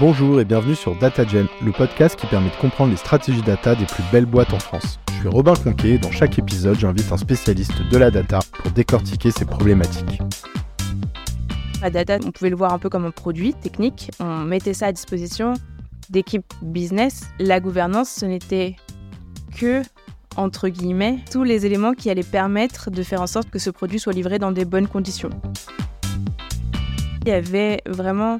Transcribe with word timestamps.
Bonjour 0.00 0.40
et 0.40 0.46
bienvenue 0.46 0.74
sur 0.74 0.96
DataGen, 0.96 1.46
le 1.62 1.72
podcast 1.72 2.18
qui 2.18 2.26
permet 2.26 2.48
de 2.48 2.56
comprendre 2.56 2.90
les 2.90 2.96
stratégies 2.96 3.42
data 3.42 3.74
des 3.74 3.84
plus 3.84 4.02
belles 4.10 4.24
boîtes 4.24 4.54
en 4.54 4.58
France. 4.58 4.98
Je 5.12 5.18
suis 5.18 5.28
Robin 5.28 5.52
Conquet 5.52 5.90
et 5.90 5.98
dans 5.98 6.10
chaque 6.10 6.38
épisode, 6.38 6.78
j'invite 6.78 7.12
un 7.12 7.18
spécialiste 7.18 7.82
de 7.82 7.98
la 7.98 8.10
data 8.10 8.38
pour 8.54 8.70
décortiquer 8.70 9.30
ces 9.30 9.44
problématiques. 9.44 10.22
La 11.82 11.90
data, 11.90 12.16
on 12.24 12.30
pouvait 12.30 12.48
le 12.48 12.56
voir 12.56 12.72
un 12.72 12.78
peu 12.78 12.88
comme 12.88 13.04
un 13.04 13.10
produit 13.10 13.52
technique. 13.52 14.10
On 14.20 14.38
mettait 14.38 14.72
ça 14.72 14.86
à 14.86 14.92
disposition 14.92 15.52
d'équipes 16.08 16.50
business. 16.62 17.28
La 17.38 17.60
gouvernance, 17.60 18.08
ce 18.08 18.24
n'était 18.24 18.76
que, 19.54 19.82
entre 20.34 20.70
guillemets, 20.70 21.18
tous 21.30 21.44
les 21.44 21.66
éléments 21.66 21.92
qui 21.92 22.08
allaient 22.08 22.22
permettre 22.22 22.90
de 22.90 23.02
faire 23.02 23.20
en 23.20 23.26
sorte 23.26 23.50
que 23.50 23.58
ce 23.58 23.68
produit 23.68 23.98
soit 23.98 24.14
livré 24.14 24.38
dans 24.38 24.50
des 24.50 24.64
bonnes 24.64 24.88
conditions. 24.88 25.28
Il 27.26 27.28
y 27.28 27.32
avait 27.32 27.82
vraiment 27.86 28.38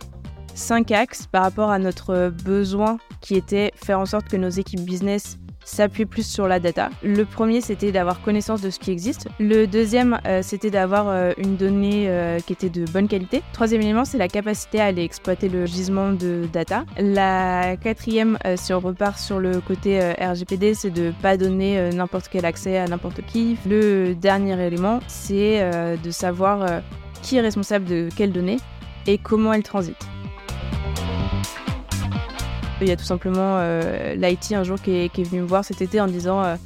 cinq 0.60 0.92
axes 0.92 1.26
par 1.26 1.42
rapport 1.42 1.70
à 1.70 1.78
notre 1.78 2.32
besoin 2.44 2.98
qui 3.20 3.34
était 3.34 3.72
faire 3.74 3.98
en 3.98 4.06
sorte 4.06 4.28
que 4.28 4.36
nos 4.36 4.50
équipes 4.50 4.82
business 4.82 5.38
s'appuient 5.64 6.06
plus 6.06 6.26
sur 6.26 6.48
la 6.48 6.58
data. 6.58 6.90
Le 7.02 7.24
premier, 7.24 7.60
c'était 7.60 7.92
d'avoir 7.92 8.22
connaissance 8.22 8.60
de 8.60 8.70
ce 8.70 8.78
qui 8.78 8.90
existe. 8.90 9.28
Le 9.38 9.66
deuxième, 9.66 10.18
euh, 10.26 10.40
c'était 10.42 10.70
d'avoir 10.70 11.08
euh, 11.08 11.32
une 11.38 11.56
donnée 11.56 12.06
euh, 12.08 12.38
qui 12.40 12.52
était 12.52 12.70
de 12.70 12.84
bonne 12.90 13.08
qualité. 13.08 13.42
Troisième 13.52 13.82
élément, 13.82 14.04
c'est 14.04 14.18
la 14.18 14.28
capacité 14.28 14.80
à 14.80 14.86
aller 14.86 15.02
exploiter 15.02 15.48
le 15.48 15.66
gisement 15.66 16.12
de 16.12 16.46
data. 16.52 16.84
La 16.98 17.76
quatrième, 17.76 18.38
si 18.56 18.72
on 18.72 18.80
repart 18.80 19.18
sur 19.18 19.38
le 19.38 19.60
côté 19.60 20.00
RGPD, 20.18 20.74
c'est 20.74 20.90
de 20.90 21.12
pas 21.22 21.36
donner 21.36 21.90
n'importe 21.90 22.28
quel 22.30 22.44
accès 22.44 22.78
à 22.78 22.86
n'importe 22.86 23.20
qui. 23.26 23.56
Le 23.66 24.14
dernier 24.14 24.60
élément, 24.66 25.00
c'est 25.06 25.96
de 26.02 26.10
savoir 26.10 26.82
qui 27.22 27.36
est 27.36 27.40
responsable 27.40 27.84
de 27.84 28.08
quelles 28.16 28.32
données 28.32 28.58
et 29.06 29.18
comment 29.18 29.52
elles 29.52 29.62
transitent. 29.62 30.08
Il 32.80 32.88
y 32.88 32.92
a 32.92 32.96
tout 32.96 33.04
simplement 33.04 33.58
euh, 33.58 34.14
l'IT 34.14 34.52
un 34.52 34.64
jour 34.64 34.80
qui 34.80 34.92
est, 34.92 35.22
venu 35.22 35.42
me 35.42 35.46
voir 35.46 35.64
cet 35.64 35.82
été 35.82 36.00
en 36.00 36.06
disant 36.06 36.42
euh, 36.42 36.56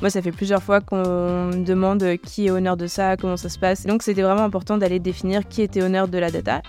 Moi, 0.00 0.10
ça 0.10 0.22
fait 0.22 0.30
plusieurs 0.30 0.62
fois 0.62 0.80
qu'on 0.80 1.46
me 1.46 1.64
demande 1.64 2.16
qui 2.22 2.46
est 2.46 2.50
honneur 2.50 2.76
de 2.76 2.86
ça, 2.86 3.16
comment 3.16 3.36
ça 3.36 3.48
se 3.48 3.58
passe. 3.58 3.84
donc, 3.84 4.02
c'était 4.02 4.22
vraiment 4.22 4.44
important 4.44 4.78
d'aller 4.78 5.00
définir 5.00 5.48
qui 5.48 5.62
était 5.62 5.82
honneur 5.82 6.06
de 6.08 6.18
la 6.18 6.30
data. 6.30 6.62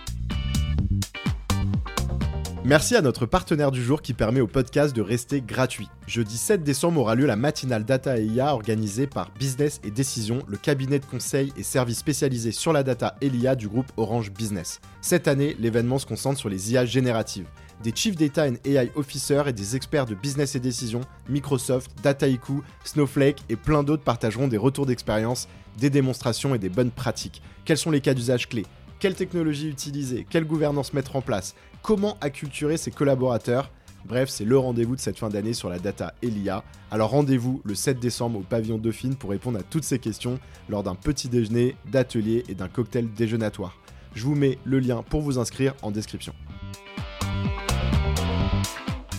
Merci 2.68 2.96
à 2.96 3.02
notre 3.02 3.28
partenaire 3.28 3.70
du 3.70 3.84
jour 3.84 4.02
qui 4.02 4.16
permet 4.16 4.42
au 4.42 4.48
podcast 4.48 4.96
de 4.96 5.04
rester 5.04 5.40
gratuit. 5.40 5.88
Jeudi 6.08 6.36
7 6.36 6.64
décembre 6.64 7.02
aura 7.02 7.14
lieu 7.14 7.28
la 7.28 7.36
matinale 7.36 7.86
Data 7.86 8.18
et 8.18 8.26
IA 8.26 8.56
organisée 8.56 9.06
par 9.06 9.30
Business 9.38 9.80
et 9.84 9.92
Décision, 9.92 10.40
le 10.48 10.58
cabinet 10.58 10.98
de 10.98 11.06
conseil 11.06 11.54
et 11.58 11.62
services 11.62 12.00
spécialisés 12.00 12.52
sur 12.52 12.74
la 12.74 12.82
data 12.82 13.18
et 13.22 13.30
l'IA 13.30 13.56
du 13.56 13.68
groupe 13.68 13.92
Orange 13.98 14.32
Business. 14.32 14.82
Cette 15.02 15.28
année, 15.28 15.56
l'événement 15.60 16.00
se 16.00 16.08
concentre 16.08 16.40
sur 16.40 16.50
les 16.50 16.74
IA 16.74 16.86
génératives 16.86 17.46
des 17.84 17.92
Chief 17.94 18.16
Data 18.16 18.48
and 18.48 18.56
AI 18.66 18.90
Officers 18.96 19.48
et 19.48 19.54
des 19.54 19.76
experts 19.76 20.06
de 20.06 20.16
business 20.16 20.56
et 20.56 20.60
décision, 20.60 21.02
Microsoft, 21.30 21.92
Dataiku, 22.02 22.64
Snowflake 22.84 23.44
et 23.50 23.56
plein 23.56 23.84
d'autres 23.84 24.04
partageront 24.04 24.48
des 24.48 24.58
retours 24.58 24.86
d'expérience, 24.86 25.48
des 25.78 25.90
démonstrations 25.90 26.56
et 26.56 26.60
des 26.60 26.70
bonnes 26.70 26.92
pratiques. 26.92 27.42
Quels 27.66 27.78
sont 27.78 27.92
les 27.92 28.02
cas 28.02 28.14
d'usage 28.14 28.48
clés? 28.48 28.66
Quelle 29.00 29.16
technologie 29.16 29.68
utiliser? 29.68 30.26
Quelle 30.30 30.46
gouvernance 30.46 30.94
mettre 30.94 31.18
en 31.18 31.22
place? 31.22 31.54
Comment 31.82 32.18
acculturer 32.22 32.78
ses 32.78 32.92
collaborateurs? 32.92 33.70
Bref, 34.06 34.30
c'est 34.30 34.46
le 34.46 34.58
rendez-vous 34.58 34.96
de 34.96 35.02
cette 35.02 35.18
fin 35.18 35.28
d'année 35.28 35.54
sur 35.54 35.68
la 35.68 35.80
data 35.80 36.14
et 36.22 36.28
l'IA. 36.28 36.64
Alors 36.92 37.10
rendez-vous 37.10 37.62
le 37.66 37.76
7 37.76 38.00
décembre 38.00 38.40
au 38.40 38.44
pavillon 38.44 38.78
Dauphine 38.78 39.16
pour 39.16 39.32
répondre 39.32 39.60
à 39.60 39.64
toutes 39.64 39.84
ces 39.84 40.00
questions 40.00 40.40
lors 40.70 40.82
d'un 40.82 40.96
petit 40.96 41.28
déjeuner, 41.28 41.76
d'atelier 41.92 42.44
et 42.48 42.56
d'un 42.56 42.70
cocktail 42.70 43.12
déjeunatoire. 43.14 43.78
Je 44.14 44.24
vous 44.24 44.36
mets 44.36 44.60
le 44.64 44.80
lien 44.80 45.04
pour 45.04 45.22
vous 45.22 45.40
inscrire 45.40 45.74
en 45.82 45.92
description. 45.92 46.34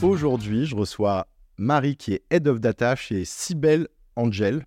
Aujourd'hui, 0.01 0.65
je 0.65 0.75
reçois 0.75 1.27
Marie 1.59 1.97
qui 1.97 2.15
est 2.15 2.23
Head 2.31 2.49
of 2.49 2.61
Data 2.61 2.97
chez 2.97 3.27
Cybelle 3.27 3.89
Angel, 4.15 4.65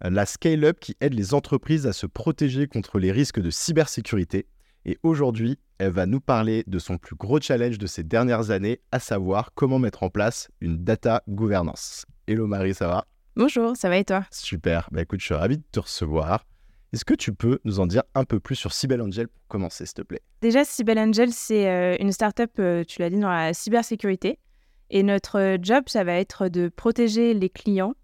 la 0.00 0.26
scale-up 0.26 0.78
qui 0.80 0.96
aide 1.00 1.14
les 1.14 1.34
entreprises 1.34 1.86
à 1.86 1.92
se 1.92 2.06
protéger 2.06 2.66
contre 2.66 2.98
les 2.98 3.12
risques 3.12 3.40
de 3.40 3.50
cybersécurité. 3.50 4.46
Et 4.84 4.98
aujourd'hui, 5.02 5.58
elle 5.78 5.92
va 5.92 6.06
nous 6.06 6.20
parler 6.20 6.64
de 6.66 6.78
son 6.78 6.96
plus 6.96 7.16
gros 7.16 7.40
challenge 7.40 7.78
de 7.78 7.86
ces 7.86 8.04
dernières 8.04 8.50
années, 8.50 8.80
à 8.92 9.00
savoir 9.00 9.52
comment 9.54 9.78
mettre 9.78 10.02
en 10.02 10.10
place 10.10 10.48
une 10.60 10.84
data 10.84 11.22
gouvernance. 11.28 12.06
Hello 12.26 12.46
Marie, 12.46 12.74
ça 12.74 12.86
va? 12.86 13.06
Bonjour, 13.34 13.76
ça 13.76 13.88
va 13.88 13.98
et 13.98 14.04
toi? 14.04 14.24
Super, 14.30 14.88
bah 14.92 15.02
écoute, 15.02 15.20
je 15.20 15.26
suis 15.26 15.34
ravi 15.34 15.58
de 15.58 15.64
te 15.72 15.80
recevoir. 15.80 16.44
Est-ce 16.92 17.04
que 17.04 17.14
tu 17.14 17.34
peux 17.34 17.58
nous 17.64 17.80
en 17.80 17.86
dire 17.86 18.04
un 18.14 18.24
peu 18.24 18.40
plus 18.40 18.54
sur 18.54 18.72
Cybelle 18.72 19.02
Angel 19.02 19.28
pour 19.28 19.42
commencer, 19.48 19.84
s'il 19.84 19.94
te 19.94 20.02
plaît? 20.02 20.22
Déjà, 20.40 20.64
Cybelle 20.64 20.98
Angel, 20.98 21.32
c'est 21.32 21.68
euh, 21.68 21.96
une 22.00 22.12
startup, 22.12 22.50
euh, 22.58 22.84
tu 22.84 23.00
l'as 23.00 23.10
dit, 23.10 23.18
dans 23.18 23.28
la 23.28 23.52
cybersécurité. 23.52 24.38
Et 24.88 25.02
notre 25.02 25.58
job, 25.60 25.84
ça 25.88 26.04
va 26.04 26.14
être 26.14 26.48
de 26.48 26.68
protéger 26.68 27.34
les 27.34 27.50
clients 27.50 27.94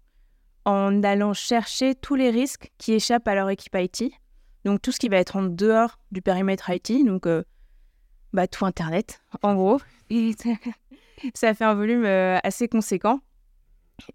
en 0.65 1.03
allant 1.03 1.33
chercher 1.33 1.95
tous 1.95 2.15
les 2.15 2.29
risques 2.29 2.71
qui 2.77 2.93
échappent 2.93 3.27
à 3.27 3.35
leur 3.35 3.49
équipe 3.49 3.75
IT. 3.75 4.11
Donc 4.65 4.81
tout 4.81 4.91
ce 4.91 4.99
qui 4.99 5.09
va 5.09 5.17
être 5.17 5.35
en 5.35 5.43
dehors 5.43 5.99
du 6.11 6.21
périmètre 6.21 6.69
IT, 6.69 7.05
donc 7.05 7.27
euh, 7.27 7.43
bah, 8.31 8.47
tout 8.47 8.65
Internet, 8.65 9.21
en 9.41 9.55
gros. 9.55 9.79
ça 11.33 11.53
fait 11.53 11.65
un 11.65 11.73
volume 11.73 12.05
euh, 12.05 12.37
assez 12.43 12.67
conséquent. 12.67 13.19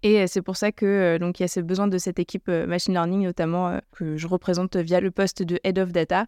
Et 0.01 0.21
euh, 0.21 0.25
c'est 0.27 0.41
pour 0.41 0.57
ça 0.57 0.71
que 0.71 1.19
y 1.39 1.43
a 1.43 1.47
ce 1.47 1.59
besoin 1.59 1.87
de 1.87 1.97
cette 1.97 2.19
équipe 2.19 2.47
machine 2.47 2.93
learning 2.93 3.23
notamment 3.23 3.79
que 3.91 4.17
je 4.17 4.27
représente 4.27 4.75
via 4.75 4.99
le 4.99 5.11
poste 5.11 5.41
de 5.41 5.59
head 5.63 5.79
of 5.79 5.91
data 5.91 6.25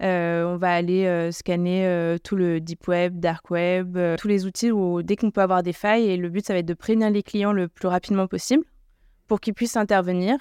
on 0.00 0.56
va 0.56 0.72
aller 0.72 1.30
scanner 1.32 2.16
tout 2.22 2.36
le 2.36 2.60
deep 2.60 2.86
web, 2.86 3.18
dark 3.18 3.50
web, 3.50 3.98
tous 4.16 4.28
les 4.28 4.46
outils 4.46 4.70
où 4.70 5.02
dès 5.02 5.16
qu'on 5.16 5.32
peut 5.32 5.40
avoir 5.40 5.64
des 5.64 5.72
failles. 5.72 6.08
Et 6.08 6.16
le 6.16 6.28
but, 6.28 6.46
ça 6.46 6.52
va 6.52 6.60
être 6.60 6.66
de 6.66 6.74
prévenir 6.74 7.10
les 7.10 7.24
clients 7.24 7.52
le 7.52 7.66
plus 7.66 7.88
rapidement 7.88 8.28
possible 8.28 8.64
pour 9.28 9.40
qu'ils 9.40 9.54
puissent 9.54 9.76
intervenir 9.76 10.38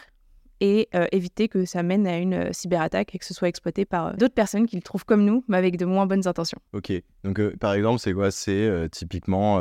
et 0.60 0.90
éviter 1.12 1.50
que 1.50 1.66
ça 1.66 1.84
mène 1.84 2.08
à 2.08 2.18
une 2.18 2.52
cyberattaque 2.52 3.14
et 3.14 3.20
que 3.20 3.26
ce 3.26 3.36
soit 3.36 3.48
exploité 3.48 3.86
par 3.86 4.18
d'autres 4.18 4.34
personnes 4.34 4.66
qui 4.66 4.76
le 4.76 4.82
trouvent 4.82 5.06
comme 5.06 5.24
nous, 5.24 5.44
mais 5.48 5.58
avec 5.58 5.78
de 5.78 5.86
moins 5.86 6.08
bonnes 6.08 6.28
intentions. 6.28 6.58
Ok, 6.74 6.92
donc 7.24 7.40
par 7.58 7.74
exemple, 7.74 8.00
c'est 8.00 8.14
quoi? 8.14 8.32
C'est 8.32 8.90
typiquement 8.92 9.60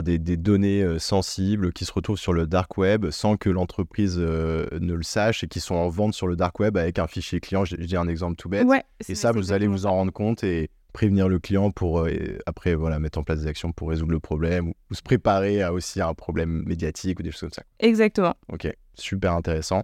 des, 0.00 0.18
données 0.18 0.82
euh, 0.82 0.98
sensibles 0.98 1.72
qui 1.72 1.84
se 1.84 1.92
retrouvent 1.92 2.18
sur 2.18 2.32
le 2.32 2.46
dark 2.46 2.78
web 2.78 3.10
sans 3.10 3.36
que 3.36 3.50
l'entreprise 3.50 4.16
euh, 4.18 4.66
ne 4.80 4.94
le 4.94 5.02
sache 5.02 5.44
et 5.44 5.48
qui 5.48 5.60
sont 5.60 5.74
en 5.74 5.88
vente 5.88 6.14
sur 6.14 6.26
le 6.26 6.36
dark 6.36 6.58
web 6.60 6.78
avec 6.78 6.98
un 6.98 7.06
fichier 7.06 7.40
client. 7.40 7.66
Je, 7.66 7.76
dis 7.76 7.96
un 7.96 8.08
exemple 8.08 8.36
tout 8.36 8.48
bête. 8.48 8.66
et 9.06 9.14
ça, 9.14 9.32
vous 9.32 9.52
allez 9.52 9.66
vous 9.66 9.84
en 9.84 9.90
rendre 9.90 10.12
compte 10.12 10.42
et 10.44 10.70
prévenir 10.92 11.28
le 11.28 11.38
client 11.38 11.70
pour 11.70 12.00
euh, 12.00 12.38
après 12.46 12.74
voilà 12.74 12.98
mettre 12.98 13.18
en 13.18 13.22
place 13.22 13.40
des 13.40 13.46
actions 13.46 13.72
pour 13.72 13.88
résoudre 13.88 14.12
le 14.12 14.20
problème 14.20 14.68
ou, 14.68 14.94
se 14.94 15.02
préparer 15.02 15.62
à 15.62 15.72
aussi 15.72 16.00
un 16.00 16.14
problème 16.14 16.62
médiatique 16.66 17.20
ou 17.20 17.22
des 17.22 17.30
choses 17.30 17.40
comme 17.40 17.50
ça. 17.50 17.62
Exactement. 17.78 18.34
Ok, 18.52 18.68
super 18.94 19.32
intéressant. 19.32 19.82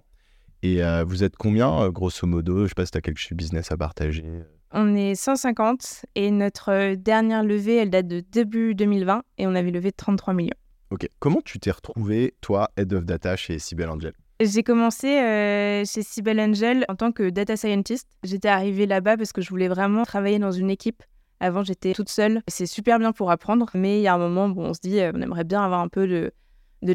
Et 0.61 0.81
vous 1.07 1.23
êtes 1.23 1.37
combien, 1.37 1.89
grosso 1.89 2.27
modo? 2.27 2.63
Je 2.63 2.67
sais 2.67 2.75
pas 2.75 2.85
si 2.85 2.91
tu 2.91 2.97
as 2.97 3.01
quelque 3.01 3.17
chose 3.17 3.37
business 3.37 3.71
à 3.71 3.77
partager. 3.77 4.25
On 4.71 4.95
est 4.95 5.15
150 5.15 6.05
et 6.15 6.29
notre 6.29 6.93
dernière 6.95 7.43
levée, 7.43 7.77
elle 7.77 7.89
date 7.89 8.07
de 8.07 8.19
début 8.19 8.75
2020 8.75 9.23
et 9.39 9.47
on 9.47 9.55
avait 9.55 9.71
levé 9.71 9.91
33 9.91 10.33
millions. 10.33 10.53
Ok. 10.91 11.07
Comment 11.19 11.41
tu 11.41 11.59
t'es 11.59 11.71
retrouvé, 11.71 12.35
toi, 12.41 12.69
Head 12.77 12.93
of 12.93 13.05
Data 13.05 13.35
chez 13.35 13.57
Cybelle 13.57 13.89
Angel 13.89 14.13
J'ai 14.41 14.63
commencé 14.63 15.19
euh, 15.19 15.83
chez 15.83 16.01
Cybelle 16.01 16.39
Angel 16.39 16.85
en 16.87 16.95
tant 16.95 17.11
que 17.11 17.29
data 17.29 17.57
scientist. 17.57 18.07
J'étais 18.23 18.47
arrivée 18.47 18.85
là-bas 18.85 19.17
parce 19.17 19.33
que 19.33 19.41
je 19.41 19.49
voulais 19.49 19.67
vraiment 19.67 20.03
travailler 20.03 20.39
dans 20.39 20.53
une 20.53 20.69
équipe. 20.69 21.03
Avant, 21.41 21.63
j'étais 21.63 21.93
toute 21.93 22.07
seule. 22.07 22.41
C'est 22.47 22.65
super 22.65 22.99
bien 22.99 23.11
pour 23.11 23.31
apprendre, 23.31 23.69
mais 23.73 23.99
il 23.99 24.01
y 24.01 24.07
a 24.07 24.13
un 24.13 24.17
moment, 24.17 24.47
bon, 24.47 24.67
on 24.67 24.73
se 24.73 24.79
dit, 24.81 24.99
euh, 25.01 25.11
on 25.13 25.21
aimerait 25.21 25.43
bien 25.43 25.61
avoir 25.61 25.81
un 25.81 25.89
peu 25.89 26.07
de, 26.07 26.31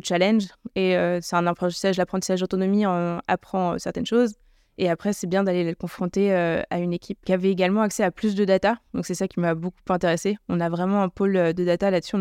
challenge. 0.02 0.44
Et 0.74 0.96
euh, 0.96 1.18
c'est 1.20 1.36
un 1.36 1.46
apprentissage, 1.46 1.98
l'apprentissage 1.98 2.40
d'autonomie, 2.40 2.86
on 2.86 3.20
apprend 3.28 3.78
certaines 3.78 4.06
choses. 4.06 4.34
Et 4.76 4.90
après, 4.90 5.12
c'est 5.12 5.26
bien 5.28 5.44
d'aller 5.44 5.64
les 5.64 5.74
confronter 5.74 6.32
euh, 6.32 6.62
à 6.70 6.78
une 6.78 6.92
équipe 6.92 7.18
qui 7.24 7.32
avait 7.32 7.50
également 7.50 7.82
accès 7.82 8.02
à 8.02 8.10
plus 8.10 8.34
de 8.34 8.44
data. 8.44 8.78
Donc, 8.92 9.06
c'est 9.06 9.14
ça 9.14 9.28
qui 9.28 9.38
m'a 9.38 9.54
beaucoup 9.54 9.78
intéressé. 9.88 10.36
On 10.48 10.60
a 10.60 10.68
vraiment 10.68 11.02
un 11.02 11.08
pôle 11.08 11.36
euh, 11.36 11.52
de 11.52 11.64
data 11.64 11.90
là-dessus. 11.90 12.16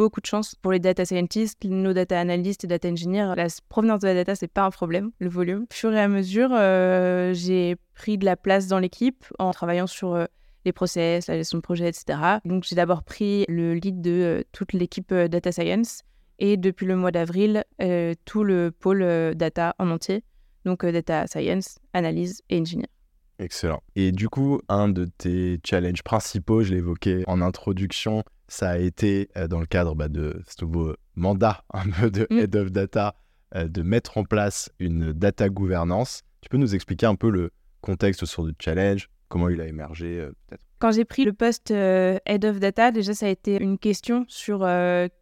Beaucoup 0.00 0.20
de 0.20 0.26
chance 0.26 0.54
pour 0.54 0.72
les 0.72 0.78
data 0.78 1.04
scientists, 1.04 1.62
nos 1.64 1.92
data 1.92 2.18
analysts 2.18 2.64
et 2.64 2.66
data 2.66 2.88
engineers. 2.88 3.34
La 3.36 3.46
provenance 3.68 4.00
de 4.00 4.08
la 4.08 4.14
data, 4.14 4.34
c'est 4.34 4.48
pas 4.48 4.64
un 4.64 4.70
problème, 4.70 5.10
le 5.18 5.28
volume. 5.28 5.66
Au 5.70 5.74
fur 5.74 5.92
et 5.92 6.00
à 6.00 6.08
mesure, 6.08 6.50
euh, 6.52 7.34
j'ai 7.34 7.76
pris 7.94 8.16
de 8.16 8.24
la 8.24 8.36
place 8.36 8.66
dans 8.66 8.78
l'équipe 8.78 9.24
en 9.38 9.50
travaillant 9.50 9.86
sur 9.86 10.26
les 10.64 10.72
process, 10.72 11.26
la 11.26 11.36
gestion 11.36 11.58
de 11.58 11.62
projet, 11.62 11.88
etc. 11.88 12.18
Donc, 12.44 12.64
j'ai 12.64 12.76
d'abord 12.76 13.02
pris 13.02 13.44
le 13.48 13.74
lead 13.74 14.00
de 14.00 14.44
toute 14.52 14.72
l'équipe 14.72 15.12
data 15.12 15.52
science 15.52 16.02
et 16.38 16.56
depuis 16.56 16.86
le 16.86 16.96
mois 16.96 17.10
d'avril, 17.10 17.64
tout 18.24 18.44
le 18.44 18.70
pôle 18.70 19.34
data 19.34 19.74
en 19.78 19.90
entier 19.90 20.24
donc 20.64 20.84
euh, 20.84 20.92
data 20.92 21.26
science, 21.26 21.78
analyse 21.92 22.42
et 22.48 22.60
engineer. 22.60 22.88
Excellent. 23.38 23.82
Et 23.96 24.12
du 24.12 24.28
coup, 24.28 24.60
un 24.68 24.88
de 24.88 25.06
tes 25.06 25.60
challenges 25.64 26.02
principaux, 26.02 26.62
je 26.62 26.74
l'évoquais 26.74 27.22
en 27.26 27.40
introduction, 27.40 28.22
ça 28.50 28.70
a 28.70 28.78
été 28.78 29.30
euh, 29.36 29.48
dans 29.48 29.60
le 29.60 29.66
cadre 29.66 29.94
bah, 29.94 30.08
de 30.08 30.42
ce 30.46 30.64
nouveau 30.64 30.94
mandat 31.14 31.62
un 31.72 31.88
peu 31.88 32.10
de 32.10 32.26
mm. 32.30 32.38
Head 32.38 32.56
of 32.56 32.72
Data, 32.72 33.14
euh, 33.54 33.68
de 33.68 33.82
mettre 33.82 34.18
en 34.18 34.24
place 34.24 34.70
une 34.78 35.12
data 35.12 35.48
gouvernance. 35.48 36.22
Tu 36.40 36.48
peux 36.48 36.58
nous 36.58 36.74
expliquer 36.74 37.06
un 37.06 37.14
peu 37.14 37.30
le 37.30 37.50
contexte 37.80 38.26
sur 38.26 38.42
le 38.42 38.52
challenge, 38.58 39.08
comment 39.28 39.48
il 39.48 39.60
a 39.60 39.66
émergé 39.66 40.28
peut-être? 40.48 40.64
Quand 40.80 40.92
j'ai 40.92 41.04
pris 41.04 41.24
le 41.24 41.34
poste 41.34 41.70
Head 41.70 42.44
of 42.44 42.58
Data, 42.58 42.90
déjà 42.90 43.12
ça 43.12 43.26
a 43.26 43.28
été 43.28 43.62
une 43.62 43.78
question 43.78 44.24
sur 44.28 44.60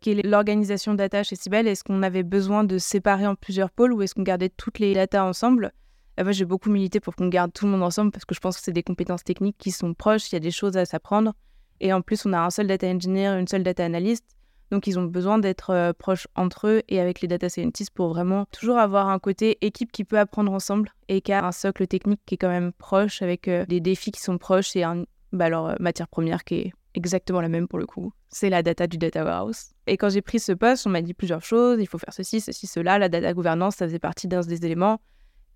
quelle 0.01 0.21
est 0.21 0.27
l'organisation 0.27 0.95
data 0.95 1.25
chez 1.25 1.35
Cybelle. 1.35 1.67
Est-ce 1.67 1.83
qu'on 1.83 2.05
avait 2.05 2.23
besoin 2.23 2.63
de 2.63 2.79
séparer 2.79 3.27
en 3.27 3.35
plusieurs 3.35 3.73
pôles 3.73 3.93
ou 3.93 4.03
est-ce 4.03 4.15
qu'on 4.15 4.23
gardait 4.23 4.51
toutes 4.51 4.79
les 4.79 4.95
data 4.95 5.25
ensemble? 5.25 5.73
Moi, 6.17 6.31
j'ai 6.31 6.45
beaucoup 6.45 6.71
milité 6.71 7.01
pour 7.01 7.17
qu'on 7.17 7.29
garde 7.29 7.53
tout 7.53 7.65
le 7.67 7.73
monde 7.73 7.83
ensemble 7.83 8.13
parce 8.13 8.25
que 8.25 8.37
je 8.37 8.41
pense 8.41 8.57
que 8.57 8.63
c'est 8.63 8.73
des 8.73 8.85
compétences 8.85 9.25
techniques 9.25 9.59
qui 9.59 9.73
sont 9.73 9.95
proches, 9.95 10.31
il 10.31 10.35
y 10.35 10.37
a 10.37 10.41
des 10.41 10.53
choses 10.53 10.77
à 10.77 10.85
s'apprendre. 10.85 11.35
Et 11.81 11.93
en 11.93 12.03
plus, 12.03 12.27
on 12.27 12.33
a 12.33 12.39
un 12.39 12.51
seul 12.51 12.67
data 12.67 12.87
engineer, 12.87 13.39
une 13.39 13.49
seule 13.49 13.63
data 13.63 13.85
analyst. 13.85 14.25
Donc, 14.71 14.87
ils 14.87 14.99
ont 14.99 15.05
besoin 15.05 15.39
d'être 15.39 15.71
euh, 15.71 15.93
proches 15.93 16.29
entre 16.35 16.69
eux 16.69 16.83
et 16.89 17.01
avec 17.01 17.21
les 17.23 17.29
data 17.29 17.49
scientists 17.49 17.91
pour 17.91 18.09
vraiment 18.09 18.45
toujours 18.53 18.79
avoir 18.79 19.09
un 19.09 19.19
côté 19.19 19.57
équipe 19.63 19.91
qui 19.93 20.05
peut 20.05 20.19
apprendre 20.19 20.53
ensemble 20.53 20.91
et 21.09 21.23
qui 21.23 21.33
a 21.33 21.45
un 21.45 21.53
socle 21.53 21.87
technique 21.87 22.21
qui 22.27 22.35
est 22.35 22.39
quand 22.39 22.51
même 22.51 22.73
proche 22.73 23.23
avec 23.23 23.49
euh, 23.49 23.65
des 23.67 23.81
défis 23.81 24.11
qui 24.11 24.21
sont 24.21 24.37
proches 24.37 24.77
et 24.77 24.83
un, 24.83 25.05
bah, 25.33 25.49
leur 25.49 25.67
euh, 25.67 25.75
matière 25.81 26.09
première 26.09 26.45
qui 26.45 26.55
est 26.57 26.73
exactement 26.95 27.41
la 27.41 27.49
même 27.49 27.67
pour 27.67 27.79
le 27.79 27.87
coup. 27.87 28.13
C'est 28.29 28.51
la 28.51 28.63
data 28.63 28.87
du 28.87 28.99
data 28.99 29.25
warehouse. 29.25 29.71
Et 29.87 29.97
quand 29.97 30.11
j'ai 30.11 30.21
pris 30.21 30.39
ce 30.39 30.53
poste, 30.53 30.87
on 30.87 30.91
m'a 30.91 31.01
dit 31.01 31.15
plusieurs 31.15 31.43
choses. 31.43 31.79
Il 31.81 31.87
faut 31.87 31.99
faire 31.99 32.13
ceci, 32.13 32.43
ceci, 32.43 32.67
cela. 32.67 32.99
La 32.99 33.09
data 33.09 33.33
gouvernance, 33.33 33.77
ça 33.77 33.87
faisait 33.87 33.99
partie 33.99 34.29
d'un 34.29 34.41
des 34.41 34.67
éléments. 34.67 35.01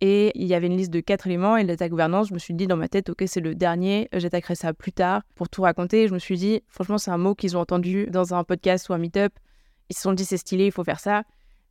Et 0.05 0.33
il 0.35 0.49
y 0.49 0.55
avait 0.55 0.67
une 0.67 0.77
liste 0.77 0.91
de 0.91 0.99
quatre 0.99 1.29
éléments. 1.29 1.57
Et 1.57 1.63
la 1.63 1.75
data 1.75 1.89
gouvernance, 1.89 2.29
je 2.29 2.35
me 2.35 2.41
suis 2.41 2.55
dit 2.55 2.67
dans 2.67 2.77
ma 2.77 2.89
tête, 2.89 3.09
OK, 3.09 3.23
c'est 3.27 3.41
le 3.41 3.55
dernier. 3.55 4.09
J'attaquerai 4.13 4.57
ça 4.57 4.75
plus 4.75 4.93
tard 4.93 5.23
pour 5.37 5.49
tout 5.49 5.63
raconter. 5.63 6.09
je 6.09 6.13
me 6.13 6.19
suis 6.19 6.37
dit, 6.37 6.61
franchement, 6.67 6.99
c'est 6.99 7.13
un 7.13 7.19
mot 7.19 7.37
qu'ils 7.37 7.57
ont 7.57 7.61
entendu 7.61 8.09
dans 8.11 8.35
un 8.35 8.43
podcast 8.43 8.89
ou 8.89 8.95
un 8.95 8.99
meet-up. 8.99 9.33
Ils 9.91 9.97
se 9.97 10.03
sont 10.03 10.13
dit, 10.13 10.25
c'est 10.25 10.39
stylé, 10.39 10.67
il 10.67 10.73
faut 10.73 10.83
faire 10.83 10.99
ça. 10.99 11.23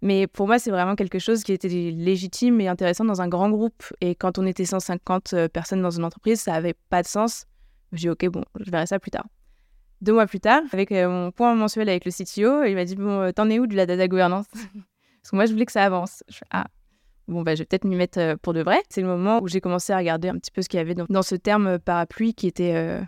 Mais 0.01 0.27
pour 0.27 0.47
moi, 0.47 0.59
c'est 0.59 0.71
vraiment 0.71 0.95
quelque 0.95 1.19
chose 1.19 1.43
qui 1.43 1.51
était 1.51 1.67
légitime 1.67 2.61
et 2.61 2.69
intéressant 2.69 3.03
dans 3.03 3.21
un 3.21 3.27
grand 3.27 3.49
groupe. 3.49 3.83
Et 3.99 4.15
quand 4.15 4.39
on 4.39 4.47
était 4.47 4.63
150 4.63 5.33
euh, 5.33 5.47
personnes 5.49 5.81
dans 5.81 5.91
une 5.91 6.05
entreprise, 6.05 6.39
ça 6.39 6.53
n'avait 6.53 6.75
pas 6.89 7.01
de 7.01 7.07
sens. 7.07 7.47
Je 7.91 7.95
me 7.95 7.97
suis 7.97 8.05
dit, 8.05 8.09
OK, 8.11 8.25
bon, 8.31 8.45
je 8.61 8.71
verrai 8.71 8.87
ça 8.87 8.97
plus 8.97 9.11
tard. 9.11 9.25
Deux 9.99 10.13
mois 10.13 10.25
plus 10.25 10.39
tard, 10.39 10.61
avec 10.71 10.93
euh, 10.93 11.09
mon 11.09 11.31
point 11.31 11.53
mensuel 11.53 11.89
avec 11.89 12.05
le 12.05 12.11
CTO, 12.11 12.63
il 12.63 12.75
m'a 12.75 12.85
dit, 12.85 12.95
bon, 12.95 13.19
euh, 13.19 13.31
t'en 13.33 13.49
es 13.49 13.59
où 13.59 13.67
de 13.67 13.75
la 13.75 13.85
data 13.85 14.07
gouvernance? 14.07 14.45
Parce 14.53 15.31
que 15.31 15.35
moi, 15.35 15.45
je 15.45 15.51
voulais 15.51 15.65
que 15.65 15.73
ça 15.73 15.83
avance. 15.83 16.23
Je 16.29 16.39
ah, 16.49 16.67
bon, 17.31 17.41
bah, 17.41 17.55
je 17.55 17.59
vais 17.59 17.65
peut-être 17.65 17.85
m'y 17.85 17.95
mettre 17.95 18.19
euh, 18.19 18.35
pour 18.39 18.53
de 18.53 18.61
vrai. 18.61 18.81
C'est 18.89 19.01
le 19.01 19.07
moment 19.07 19.41
où 19.41 19.47
j'ai 19.47 19.61
commencé 19.61 19.91
à 19.93 19.97
regarder 19.97 20.29
un 20.29 20.37
petit 20.37 20.51
peu 20.51 20.61
ce 20.61 20.69
qu'il 20.69 20.77
y 20.77 20.81
avait 20.81 20.95
dans, 20.95 21.21
ce 21.23 21.35
terme 21.35 21.67
euh, 21.67 21.79
parapluie 21.79 22.33
qui 22.33 22.47
était, 22.47 22.75
euh, 22.75 23.01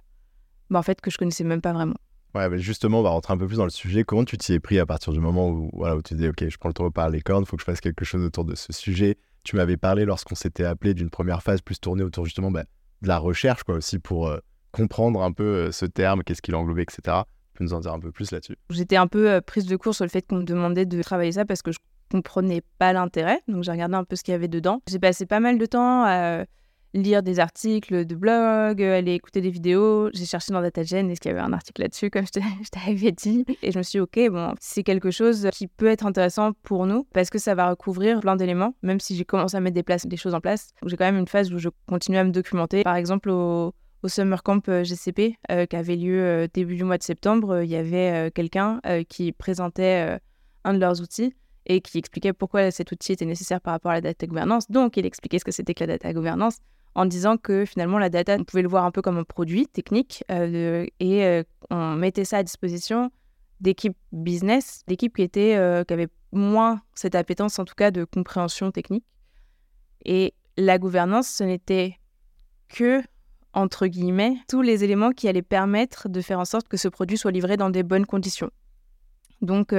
bah, 0.70 0.80
en 0.80 0.84
fait, 0.84 1.02
que 1.02 1.12
je 1.12 1.18
connaissais 1.18 1.44
même 1.44 1.62
pas 1.62 1.74
vraiment. 1.74 1.96
Ouais, 2.34 2.50
mais 2.50 2.58
justement, 2.58 3.02
on 3.02 3.04
va 3.04 3.10
rentrer 3.10 3.34
un 3.34 3.38
peu 3.38 3.46
plus 3.46 3.58
dans 3.58 3.64
le 3.64 3.70
sujet. 3.70 4.04
Comment 4.04 4.26
tu 4.26 4.38
t'y 4.38 4.54
es 4.54 4.60
pris 4.60 4.80
à 4.80 4.86
partir 4.86 5.14
du 5.14 5.20
moment 5.20 5.50
où, 5.50 5.70
voilà, 5.74 5.96
où 5.96 6.02
tu 6.02 6.16
dis, 6.16 6.28
OK, 6.28 6.48
je 6.48 6.58
prends 6.58 6.70
le 6.70 6.74
taureau 6.74 6.90
par 6.90 7.10
les 7.10 7.22
cornes, 7.22 7.44
il 7.44 7.46
faut 7.46 7.58
que 7.58 7.62
je 7.62 7.66
fasse 7.66 7.82
quelque 7.82 8.06
chose 8.06 8.24
autour 8.24 8.46
de 8.46 8.56
ce 8.56 8.74
sujet? 8.74 9.18
Tu 9.44 9.56
m'avais 9.56 9.78
parlé 9.78 10.06
lorsqu'on 10.06 10.36
s'était 10.36 10.64
appelé 10.64 10.94
d'une 10.94 11.10
première 11.10 11.44
phase 11.44 11.62
plus 11.62 11.80
tournée 11.80 12.02
autour 12.02 12.26
justement 12.26 12.50
bah, 12.50 12.64
de 13.02 13.08
la 13.08 13.20
recherche, 13.20 13.64
quoi, 13.64 13.76
aussi 13.76 14.00
pour 14.00 14.34
comprendre 14.72 15.22
un 15.22 15.32
peu 15.32 15.72
ce 15.72 15.86
terme, 15.86 16.24
qu'est-ce 16.24 16.42
qu'il 16.42 16.56
englobait, 16.56 16.84
etc. 16.84 17.02
Tu 17.04 17.58
peux 17.58 17.64
nous 17.66 17.74
en 17.74 17.82
dire 17.82 17.94
un 17.94 18.00
peu 18.00 18.12
plus 18.12 18.32
là-dessus? 18.32 18.58
J'étais 18.72 18.96
un 18.96 19.06
peu 19.06 19.42
prise 19.42 19.66
de 19.66 19.76
court 19.76 19.94
sur 19.94 20.06
le 20.06 20.10
fait 20.10 20.26
qu'on 20.26 20.38
me 20.38 20.44
demandait 20.44 20.88
de 20.88 21.04
travailler 21.04 21.34
ça 21.34 21.46
parce 21.46 21.62
que 21.62 21.72
je 21.72 21.78
comprenais 22.14 22.62
pas 22.78 22.94
l'intérêt. 22.94 23.42
Donc 23.48 23.64
j'ai 23.64 23.72
regardé 23.72 23.96
un 23.96 24.04
peu 24.04 24.16
ce 24.16 24.24
qu'il 24.24 24.34
y 24.34 24.36
avait 24.36 24.48
dedans. 24.48 24.82
J'ai 24.88 25.00
passé 25.00 25.26
pas 25.26 25.40
mal 25.40 25.58
de 25.58 25.66
temps 25.66 26.04
à 26.06 26.46
lire 26.94 27.24
des 27.24 27.40
articles 27.40 28.06
de 28.06 28.16
blog, 28.16 28.82
aller 28.82 29.14
écouter 29.14 29.42
des 29.42 29.50
vidéos. 29.50 30.10
J'ai 30.14 30.26
cherché 30.26 30.54
dans 30.54 30.62
DataGen, 30.62 31.10
est-ce 31.10 31.20
qu'il 31.20 31.32
y 31.32 31.34
avait 31.34 31.44
un 31.44 31.54
article 31.54 31.82
là-dessus, 31.82 32.10
comme 32.10 32.26
je 32.36 32.70
t'avais 32.70 33.12
dit? 33.12 33.46
Et 33.62 33.72
je 33.72 33.78
me 33.78 33.84
suis 33.84 33.98
dit, 33.98 34.02
OK, 34.02 34.32
bon, 34.32 34.54
c'est 34.60 34.84
quelque 34.84 35.12
chose 35.12 35.50
qui 35.52 35.68
peut 35.68 35.88
être 35.88 36.06
intéressant 36.06 36.54
pour 36.64 36.86
nous 36.86 37.08
parce 37.14 37.30
que 37.30 37.40
ça 37.40 37.56
va 37.56 37.70
recouvrir 37.70 38.20
plein 38.20 38.36
d'éléments, 38.36 38.76
même 38.84 39.00
si 39.00 39.16
j'ai 39.16 39.26
commencé 39.26 39.58
à 39.58 39.60
mettre 39.60 39.76
des, 39.76 39.84
places, 39.84 40.06
des 40.06 40.18
choses 40.18 40.36
en 40.36 40.42
place. 40.42 40.70
J'ai 40.86 40.98
quand 40.98 41.06
même 41.06 41.18
une 41.18 41.28
phase 41.28 41.52
où 41.52 41.58
je 41.58 41.70
continue 41.88 42.18
à 42.18 42.24
me 42.24 42.32
documenter. 42.32 42.84
Par 42.84 42.96
exemple, 42.96 43.30
au, 43.30 43.74
Summer 44.06 44.44
Camp 44.44 44.68
euh, 44.68 44.84
GCP, 44.84 45.38
euh, 45.50 45.66
qui 45.66 45.78
avait 45.78 45.96
lieu 45.96 46.22
euh, 46.22 46.48
début 46.54 46.76
du 46.76 46.84
mois 46.84 46.98
de 46.98 47.04
septembre, 47.04 47.62
il 47.62 47.70
y 47.70 47.78
avait 47.78 48.30
quelqu'un 48.36 48.82
qui 49.08 49.32
présentait 49.32 50.20
un 50.66 50.74
de 50.74 50.80
leurs 50.80 51.02
outils 51.02 51.34
et 51.66 51.82
qui 51.82 51.98
expliquait 51.98 52.34
pourquoi 52.34 52.72
cet 52.72 52.92
outil 52.92 53.14
était 53.14 53.26
nécessaire 53.26 53.62
par 53.62 53.74
rapport 53.74 53.92
à 53.92 53.96
la 53.96 54.02
data 54.02 54.28
gouvernance. 54.28 54.70
Donc, 54.70 54.98
il 54.98 55.06
expliquait 55.06 55.40
ce 55.40 55.46
que 55.46 55.52
c'était 55.52 55.74
que 55.74 55.82
la 55.82 55.88
data 55.88 56.14
gouvernance 56.14 56.60
en 56.96 57.06
disant 57.06 57.38
que 57.38 57.66
finalement, 57.66 57.98
la 57.98 58.10
data, 58.10 58.36
on 58.40 58.44
pouvait 58.44 58.62
le 58.62 58.70
voir 58.70 58.86
un 58.86 58.92
peu 58.92 59.02
comme 59.02 59.18
un 59.18 59.24
produit 59.24 59.68
technique 59.68 60.24
euh, 60.32 60.86
et 61.00 61.26
euh, 61.26 61.44
on 61.70 61.96
mettait 61.96 62.26
ça 62.26 62.38
à 62.38 62.44
disposition 62.44 63.12
d'équipes 63.62 63.98
business, 64.12 64.84
d'équipes 64.88 65.16
qui, 65.16 65.30
euh, 65.38 65.84
qui 65.84 65.94
avaient 65.94 66.10
moins 66.32 66.82
cette 66.94 67.16
appétence, 67.16 67.58
en 67.60 67.66
tout 67.66 67.76
cas, 67.76 67.92
de 67.92 68.04
compréhension 68.04 68.72
technique. 68.72 69.06
Et 70.06 70.34
la 70.58 70.78
gouvernance, 70.78 71.30
ce 71.30 71.44
n'était 71.44 71.98
que, 72.68 73.02
entre 73.54 73.88
guillemets, 73.88 74.36
tous 74.48 74.62
les 74.62 74.84
éléments 74.84 75.12
qui 75.12 75.28
allaient 75.28 75.42
permettre 75.42 76.10
de 76.10 76.22
faire 76.22 76.40
en 76.40 76.46
sorte 76.46 76.68
que 76.68 76.78
ce 76.78 76.88
produit 76.90 77.18
soit 77.18 77.32
livré 77.32 77.58
dans 77.58 77.70
des 77.70 77.84
bonnes 77.84 78.06
conditions. 78.06 78.52
Donc, 79.42 79.74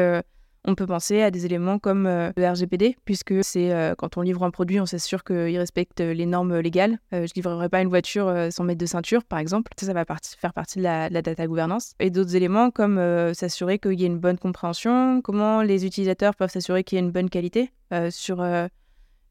on 0.64 0.74
peut 0.74 0.86
penser 0.86 1.22
à 1.22 1.30
des 1.30 1.46
éléments 1.46 1.78
comme 1.78 2.06
euh, 2.06 2.30
le 2.36 2.48
RGPD, 2.48 2.96
puisque 3.04 3.42
c'est 3.42 3.72
euh, 3.72 3.94
quand 3.96 4.16
on 4.16 4.22
livre 4.22 4.42
un 4.42 4.50
produit, 4.50 4.80
on 4.80 4.86
s'assure 4.86 5.24
qu'il 5.24 5.58
respecte 5.58 6.00
les 6.00 6.26
normes 6.26 6.58
légales. 6.58 6.98
je 7.12 7.18
ne 7.18 7.26
livrerai 7.34 7.68
pas 7.68 7.80
une 7.80 7.88
voiture 7.88 8.32
sans 8.50 8.64
mettre 8.64 8.80
de 8.80 8.86
ceinture, 8.86 9.24
par 9.24 9.38
exemple. 9.38 9.72
Ça, 9.78 9.86
ça 9.86 9.92
va 9.92 10.04
faire 10.38 10.52
partie 10.52 10.78
de 10.78 10.84
la, 10.84 11.10
data 11.10 11.46
gouvernance. 11.46 11.94
Et 12.00 12.10
d'autres 12.10 12.36
éléments 12.36 12.70
comme 12.70 13.00
s'assurer 13.34 13.78
qu'il 13.78 14.00
y 14.00 14.04
ait 14.04 14.08
une 14.08 14.18
bonne 14.18 14.38
compréhension, 14.38 15.20
comment 15.22 15.62
les 15.62 15.86
utilisateurs 15.86 16.34
peuvent 16.34 16.50
s'assurer 16.50 16.84
qu'il 16.84 16.96
y 16.96 17.00
ait 17.00 17.04
une 17.04 17.12
bonne 17.12 17.30
qualité 17.30 17.70
sur 18.10 18.42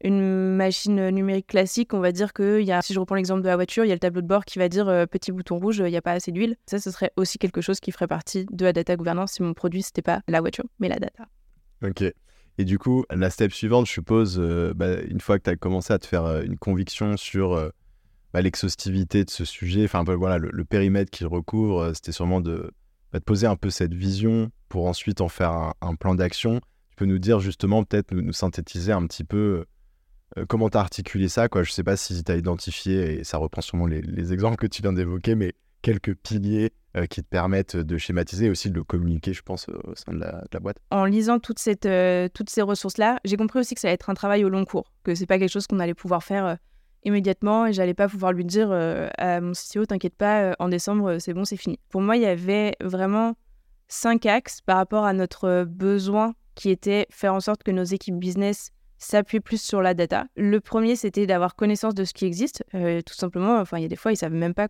une 0.04 0.54
machine 0.54 1.10
numérique 1.10 1.48
classique, 1.48 1.94
on 1.94 2.00
va 2.00 2.12
dire 2.12 2.32
que 2.32 2.62
y 2.62 2.70
a, 2.70 2.82
si 2.82 2.92
je 2.92 3.00
reprends 3.00 3.16
l'exemple 3.16 3.42
de 3.42 3.48
la 3.48 3.56
voiture, 3.56 3.84
il 3.84 3.88
y 3.88 3.90
a 3.90 3.94
le 3.94 4.00
tableau 4.00 4.20
de 4.20 4.26
bord 4.26 4.44
qui 4.44 4.58
va 4.58 4.68
dire 4.68 4.86
petit 5.10 5.32
bouton 5.32 5.58
rouge, 5.58 5.78
il 5.78 5.90
n'y 5.90 5.96
a 5.96 6.02
pas 6.02 6.12
assez 6.12 6.30
d'huile. 6.30 6.56
Ça, 6.66 6.78
ce 6.78 6.90
serait 6.90 7.10
aussi 7.16 7.38
quelque 7.38 7.60
chose 7.60 7.80
qui 7.80 7.90
ferait 7.90 8.06
partie 8.06 8.46
de 8.50 8.64
la 8.64 8.72
data 8.72 8.94
gouvernance 8.96 9.32
si 9.32 9.42
mon 9.42 9.54
produit, 9.54 9.82
c'était 9.82 10.02
pas 10.02 10.20
la 10.28 10.40
voiture, 10.40 10.64
mais 10.78 10.88
la 10.88 10.98
data. 10.98 11.24
Ok. 11.82 12.04
Et 12.56 12.64
du 12.64 12.78
coup, 12.78 13.04
la 13.10 13.30
step 13.30 13.52
suivante, 13.52 13.86
je 13.86 13.92
suppose, 13.92 14.38
bah, 14.76 15.00
une 15.02 15.20
fois 15.20 15.38
que 15.38 15.44
tu 15.44 15.50
as 15.50 15.56
commencé 15.56 15.92
à 15.92 15.98
te 15.98 16.06
faire 16.06 16.40
une 16.42 16.56
conviction 16.56 17.16
sur 17.16 17.72
bah, 18.34 18.42
l'exhaustivité 18.42 19.24
de 19.24 19.30
ce 19.30 19.44
sujet, 19.44 19.84
enfin 19.84 20.02
voilà, 20.02 20.38
le, 20.38 20.64
périmètre 20.64 21.08
qu'il 21.10 21.28
recouvre, 21.28 21.92
c'était 21.94 22.10
sûrement 22.10 22.40
de, 22.40 22.72
bah, 23.12 23.20
de, 23.20 23.24
poser 23.24 23.46
un 23.46 23.54
peu 23.54 23.70
cette 23.70 23.94
vision 23.94 24.50
pour 24.68 24.88
ensuite 24.88 25.20
en 25.20 25.28
faire 25.28 25.72
un, 25.80 25.94
plan 25.94 26.16
d'action. 26.16 26.60
Tu 26.90 26.96
peux 26.96 27.04
nous 27.06 27.20
dire 27.20 27.38
justement, 27.38 27.84
peut-être 27.84 28.12
nous, 28.12 28.32
synthétiser 28.32 28.90
un 28.90 29.06
petit 29.06 29.22
peu 29.22 29.36
euh, 29.36 29.64
comment 30.48 30.68
tu 30.68 30.76
as 30.78 30.80
articulé 30.80 31.28
ça 31.28 31.48
quoi? 31.48 31.62
Je 31.62 31.72
sais 31.72 31.84
pas 31.84 31.96
si 31.96 32.22
tu 32.22 32.32
as 32.32 32.36
identifié, 32.36 33.20
et 33.20 33.24
ça 33.24 33.38
reprend 33.38 33.60
sûrement 33.60 33.86
les, 33.86 34.32
exemples 34.32 34.56
que 34.56 34.66
tu 34.66 34.82
viens 34.82 34.92
d'évoquer, 34.92 35.34
mais 35.34 35.52
quelques 35.82 36.14
piliers 36.14 36.72
euh, 36.96 37.06
qui 37.06 37.22
te 37.22 37.28
permettent 37.28 37.76
de 37.76 37.98
schématiser 37.98 38.46
et 38.46 38.50
aussi 38.50 38.70
de 38.70 38.80
communiquer, 38.80 39.32
je 39.32 39.42
pense, 39.42 39.68
au 39.68 39.94
sein 39.94 40.12
de 40.12 40.20
la, 40.20 40.60
boîte. 40.60 40.78
En 40.90 41.04
lisant 41.04 41.38
euh, 41.86 42.28
toutes 42.32 42.50
ces 42.50 42.62
ressources-là, 42.62 43.18
j'ai 43.24 43.36
compris 43.36 43.58
aussi 43.58 43.74
que 43.74 43.80
ça 43.80 43.88
allait 43.88 43.94
être 43.94 44.10
un 44.10 44.14
travail 44.14 44.44
au 44.44 44.48
long 44.48 44.64
cours, 44.64 44.92
que 45.02 45.14
c'est 45.14 45.26
pas 45.26 45.38
quelque 45.38 45.52
chose 45.52 45.66
qu'on 45.66 45.80
allait 45.80 45.94
pouvoir 45.94 46.24
faire 46.24 46.56
immédiatement 47.04 47.66
et 47.66 47.74
j'allais 47.74 47.94
pas 47.94 48.08
pouvoir 48.08 48.32
lui 48.32 48.46
dire 48.46 48.72
à 48.72 49.40
mon 49.42 49.52
CTO, 49.52 49.84
t'inquiète 49.84 50.16
pas, 50.16 50.56
en 50.58 50.68
décembre, 50.68 51.18
c'est 51.18 51.34
bon, 51.34 51.44
c'est 51.44 51.58
fini. 51.58 51.78
Pour 51.90 52.00
moi, 52.00 52.16
il 52.16 52.22
y 52.22 52.26
avait 52.26 52.74
vraiment 52.82 53.34
cinq 53.88 54.26
axes 54.26 54.60
par 54.62 54.76
rapport 54.76 55.04
à 55.04 55.12
notre 55.12 55.64
besoin 55.64 56.34
qui 56.54 56.70
était 56.70 57.06
faire 57.10 57.34
en 57.34 57.40
sorte 57.40 57.62
que 57.62 57.70
nos 57.70 57.84
équipes 57.84 58.18
business 58.18 58.70
s'appuyer 59.04 59.40
plus 59.40 59.60
sur 59.60 59.82
la 59.82 59.94
data. 59.94 60.26
Le 60.36 60.60
premier, 60.60 60.96
c'était 60.96 61.26
d'avoir 61.26 61.54
connaissance 61.54 61.94
de 61.94 62.04
ce 62.04 62.12
qui 62.12 62.24
existe, 62.24 62.64
euh, 62.74 63.00
tout 63.02 63.14
simplement. 63.14 63.58
Enfin, 63.60 63.78
il 63.78 63.82
y 63.82 63.84
a 63.84 63.88
des 63.88 63.96
fois, 63.96 64.12
ils 64.12 64.16
savent 64.16 64.32
même 64.32 64.54
pas. 64.54 64.68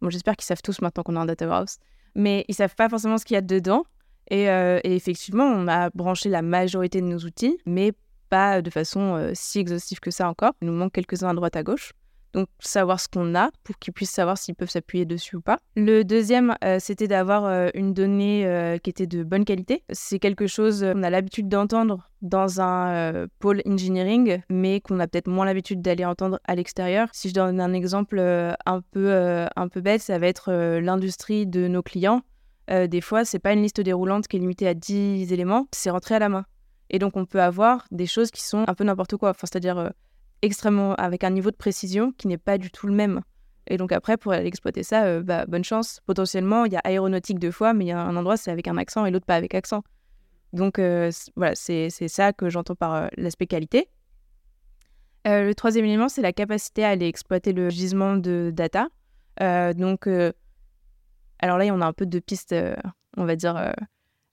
Bon, 0.00 0.10
j'espère 0.10 0.36
qu'ils 0.36 0.46
savent 0.46 0.62
tous 0.62 0.80
maintenant 0.80 1.02
qu'on 1.02 1.16
a 1.16 1.20
un 1.20 1.26
data 1.26 1.46
warehouse, 1.46 1.76
mais 2.14 2.44
ils 2.48 2.54
savent 2.54 2.74
pas 2.74 2.88
forcément 2.88 3.18
ce 3.18 3.24
qu'il 3.24 3.34
y 3.34 3.38
a 3.38 3.42
dedans. 3.42 3.84
Et, 4.30 4.50
euh, 4.50 4.80
et, 4.84 4.94
effectivement, 4.94 5.44
on 5.44 5.68
a 5.68 5.90
branché 5.90 6.28
la 6.28 6.42
majorité 6.42 7.00
de 7.00 7.06
nos 7.06 7.18
outils, 7.18 7.58
mais 7.64 7.92
pas 8.28 8.60
de 8.60 8.70
façon 8.70 9.14
euh, 9.16 9.30
si 9.34 9.58
exhaustive 9.58 10.00
que 10.00 10.10
ça 10.10 10.28
encore. 10.28 10.52
Il 10.60 10.66
nous 10.66 10.74
manque 10.74 10.92
quelques-uns 10.92 11.28
à 11.28 11.34
droite 11.34 11.56
à 11.56 11.62
gauche. 11.62 11.92
Donc, 12.34 12.48
savoir 12.60 13.00
ce 13.00 13.08
qu'on 13.08 13.34
a 13.34 13.50
pour 13.64 13.78
qu'ils 13.78 13.94
puissent 13.94 14.10
savoir 14.10 14.36
s'ils 14.36 14.54
peuvent 14.54 14.70
s'appuyer 14.70 15.06
dessus 15.06 15.36
ou 15.36 15.40
pas. 15.40 15.58
Le 15.76 16.02
deuxième, 16.02 16.56
euh, 16.62 16.76
c'était 16.78 17.08
d'avoir 17.08 17.46
euh, 17.46 17.68
une 17.74 17.94
donnée 17.94 18.46
euh, 18.46 18.76
qui 18.78 18.90
était 18.90 19.06
de 19.06 19.22
bonne 19.22 19.44
qualité. 19.44 19.82
C'est 19.90 20.18
quelque 20.18 20.46
chose 20.46 20.82
qu'on 20.82 21.02
a 21.02 21.10
l'habitude 21.10 21.48
d'entendre 21.48 22.08
dans 22.20 22.60
un 22.60 23.26
pôle 23.38 23.62
engineering, 23.66 24.42
mais 24.50 24.80
qu'on 24.80 24.98
a 24.98 25.06
peut-être 25.06 25.28
moins 25.28 25.46
l'habitude 25.46 25.80
d'aller 25.80 26.04
entendre 26.04 26.40
à 26.44 26.54
l'extérieur. 26.54 27.08
Si 27.12 27.28
je 27.28 27.34
donne 27.34 27.60
un 27.60 27.72
exemple 27.72 28.18
un, 28.18 28.80
peu, 28.90 29.46
un 29.54 29.68
peu 29.68 29.80
bête, 29.80 30.02
ça 30.02 30.18
va 30.18 30.26
être 30.26 30.52
l'industrie 30.80 31.46
de 31.46 31.68
nos 31.68 31.82
clients. 31.82 32.22
des 32.68 33.00
fois, 33.00 33.24
c'est 33.24 33.38
pas 33.38 33.52
une 33.52 33.62
liste 33.62 33.80
déroulante 33.80 34.26
qui 34.26 34.36
est 34.36 34.40
limitée 34.40 34.66
à 34.66 34.74
10 34.74 35.32
éléments, 35.32 35.68
c'est 35.72 35.90
rentré 35.90 36.16
à 36.16 36.18
la 36.18 36.28
main. 36.28 36.44
Et 36.90 36.98
donc, 36.98 37.16
on 37.16 37.24
peut 37.24 37.40
avoir 37.40 37.86
des 37.92 38.06
choses 38.06 38.32
qui 38.32 38.42
sont 38.42 38.64
un 38.66 38.74
peu 38.74 38.82
n'importe 38.82 39.16
quoi. 39.16 39.30
Enfin, 39.30 39.46
c'est-à-dire 39.46 39.92
extrêmement 40.42 40.94
avec 40.94 41.24
un 41.24 41.30
niveau 41.30 41.50
de 41.50 41.56
précision 41.56 42.12
qui 42.12 42.28
n'est 42.28 42.38
pas 42.38 42.58
du 42.58 42.70
tout 42.70 42.86
le 42.86 42.92
même. 42.92 43.22
Et 43.68 43.76
donc 43.76 43.92
après, 43.92 44.16
pour 44.16 44.32
aller 44.32 44.46
exploiter 44.46 44.82
ça, 44.82 45.04
euh, 45.04 45.22
bah, 45.22 45.44
bonne 45.46 45.64
chance. 45.64 46.00
Potentiellement, 46.06 46.64
il 46.64 46.72
y 46.72 46.76
a 46.76 46.80
aéronautique 46.80 47.38
deux 47.38 47.50
fois, 47.50 47.74
mais 47.74 47.84
il 47.84 47.88
y 47.88 47.92
a 47.92 48.00
un 48.00 48.16
endroit, 48.16 48.36
c'est 48.36 48.50
avec 48.50 48.66
un 48.66 48.76
accent 48.78 49.04
et 49.04 49.10
l'autre 49.10 49.26
pas 49.26 49.36
avec 49.36 49.54
accent. 49.54 49.82
Donc 50.52 50.78
euh, 50.78 51.10
voilà, 51.36 51.54
c'est 51.54 51.90
ça 51.90 52.32
que 52.32 52.48
j'entends 52.48 52.74
par 52.74 52.94
euh, 52.94 53.06
l'aspect 53.18 53.46
qualité. 53.46 53.88
le 55.26 55.52
troisième 55.52 55.84
élément, 55.84 56.08
c'est 56.08 56.22
la 56.22 56.32
capacité 56.32 56.84
à 56.84 56.88
aller 56.88 57.06
exploiter 57.06 57.52
le 57.52 57.68
gisement 57.68 58.16
de 58.16 58.50
data. 58.54 58.88
donc, 59.74 60.08
alors 61.40 61.58
là, 61.58 61.66
on 61.66 61.80
a 61.82 61.86
un 61.86 61.92
peu 61.92 62.06
de 62.06 62.18
pistes, 62.18 62.54
on 63.18 63.26
va 63.26 63.36
dire, 63.36 63.74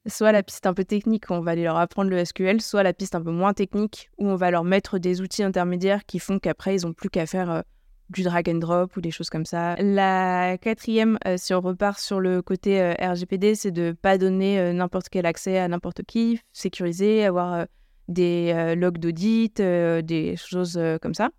soit 0.07 0.31
la 0.31 0.43
piste 0.43 0.65
un 0.67 0.73
peu 0.73 0.85
technique 0.85 1.29
où 1.29 1.33
on 1.33 1.41
va 1.41 1.51
aller 1.51 1.63
leur 1.63 1.77
apprendre 1.77 2.09
le 2.09 2.23
SQL, 2.23 2.61
soit 2.61 2.83
la 2.83 2.93
piste 2.93 3.15
un 3.15 3.21
peu 3.21 3.31
moins 3.31 3.53
technique 3.53 4.09
où 4.17 4.27
on 4.27 4.35
va 4.35 4.51
leur 4.51 4.63
mettre 4.63 4.99
des 4.99 5.21
outils 5.21 5.43
intermédiaires 5.43 6.05
qui 6.05 6.19
font 6.19 6.39
qu'après, 6.39 6.75
ils 6.75 6.85
n'ont 6.85 6.93
plus 6.93 7.09
qu'à 7.09 7.25
faire 7.25 7.63
du 8.09 8.21
drag 8.21 8.47
and 8.47 8.59
drop 8.59 8.95
ou 8.95 9.01
des 9.01 9.09
choses 9.09 9.31
comme 9.31 9.45
ça. 9.45 9.75
La 9.77 10.59
quatrième, 10.59 11.17
si 11.37 11.55
on 11.55 11.61
repart 11.61 11.99
sur 11.99 12.19
le 12.19 12.43
côté 12.43 12.93
RGPD, 12.99 13.55
c'est 13.55 13.71
de 13.71 13.81
ne 13.81 13.91
pas 13.93 14.19
donner 14.19 14.73
n'importe 14.73 15.09
quel 15.09 15.25
accès 15.25 15.57
à 15.57 15.67
n'importe 15.67 16.03
qui, 16.03 16.39
sécuriser, 16.53 17.25
avoir 17.25 17.65
des 18.07 18.75
logs 18.77 18.99
d'audit, 18.99 19.59
des 19.59 20.35
choses 20.37 20.79
comme 21.01 21.15
ça. 21.15 21.29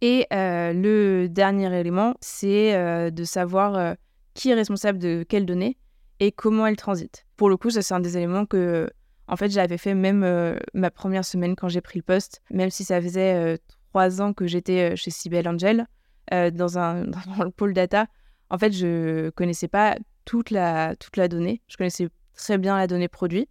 Et 0.00 0.26
le 0.32 1.28
dernier 1.28 1.72
élément, 1.78 2.14
c'est 2.20 3.12
de 3.12 3.24
savoir 3.24 3.94
qui 4.34 4.50
est 4.50 4.54
responsable 4.54 4.98
de 4.98 5.24
quelles 5.28 5.46
données 5.46 5.78
et 6.22 6.32
comment 6.32 6.66
elles 6.66 6.76
transitent. 6.76 7.26
Pour 7.36 7.48
le 7.48 7.56
coup, 7.56 7.70
ça 7.70 7.82
c'est 7.82 7.94
un 7.94 8.00
des 8.00 8.16
éléments 8.16 8.46
que, 8.46 8.90
en 9.28 9.36
fait, 9.36 9.50
j'avais 9.50 9.78
fait 9.78 9.94
même 9.94 10.26
ma 10.74 10.90
première 10.90 11.24
semaine 11.24 11.56
quand 11.56 11.68
j'ai 11.68 11.80
pris 11.80 11.98
le 11.98 12.04
poste, 12.04 12.42
même 12.50 12.70
si 12.70 12.84
ça 12.84 13.00
faisait 13.00 13.58
trois 13.90 14.20
ans 14.20 14.32
que 14.32 14.46
j'étais 14.46 14.94
chez 14.96 15.10
Cybelle 15.10 15.48
Angel 15.48 15.86
dans, 16.30 16.78
un, 16.78 17.04
le 17.44 17.50
pôle 17.50 17.72
data. 17.72 18.06
En 18.50 18.58
fait, 18.58 18.72
je 18.72 19.30
connaissais 19.30 19.68
pas 19.68 19.96
toute 20.24 20.50
la, 20.50 20.94
toute 20.96 21.16
la 21.16 21.28
donnée. 21.28 21.62
Je 21.68 21.76
connaissais 21.76 22.08
très 22.34 22.58
bien 22.58 22.76
la 22.76 22.86
donnée 22.86 23.08
produit, 23.08 23.48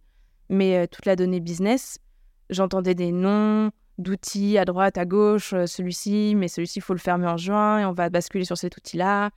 mais 0.48 0.86
toute 0.86 1.06
la 1.06 1.16
donnée 1.16 1.40
business, 1.40 1.98
j'entendais 2.48 2.94
des 2.94 3.12
noms, 3.12 3.70
d'outils 3.98 4.58
à 4.58 4.64
droite, 4.64 4.98
à 4.98 5.04
gauche, 5.04 5.52
euh, 5.52 5.66
celui-ci, 5.66 6.34
mais 6.36 6.48
celui-ci, 6.48 6.78
il 6.78 6.82
faut 6.82 6.94
le 6.94 6.98
fermer 6.98 7.26
en 7.26 7.36
juin 7.36 7.78
et 7.78 7.84
on 7.84 7.92
va 7.92 8.10
basculer 8.10 8.44
sur 8.44 8.58
cet 8.58 8.76
outil-là. 8.76 9.30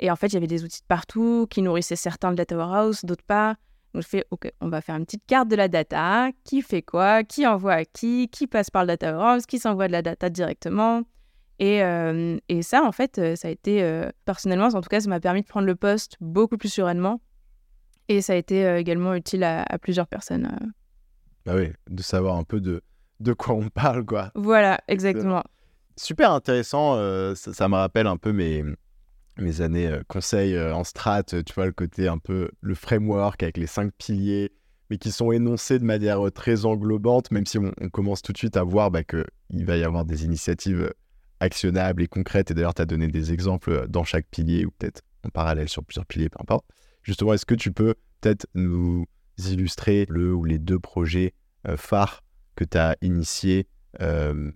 Et 0.00 0.10
en 0.10 0.16
fait, 0.16 0.28
il 0.28 0.34
y 0.34 0.36
avait 0.36 0.46
des 0.46 0.64
outils 0.64 0.80
de 0.80 0.86
partout 0.86 1.46
qui 1.48 1.62
nourrissaient 1.62 1.96
certains 1.96 2.30
le 2.30 2.36
data 2.36 2.56
warehouse, 2.56 3.04
d'autres 3.04 3.24
pas. 3.24 3.56
Donc 3.94 4.02
je 4.02 4.08
fais, 4.08 4.24
OK, 4.30 4.50
on 4.60 4.68
va 4.68 4.80
faire 4.80 4.96
une 4.96 5.04
petite 5.04 5.26
carte 5.26 5.48
de 5.48 5.56
la 5.56 5.68
data, 5.68 6.30
qui 6.44 6.62
fait 6.62 6.82
quoi, 6.82 7.22
qui 7.22 7.46
envoie 7.46 7.74
à 7.74 7.84
qui, 7.84 8.28
qui 8.28 8.46
passe 8.46 8.70
par 8.70 8.82
le 8.82 8.88
data 8.88 9.16
warehouse, 9.16 9.46
qui 9.46 9.58
s'envoie 9.58 9.86
de 9.86 9.92
la 9.92 10.02
data 10.02 10.30
directement? 10.30 11.02
Et, 11.58 11.82
euh, 11.82 12.38
et, 12.48 12.62
ça, 12.62 12.82
en 12.82 12.92
fait, 12.92 13.18
euh, 13.18 13.36
ça 13.36 13.48
a 13.48 13.50
été, 13.50 14.04
personnellement, 14.24 14.66
en 14.68 14.80
tout 14.80 14.88
cas, 14.88 15.00
ça 15.00 15.08
m'a 15.08 15.20
permis 15.20 15.42
de 15.42 15.46
prendre 15.46 15.66
le 15.66 15.76
poste 15.76 16.16
beaucoup 16.20 16.56
plus 16.56 16.70
sereinement. 16.70 17.20
Et 18.08 18.22
ça 18.22 18.32
a 18.32 18.36
été 18.36 18.76
également 18.76 19.14
utile 19.14 19.44
à, 19.44 19.62
à 19.62 19.78
plusieurs 19.78 20.08
personnes. 20.08 20.72
Bah 21.46 21.52
oui, 21.56 21.70
de 21.88 22.02
savoir 22.02 22.36
un 22.36 22.44
peu 22.44 22.60
de, 22.60 22.82
de 23.20 23.32
quoi 23.32 23.54
on 23.54 23.68
parle, 23.68 24.04
quoi. 24.04 24.30
Voilà, 24.34 24.80
exactement. 24.88 25.42
Super 25.96 26.32
intéressant. 26.32 26.94
Euh, 26.96 27.34
ça, 27.34 27.68
me 27.68 27.74
rappelle 27.74 28.06
un 28.06 28.16
peu 28.16 28.32
mes, 28.32 28.64
mes 29.38 29.60
années 29.60 29.86
euh, 29.86 30.02
conseils 30.08 30.54
euh, 30.54 30.74
en 30.74 30.84
strat. 30.84 31.22
Tu 31.24 31.42
vois, 31.54 31.66
le 31.66 31.72
côté 31.72 32.08
un 32.08 32.18
peu 32.18 32.50
le 32.60 32.74
framework 32.74 33.42
avec 33.42 33.56
les 33.56 33.66
cinq 33.66 33.92
piliers, 33.98 34.52
mais 34.88 34.98
qui 34.98 35.12
sont 35.12 35.32
énoncés 35.32 35.78
de 35.78 35.84
manière 35.84 36.20
très 36.32 36.64
englobante, 36.64 37.30
même 37.30 37.46
si 37.46 37.58
on, 37.58 37.72
commence 37.90 38.22
tout 38.22 38.32
de 38.32 38.38
suite 38.38 38.56
à 38.56 38.62
voir 38.62 38.90
bah, 38.90 39.04
qu'il 39.04 39.64
va 39.64 39.76
y 39.76 39.84
avoir 39.84 40.04
des 40.04 40.24
initiatives 40.24 40.92
actionnables 41.40 42.02
et 42.02 42.08
concrètes. 42.08 42.50
Et 42.50 42.54
d'ailleurs, 42.54 42.74
tu 42.74 42.82
as 42.82 42.86
donné 42.86 43.08
des 43.08 43.32
exemples 43.32 43.86
dans 43.88 44.04
chaque 44.04 44.26
pilier 44.30 44.64
ou 44.64 44.70
peut-être 44.72 45.02
en 45.24 45.30
parallèle 45.30 45.68
sur 45.68 45.84
plusieurs 45.84 46.06
piliers, 46.06 46.28
peu 46.28 46.38
importe. 46.40 46.64
Justement, 47.02 47.32
est-ce 47.32 47.46
que 47.46 47.54
tu 47.54 47.72
peux 47.72 47.94
peut-être 48.20 48.46
nous 48.54 49.06
illustrer 49.38 50.06
le 50.08 50.34
ou 50.34 50.44
les 50.44 50.58
deux 50.58 50.78
projets 50.78 51.34
phares 51.76 52.22
que 52.60 52.64
tu 52.64 52.76
as 52.76 52.96
initié 53.00 53.66
euh, 54.00 54.52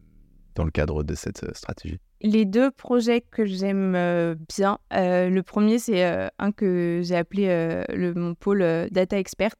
dans 0.54 0.64
le 0.64 0.70
cadre 0.70 1.02
de 1.02 1.14
cette 1.14 1.42
euh, 1.44 1.50
stratégie? 1.54 2.00
Les 2.26 2.46
deux 2.46 2.70
projets 2.70 3.20
que 3.20 3.44
j'aime 3.44 3.94
euh, 3.94 4.34
bien, 4.48 4.78
le 4.90 5.42
premier, 5.42 5.78
c'est 5.78 6.30
un 6.38 6.52
que 6.52 7.02
j'ai 7.04 7.16
appelé 7.16 7.84
mon 8.16 8.34
pôle 8.34 8.64
Data 8.90 9.18
Expert, 9.18 9.54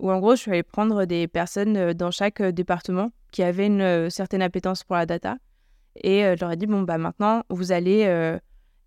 où 0.00 0.10
en 0.10 0.18
gros, 0.18 0.34
je 0.34 0.40
suis 0.40 0.50
allée 0.50 0.64
prendre 0.64 1.04
des 1.04 1.28
personnes 1.28 1.92
dans 1.92 2.10
chaque 2.10 2.42
département 2.42 3.12
qui 3.30 3.44
avaient 3.44 3.68
une 3.68 4.10
certaine 4.10 4.42
appétence 4.42 4.82
pour 4.82 4.96
la 4.96 5.06
data. 5.06 5.36
Et 5.94 6.22
je 6.22 6.40
leur 6.40 6.50
ai 6.50 6.56
dit, 6.56 6.66
bon, 6.66 6.82
bah 6.82 6.98
maintenant, 6.98 7.44
vous 7.50 7.70
allez 7.70 8.00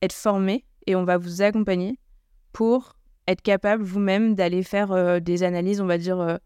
être 0.01 0.13
formés 0.13 0.65
et 0.85 0.97
on 0.97 1.05
va 1.05 1.15
vous 1.15 1.41
accompagner 1.41 1.97
pour 2.51 2.97
être 3.29 3.41
capable 3.41 3.81
vous-même 3.81 4.35
d'aller 4.35 4.61
faire 4.61 5.21
des 5.21 5.43
analyses, 5.43 5.79
on 5.79 5.85
va 5.85 5.97
dire, 5.97 6.37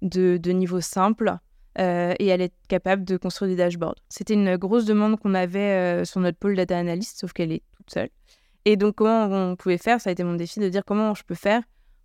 de 0.00 0.50
niveau 0.52 0.80
simple 0.80 1.36
euh, 1.78 2.14
et 2.18 2.26
elle 2.26 2.40
est 2.40 2.54
capable 2.68 3.04
de 3.04 3.16
construire 3.16 3.50
des 3.50 3.56
dashboards. 3.56 3.96
C'était 4.08 4.34
une 4.34 4.56
grosse 4.56 4.84
demande 4.84 5.18
qu'on 5.18 5.34
avait 5.34 5.58
euh, 5.58 6.04
sur 6.04 6.20
notre 6.20 6.38
pôle 6.38 6.54
data 6.56 6.78
analyst, 6.78 7.18
sauf 7.18 7.32
qu'elle 7.32 7.52
est 7.52 7.62
toute 7.76 7.90
seule. 7.90 8.10
Et 8.64 8.76
donc, 8.76 8.96
comment 8.96 9.26
on 9.26 9.56
pouvait 9.56 9.78
faire 9.78 10.00
Ça 10.00 10.10
a 10.10 10.12
été 10.12 10.24
mon 10.24 10.34
défi 10.34 10.60
de 10.60 10.68
dire 10.68 10.84
comment 10.84 11.14
je 11.14 11.22
peux 11.24 11.34
faire 11.34 11.62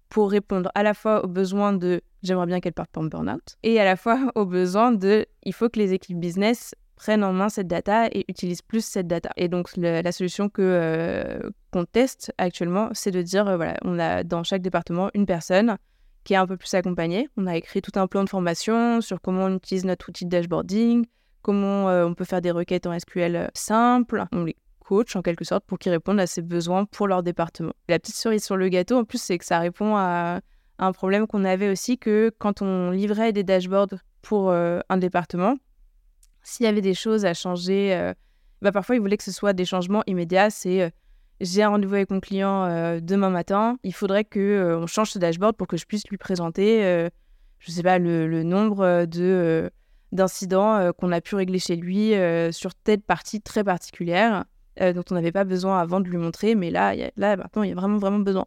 pour 0.09 0.31
répondre 0.31 0.71
à 0.75 0.83
la 0.83 0.93
fois 0.93 1.23
aux 1.23 1.27
besoins 1.27 1.71
de 1.71 2.01
j'aimerais 2.23 2.47
bien 2.47 2.59
qu'elle 2.59 2.73
parte 2.73 2.97
en 2.97 3.03
burn-out 3.03 3.55
et 3.63 3.79
à 3.79 3.85
la 3.85 3.95
fois 3.95 4.31
aux 4.35 4.45
besoins 4.45 4.91
de 4.91 5.27
il 5.43 5.53
faut 5.53 5.69
que 5.69 5.79
les 5.79 5.93
équipes 5.93 6.19
business 6.19 6.73
prennent 6.95 7.23
en 7.23 7.31
main 7.31 7.47
cette 7.47 7.67
data 7.67 8.07
et 8.07 8.25
utilisent 8.27 8.61
plus 8.61 8.83
cette 8.83 9.07
data. 9.07 9.29
Et 9.37 9.47
donc, 9.47 9.69
la 9.77 10.11
solution 10.11 10.49
que 10.49 10.61
euh, 10.61 11.49
qu'on 11.71 11.85
teste 11.85 12.33
actuellement, 12.37 12.89
c'est 12.93 13.11
de 13.11 13.21
dire 13.21 13.45
voilà, 13.45 13.77
on 13.83 13.97
a 13.99 14.23
dans 14.23 14.43
chaque 14.43 14.61
département 14.61 15.09
une 15.13 15.25
personne 15.25 15.77
qui 16.29 16.33
est 16.35 16.37
un 16.37 16.45
peu 16.45 16.57
plus 16.57 16.71
accompagné. 16.75 17.27
On 17.37 17.47
a 17.47 17.57
écrit 17.57 17.81
tout 17.81 17.99
un 17.99 18.05
plan 18.05 18.23
de 18.23 18.29
formation 18.29 19.01
sur 19.01 19.19
comment 19.19 19.45
on 19.45 19.55
utilise 19.55 19.83
notre 19.83 20.09
outil 20.09 20.25
de 20.25 20.29
dashboarding, 20.29 21.07
comment 21.41 21.89
euh, 21.89 22.05
on 22.05 22.13
peut 22.13 22.23
faire 22.23 22.39
des 22.39 22.51
requêtes 22.51 22.85
en 22.85 22.99
SQL 22.99 23.35
euh, 23.35 23.47
simples. 23.55 24.25
On 24.31 24.43
les 24.43 24.55
coach 24.77 25.15
en 25.15 25.23
quelque 25.23 25.43
sorte 25.43 25.65
pour 25.65 25.79
qu'ils 25.79 25.91
répondent 25.91 26.19
à 26.19 26.27
ses 26.27 26.43
besoins 26.43 26.85
pour 26.85 27.07
leur 27.07 27.23
département. 27.23 27.73
La 27.87 27.97
petite 27.97 28.13
cerise 28.13 28.43
sur 28.43 28.57
le 28.57 28.69
gâteau, 28.69 28.99
en 28.99 29.05
plus, 29.05 29.19
c'est 29.19 29.39
que 29.39 29.45
ça 29.45 29.57
répond 29.57 29.95
à 29.95 30.41
un 30.77 30.91
problème 30.91 31.25
qu'on 31.25 31.45
avait 31.45 31.71
aussi 31.71 31.97
que 31.97 32.31
quand 32.37 32.61
on 32.61 32.91
livrait 32.91 33.33
des 33.33 33.43
dashboards 33.43 33.95
pour 34.21 34.51
euh, 34.51 34.81
un 34.87 34.97
département, 34.97 35.55
s'il 36.43 36.67
y 36.67 36.69
avait 36.69 36.81
des 36.81 36.93
choses 36.93 37.25
à 37.25 37.33
changer, 37.33 38.13
bah 38.61 38.71
parfois 38.71 38.95
ils 38.95 39.01
voulaient 39.01 39.17
que 39.17 39.23
ce 39.23 39.31
soit 39.31 39.53
des 39.53 39.65
changements 39.65 40.03
immédiats. 40.05 40.51
C'est 40.51 40.93
j'ai 41.41 41.63
un 41.63 41.69
rendez-vous 41.69 41.95
avec 41.95 42.11
mon 42.11 42.19
client 42.19 42.65
euh, 42.65 42.99
demain 43.01 43.29
matin, 43.29 43.77
il 43.83 43.93
faudrait 43.93 44.25
que 44.25 44.39
euh, 44.39 44.79
on 44.79 44.87
change 44.87 45.11
ce 45.11 45.19
dashboard 45.19 45.55
pour 45.55 45.67
que 45.67 45.77
je 45.77 45.85
puisse 45.85 46.07
lui 46.09 46.17
présenter, 46.17 46.83
euh, 46.83 47.09
je 47.59 47.71
sais 47.71 47.83
pas, 47.83 47.99
le, 47.99 48.43
nombre 48.43 49.05
de 49.05 49.71
d'incidents 50.11 50.91
qu'on 50.93 51.11
a 51.11 51.21
pu 51.21 51.35
régler 51.35 51.59
chez 51.59 51.75
lui 51.75 52.13
sur 52.51 52.73
telle 52.73 53.01
partie 53.01 53.41
très 53.41 53.63
particulière 53.63 54.45
dont 54.79 55.03
on 55.11 55.13
n'avait 55.13 55.31
pas 55.31 55.43
besoin 55.43 55.77
avant 55.77 55.99
de 55.99 56.09
lui 56.09 56.17
montrer, 56.17 56.55
mais 56.55 56.71
là, 56.71 56.95
là 57.15 57.37
maintenant, 57.37 57.61
il 57.61 57.69
y 57.69 57.71
a 57.71 57.75
vraiment 57.75 57.99
vraiment 57.99 58.17
besoin. 58.17 58.45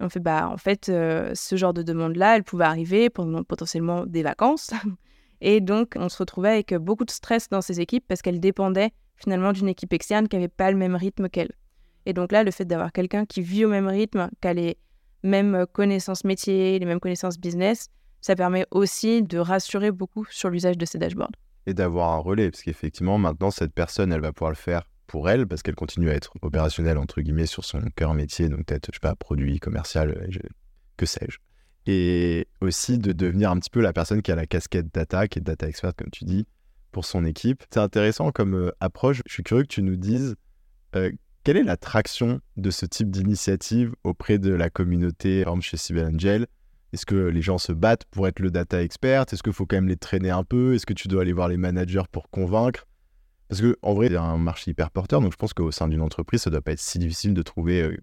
on 0.00 0.08
fait 0.08 0.20
bah 0.20 0.48
en 0.48 0.56
fait 0.56 0.86
ce 0.86 1.56
genre 1.56 1.74
de 1.74 1.82
demande 1.82 2.16
là, 2.16 2.36
elle 2.36 2.44
pouvait 2.44 2.64
arriver 2.64 3.10
pendant 3.10 3.42
potentiellement 3.42 4.06
des 4.06 4.22
vacances. 4.22 4.70
Et 5.42 5.60
donc, 5.60 5.96
on 5.96 6.08
se 6.08 6.16
retrouvait 6.16 6.48
avec 6.48 6.74
beaucoup 6.76 7.04
de 7.04 7.10
stress 7.10 7.50
dans 7.50 7.60
ces 7.60 7.78
équipes 7.82 8.06
parce 8.08 8.22
qu'elles 8.22 8.40
dépendaient 8.40 8.92
finalement 9.16 9.52
d'une 9.52 9.68
équipe 9.68 9.92
externe 9.92 10.28
qui 10.28 10.36
n'avait 10.36 10.48
pas 10.48 10.70
le 10.70 10.78
même 10.78 10.96
rythme 10.96 11.28
qu'elle. 11.28 11.52
Et 12.06 12.12
donc 12.12 12.32
là, 12.32 12.44
le 12.44 12.50
fait 12.52 12.64
d'avoir 12.64 12.92
quelqu'un 12.92 13.26
qui 13.26 13.42
vit 13.42 13.64
au 13.64 13.68
même 13.68 13.88
rythme, 13.88 14.30
qui 14.40 14.48
a 14.48 14.54
les 14.54 14.78
mêmes 15.22 15.66
connaissances 15.72 16.24
métiers, 16.24 16.78
les 16.78 16.86
mêmes 16.86 17.00
connaissances 17.00 17.38
business, 17.38 17.88
ça 18.20 18.36
permet 18.36 18.64
aussi 18.70 19.22
de 19.22 19.38
rassurer 19.38 19.90
beaucoup 19.90 20.24
sur 20.30 20.48
l'usage 20.48 20.78
de 20.78 20.86
ces 20.86 20.98
dashboards. 20.98 21.32
Et 21.66 21.74
d'avoir 21.74 22.12
un 22.12 22.18
relais, 22.18 22.50
parce 22.50 22.62
qu'effectivement, 22.62 23.18
maintenant, 23.18 23.50
cette 23.50 23.72
personne, 23.72 24.12
elle 24.12 24.20
va 24.20 24.32
pouvoir 24.32 24.52
le 24.52 24.56
faire 24.56 24.82
pour 25.08 25.28
elle, 25.28 25.46
parce 25.46 25.62
qu'elle 25.62 25.74
continue 25.74 26.10
à 26.10 26.14
être 26.14 26.32
opérationnelle, 26.42 26.98
entre 26.98 27.20
guillemets, 27.20 27.46
sur 27.46 27.64
son 27.64 27.80
cœur 27.96 28.14
métier, 28.14 28.48
donc 28.48 28.64
peut-être, 28.66 28.86
je 28.92 28.96
sais 28.96 29.00
pas, 29.00 29.16
produit, 29.16 29.58
commercial, 29.58 30.10
euh, 30.10 30.48
que 30.96 31.06
sais-je. 31.06 31.38
Et 31.86 32.48
aussi 32.60 32.98
de 32.98 33.12
devenir 33.12 33.50
un 33.50 33.58
petit 33.58 33.70
peu 33.70 33.80
la 33.80 33.92
personne 33.92 34.22
qui 34.22 34.32
a 34.32 34.36
la 34.36 34.46
casquette 34.46 34.92
data, 34.92 35.28
qui 35.28 35.40
est 35.40 35.42
data 35.42 35.68
expert, 35.68 35.94
comme 35.94 36.10
tu 36.10 36.24
dis, 36.24 36.46
pour 36.90 37.04
son 37.04 37.24
équipe. 37.24 37.64
C'est 37.70 37.80
intéressant 37.80 38.32
comme 38.32 38.54
euh, 38.54 38.72
approche. 38.80 39.22
Je 39.26 39.32
suis 39.34 39.42
curieux 39.42 39.62
que 39.62 39.68
tu 39.68 39.82
nous 39.82 39.96
dises 39.96 40.34
euh, 40.96 41.12
quelle 41.46 41.58
est 41.58 41.62
l'attraction 41.62 42.40
de 42.56 42.72
ce 42.72 42.86
type 42.86 43.08
d'initiative 43.08 43.94
auprès 44.02 44.40
de 44.40 44.52
la 44.52 44.68
communauté, 44.68 45.44
chez 45.60 45.76
Cybel 45.76 46.06
Angel? 46.12 46.48
Est-ce 46.92 47.06
que 47.06 47.14
les 47.14 47.40
gens 47.40 47.58
se 47.58 47.70
battent 47.70 48.04
pour 48.10 48.26
être 48.26 48.40
le 48.40 48.50
data 48.50 48.82
expert? 48.82 49.26
Est-ce 49.30 49.44
qu'il 49.44 49.52
faut 49.52 49.64
quand 49.64 49.76
même 49.76 49.86
les 49.86 49.96
traîner 49.96 50.30
un 50.30 50.42
peu? 50.42 50.74
Est-ce 50.74 50.86
que 50.86 50.92
tu 50.92 51.06
dois 51.06 51.22
aller 51.22 51.32
voir 51.32 51.46
les 51.46 51.56
managers 51.56 52.02
pour 52.10 52.30
convaincre? 52.30 52.88
Parce 53.48 53.60
que 53.60 53.78
en 53.82 53.94
vrai, 53.94 54.12
a 54.16 54.22
un 54.22 54.38
marché 54.38 54.72
hyper 54.72 54.90
porteur, 54.90 55.20
donc 55.20 55.30
je 55.30 55.36
pense 55.36 55.54
qu'au 55.54 55.70
sein 55.70 55.86
d'une 55.86 56.00
entreprise, 56.00 56.42
ça 56.42 56.50
doit 56.50 56.62
pas 56.62 56.72
être 56.72 56.80
si 56.80 56.98
difficile 56.98 57.32
de 57.32 57.42
trouver 57.42 57.80
euh, 57.80 57.96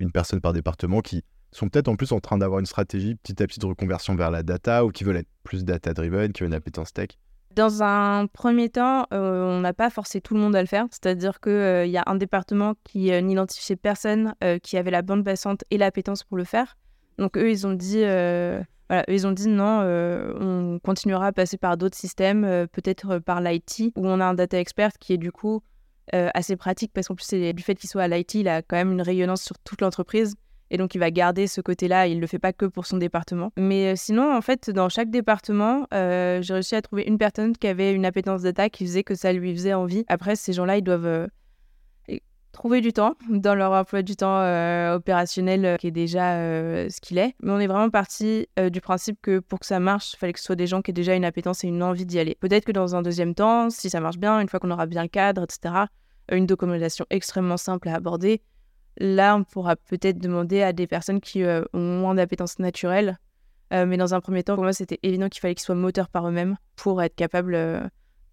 une 0.00 0.10
personne 0.10 0.40
par 0.40 0.52
département 0.52 1.00
qui 1.00 1.22
sont 1.52 1.68
peut-être 1.68 1.86
en 1.86 1.94
plus 1.94 2.10
en 2.10 2.18
train 2.18 2.36
d'avoir 2.36 2.58
une 2.58 2.66
stratégie 2.66 3.14
petit 3.14 3.40
à 3.40 3.46
petit 3.46 3.60
de 3.60 3.66
reconversion 3.66 4.16
vers 4.16 4.32
la 4.32 4.42
data 4.42 4.84
ou 4.84 4.90
qui 4.90 5.04
veulent 5.04 5.18
être 5.18 5.30
plus 5.44 5.64
data-driven, 5.64 6.32
qui 6.32 6.40
veulent 6.40 6.48
une 6.48 6.54
appétence 6.54 6.92
tech. 6.92 7.10
Dans 7.58 7.82
un 7.82 8.28
premier 8.28 8.68
temps, 8.68 9.08
euh, 9.12 9.42
on 9.42 9.58
n'a 9.58 9.72
pas 9.72 9.90
forcé 9.90 10.20
tout 10.20 10.34
le 10.34 10.38
monde 10.38 10.54
à 10.54 10.60
le 10.60 10.68
faire. 10.68 10.86
C'est-à-dire 10.92 11.40
qu'il 11.40 11.50
euh, 11.50 11.86
y 11.86 11.96
a 11.96 12.04
un 12.06 12.14
département 12.14 12.74
qui 12.84 13.12
euh, 13.12 13.20
n'identifiait 13.20 13.74
personne 13.74 14.32
qui 14.62 14.76
avait 14.76 14.92
la 14.92 15.02
bande 15.02 15.24
passante 15.24 15.64
et 15.72 15.76
l'appétence 15.76 16.22
pour 16.22 16.36
le 16.36 16.44
faire. 16.44 16.76
Donc 17.18 17.36
eux, 17.36 17.50
ils 17.50 17.66
ont 17.66 17.72
dit, 17.72 18.02
voilà, 18.02 19.04
ils 19.08 19.26
ont 19.26 19.32
dit 19.32 19.48
non, 19.48 19.80
on 20.40 20.78
continuera 20.78 21.26
à 21.26 21.32
passer 21.32 21.58
par 21.58 21.76
d'autres 21.76 21.96
systèmes, 21.96 22.42
peut-être 22.70 23.18
par 23.18 23.40
l'IT, 23.40 23.92
où 23.96 24.06
on 24.06 24.20
a 24.20 24.26
un 24.26 24.34
data 24.34 24.60
expert 24.60 24.92
qui 25.00 25.14
est 25.14 25.18
du 25.18 25.32
coup 25.32 25.60
assez 26.12 26.54
pratique 26.54 26.92
parce 26.94 27.08
qu'en 27.08 27.16
plus, 27.16 27.28
du 27.28 27.62
fait 27.64 27.74
qu'il 27.74 27.90
soit 27.90 28.04
à 28.04 28.08
l'IT, 28.08 28.34
il 28.34 28.46
a 28.46 28.62
quand 28.62 28.76
même 28.76 28.92
une 28.92 29.02
rayonnance 29.02 29.42
sur 29.42 29.58
toute 29.58 29.80
l'entreprise. 29.80 30.36
Et 30.70 30.76
donc, 30.76 30.94
il 30.94 30.98
va 30.98 31.10
garder 31.10 31.46
ce 31.46 31.60
côté-là. 31.60 32.06
Il 32.06 32.16
ne 32.16 32.20
le 32.20 32.26
fait 32.26 32.38
pas 32.38 32.52
que 32.52 32.66
pour 32.66 32.86
son 32.86 32.98
département. 32.98 33.52
Mais 33.56 33.96
sinon, 33.96 34.34
en 34.36 34.40
fait, 34.40 34.70
dans 34.70 34.88
chaque 34.88 35.10
département, 35.10 35.86
j'ai 35.92 36.52
réussi 36.52 36.74
à 36.74 36.82
trouver 36.82 37.04
une 37.04 37.18
personne 37.18 37.56
qui 37.56 37.66
avait 37.66 37.92
une 37.92 38.04
appétence 38.04 38.42
data 38.42 38.68
qui 38.68 38.84
faisait 38.84 39.04
que 39.04 39.14
ça 39.14 39.32
lui 39.32 39.54
faisait 39.54 39.74
envie. 39.74 40.04
Après, 40.08 40.36
ces 40.36 40.52
gens-là, 40.52 40.76
ils 40.76 40.82
doivent 40.82 41.28
trouver 42.58 42.80
du 42.80 42.92
temps 42.92 43.14
dans 43.30 43.54
leur 43.54 43.72
emploi 43.72 44.02
du 44.02 44.16
temps 44.16 44.40
euh, 44.40 44.96
opérationnel 44.96 45.64
euh, 45.64 45.76
qui 45.76 45.86
est 45.86 45.92
déjà 45.92 46.34
euh, 46.34 46.88
ce 46.90 47.00
qu'il 47.00 47.18
est. 47.18 47.34
Mais 47.40 47.52
on 47.52 47.58
est 47.58 47.66
vraiment 47.66 47.90
parti 47.90 48.48
du 48.70 48.80
principe 48.80 49.18
que 49.22 49.38
pour 49.38 49.60
que 49.60 49.66
ça 49.66 49.80
marche, 49.80 50.14
il 50.14 50.16
fallait 50.16 50.32
que 50.32 50.40
ce 50.40 50.46
soit 50.46 50.56
des 50.56 50.66
gens 50.66 50.82
qui 50.82 50.90
aient 50.90 50.94
déjà 50.94 51.14
une 51.14 51.24
appétence 51.24 51.64
et 51.64 51.68
une 51.68 51.82
envie 51.82 52.06
d'y 52.06 52.18
aller. 52.18 52.36
Peut-être 52.40 52.64
que 52.64 52.72
dans 52.72 52.96
un 52.96 53.02
deuxième 53.02 53.34
temps, 53.34 53.70
si 53.70 53.90
ça 53.90 54.00
marche 54.00 54.18
bien, 54.18 54.40
une 54.40 54.48
fois 54.48 54.60
qu'on 54.60 54.70
aura 54.70 54.86
bien 54.86 55.02
le 55.02 55.08
cadre, 55.08 55.44
etc., 55.44 55.86
une 56.30 56.46
documentation 56.46 57.06
extrêmement 57.10 57.56
simple 57.56 57.88
à 57.88 57.94
aborder, 57.94 58.42
là, 58.98 59.36
on 59.36 59.44
pourra 59.44 59.76
peut-être 59.76 60.18
demander 60.18 60.62
à 60.62 60.72
des 60.72 60.86
personnes 60.86 61.20
qui 61.20 61.42
ont 61.44 62.00
moins 62.00 62.14
d'appétence 62.14 62.58
naturelle. 62.58 63.18
mais 63.70 63.96
dans 63.96 64.14
un 64.14 64.20
premier 64.20 64.42
temps, 64.42 64.54
pour 64.54 64.64
moi, 64.64 64.72
c'était 64.72 64.98
évident 65.02 65.28
qu'il 65.28 65.40
fallait 65.40 65.54
qu'ils 65.54 65.64
soient 65.64 65.74
moteurs 65.74 66.08
par 66.08 66.28
eux-mêmes 66.28 66.56
pour 66.76 67.02
être 67.02 67.14
capables 67.14 67.54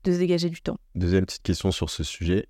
de 0.04 0.12
se 0.12 0.18
dégager 0.18 0.50
du 0.50 0.62
temps. 0.62 0.78
Deuxième 0.96 1.26
petite 1.26 1.44
question 1.44 1.72
sur 1.72 1.90
ce 1.90 2.04
sujet. 2.04 2.48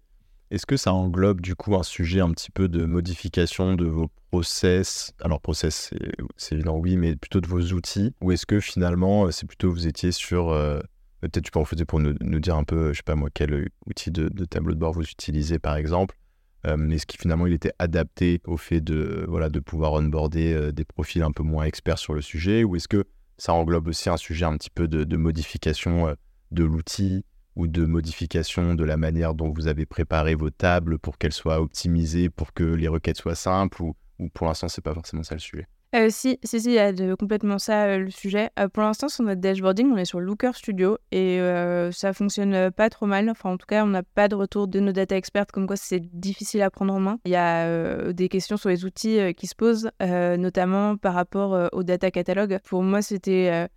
Est-ce 0.51 0.67
que 0.67 0.77
ça 0.77 0.93
englobe 0.93 1.41
du 1.41 1.55
coup 1.55 1.75
un 1.75 1.83
sujet 1.83 2.21
un 2.21 2.31
petit 2.31 2.51
peu 2.51 2.67
de 2.67 2.85
modification 2.85 3.73
de 3.73 3.85
vos 3.85 4.11
process? 4.29 5.11
Alors 5.21 5.41
process, 5.41 5.91
c'est 6.37 6.55
évident 6.55 6.77
oui, 6.77 6.97
mais 6.97 7.15
plutôt 7.15 7.41
de 7.41 7.47
vos 7.47 7.61
outils. 7.73 8.13
Ou 8.21 8.31
est-ce 8.31 8.45
que 8.45 8.59
finalement, 8.59 9.25
euh, 9.25 9.31
c'est 9.31 9.47
plutôt 9.47 9.71
vous 9.71 9.87
étiez 9.87 10.11
sur... 10.11 10.49
Euh, 10.49 10.79
peut-être 11.21 11.43
tu 11.43 11.51
peux 11.51 11.59
en 11.59 11.65
faire 11.65 11.83
pour 11.87 11.99
nous, 11.99 12.39
dire 12.39 12.55
un 12.55 12.63
peu, 12.63 12.93
je 12.93 12.97
sais 12.97 13.03
pas 13.03 13.15
moi, 13.15 13.29
quel 13.33 13.69
outil 13.87 14.11
de, 14.11 14.29
tableau 14.45 14.75
de 14.75 14.79
bord 14.79 14.93
vous 14.93 15.03
utilisez 15.03 15.57
par 15.57 15.75
exemple? 15.75 16.15
Euh, 16.65 16.89
est-ce 16.89 17.05
qu'il 17.05 17.19
finalement 17.19 17.45
il 17.47 17.53
était 17.53 17.73
adapté 17.79 18.41
au 18.45 18.57
fait 18.57 18.81
de, 18.81 19.25
voilà, 19.27 19.49
de 19.49 19.59
pouvoir 19.59 19.93
onboarder 19.93 20.71
des 20.73 20.85
profils 20.85 21.21
un 21.21 21.31
peu 21.31 21.43
moins 21.43 21.65
experts 21.65 21.99
sur 21.99 22.13
le 22.13 22.21
sujet 22.21 22.63
Ou 22.63 22.75
est-ce 22.75 22.87
que 22.87 23.05
ça 23.37 23.53
englobe 23.53 23.87
aussi 23.87 24.09
un 24.09 24.17
sujet 24.17 24.45
un 24.45 24.57
petit 24.57 24.69
peu 24.69 24.87
de, 24.87 25.17
modification 25.17 26.15
de 26.51 26.63
l'outil 26.63 27.23
ou 27.55 27.67
de 27.67 27.85
modification 27.85 28.75
de 28.75 28.83
la 28.83 28.97
manière 28.97 29.33
dont 29.33 29.51
vous 29.51 29.67
avez 29.67 29.85
préparé 29.85 30.35
vos 30.35 30.49
tables 30.49 30.99
pour 30.99 31.17
qu'elles 31.17 31.33
soient 31.33 31.61
optimisées, 31.61 32.29
pour 32.29 32.53
que 32.53 32.63
les 32.63 32.87
requêtes 32.87 33.17
soient 33.17 33.35
simples 33.35 33.81
ou, 33.81 33.95
pour 34.33 34.47
l'instant, 34.47 34.67
c'est 34.67 34.81
pas 34.81 34.93
forcément 34.93 35.23
ça 35.23 35.35
le 35.35 35.39
sujet? 35.39 35.67
Euh, 35.95 36.07
si, 36.09 36.39
si, 36.43 36.57
il 36.57 36.71
y 36.71 36.79
a 36.79 36.93
complètement 37.15 37.57
ça 37.57 37.85
euh, 37.85 37.99
le 37.99 38.09
sujet. 38.09 38.49
Euh, 38.59 38.67
pour 38.67 38.83
l'instant, 38.83 39.07
sur 39.07 39.23
notre 39.23 39.41
dashboarding, 39.41 39.91
on 39.91 39.97
est 39.97 40.05
sur 40.05 40.19
Looker 40.19 40.51
Studio 40.53 40.97
et 41.11 41.39
ça 41.91 42.13
fonctionne 42.13 42.71
pas 42.71 42.89
trop 42.89 43.05
mal. 43.05 43.29
Enfin, 43.29 43.51
en 43.51 43.57
tout 43.57 43.65
cas, 43.65 43.83
on 43.83 43.87
n'a 43.87 44.03
pas 44.03 44.27
de 44.27 44.35
retour 44.35 44.67
de 44.67 44.79
nos 44.79 44.91
data 44.91 45.15
experts 45.15 45.47
comme 45.47 45.67
quoi 45.67 45.75
c'est 45.75 45.99
difficile 45.99 46.61
à 46.61 46.69
prendre 46.69 46.93
en 46.93 46.99
main. 46.99 47.19
Il 47.25 47.31
y 47.31 47.35
a 47.35 48.13
des 48.13 48.29
questions 48.29 48.57
sur 48.57 48.69
les 48.69 48.85
outils 48.85 49.33
qui 49.35 49.47
se 49.47 49.55
posent, 49.55 49.89
notamment 50.01 50.97
par 50.97 51.13
rapport 51.13 51.69
au 51.73 51.83
data 51.83 52.11
catalogue. 52.11 52.59
Pour 52.63 52.83
moi, 52.83 53.01
c'était 53.01 53.67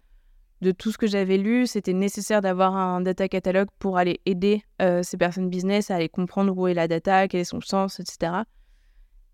de 0.61 0.73
tout 0.73 0.91
ce 0.91 0.99
que 0.99 1.07
j'avais 1.07 1.37
lu, 1.37 1.67
c'était 1.67 1.93
nécessaire 1.93 2.41
d'avoir 2.41 2.77
un 2.77 3.01
data 3.01 3.29
catalogue 3.29 3.69
pour 3.79 3.99
aller 3.99 4.21
aider 4.27 4.63
euh, 4.83 5.03
ces 5.03 5.17
personnes 5.17 5.49
business 5.49 5.91
à 5.91 5.97
aller 5.97 6.09
comprendre 6.09 6.57
où 6.57 6.67
est 6.67 6.75
la 6.75 6.89
data, 6.89 7.29
quel 7.29 7.41
est 7.41 7.45
son 7.45 7.61
sens, 7.61 8.01
etc. 8.01 8.33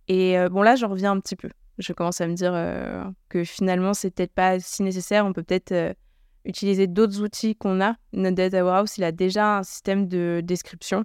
Et 0.09 0.39
euh, 0.39 0.49
bon, 0.49 0.63
là, 0.63 0.77
j'en 0.77 0.89
reviens 0.89 1.13
un 1.13 1.21
petit 1.21 1.37
peu. 1.37 1.49
Je 1.79 1.93
commence 1.93 2.21
à 2.21 2.27
me 2.27 2.35
dire 2.35 2.53
euh, 2.55 3.05
que 3.29 3.45
finalement, 3.45 3.95
c'est 3.95 4.11
peut-être 4.11 4.33
pas 4.33 4.61
si 4.61 4.83
nécessaire. 4.83 5.27
On 5.27 5.33
peut 5.33 5.43
peut-être 5.43 5.97
utiliser 6.45 6.87
d'autres 6.87 7.21
outils 7.21 7.57
qu'on 7.57 7.81
a. 7.81 7.97
Notre 8.13 8.37
data 8.37 8.65
warehouse, 8.65 8.97
il 8.99 9.05
a 9.05 9.13
déjà 9.13 9.59
un 9.59 9.63
système 9.63 10.07
de 10.07 10.41
description. 10.45 11.05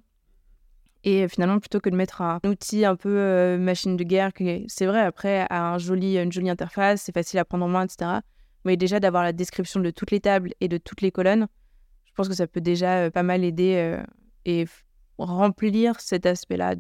Et 1.06 1.28
finalement, 1.30 1.60
plutôt 1.60 1.80
que 1.80 1.90
de 1.90 1.96
mettre 1.96 2.22
un 2.22 2.40
outil 2.46 2.84
un 2.84 2.98
peu 2.98 3.58
machine 3.58 3.96
de 3.96 4.04
guerre, 4.04 4.32
c'est 4.68 4.86
vrai, 4.86 5.00
après, 5.00 5.48
a 5.50 5.74
un 5.74 5.78
joli, 5.78 6.18
une 6.18 6.32
jolie 6.32 6.50
interface, 6.50 7.04
c'est 7.04 7.14
facile 7.14 7.40
à 7.40 7.46
prendre 7.46 7.66
en 7.66 7.70
main, 7.70 7.86
etc 7.86 8.20
mais 8.66 8.78
déjà 8.78 9.00
d'avoir 9.00 9.24
la 9.24 9.34
description 9.34 9.80
de 9.80 9.90
toutes 9.90 10.12
les 10.12 10.20
tables 10.20 10.54
et 10.60 10.68
de 10.68 10.78
toutes 10.78 11.02
les 11.02 11.12
colonnes, 11.12 11.48
je 12.06 12.12
pense 12.14 12.28
que 12.28 12.36
ça 12.36 12.48
peut 12.48 12.62
déjà 12.62 12.98
euh, 12.98 13.10
pas 13.10 13.24
mal 13.24 13.44
aider 13.44 13.76
euh, 13.76 14.04
et 14.46 14.66
remplir 15.18 16.00
cet 16.00 16.26
aspect-là 16.26 16.76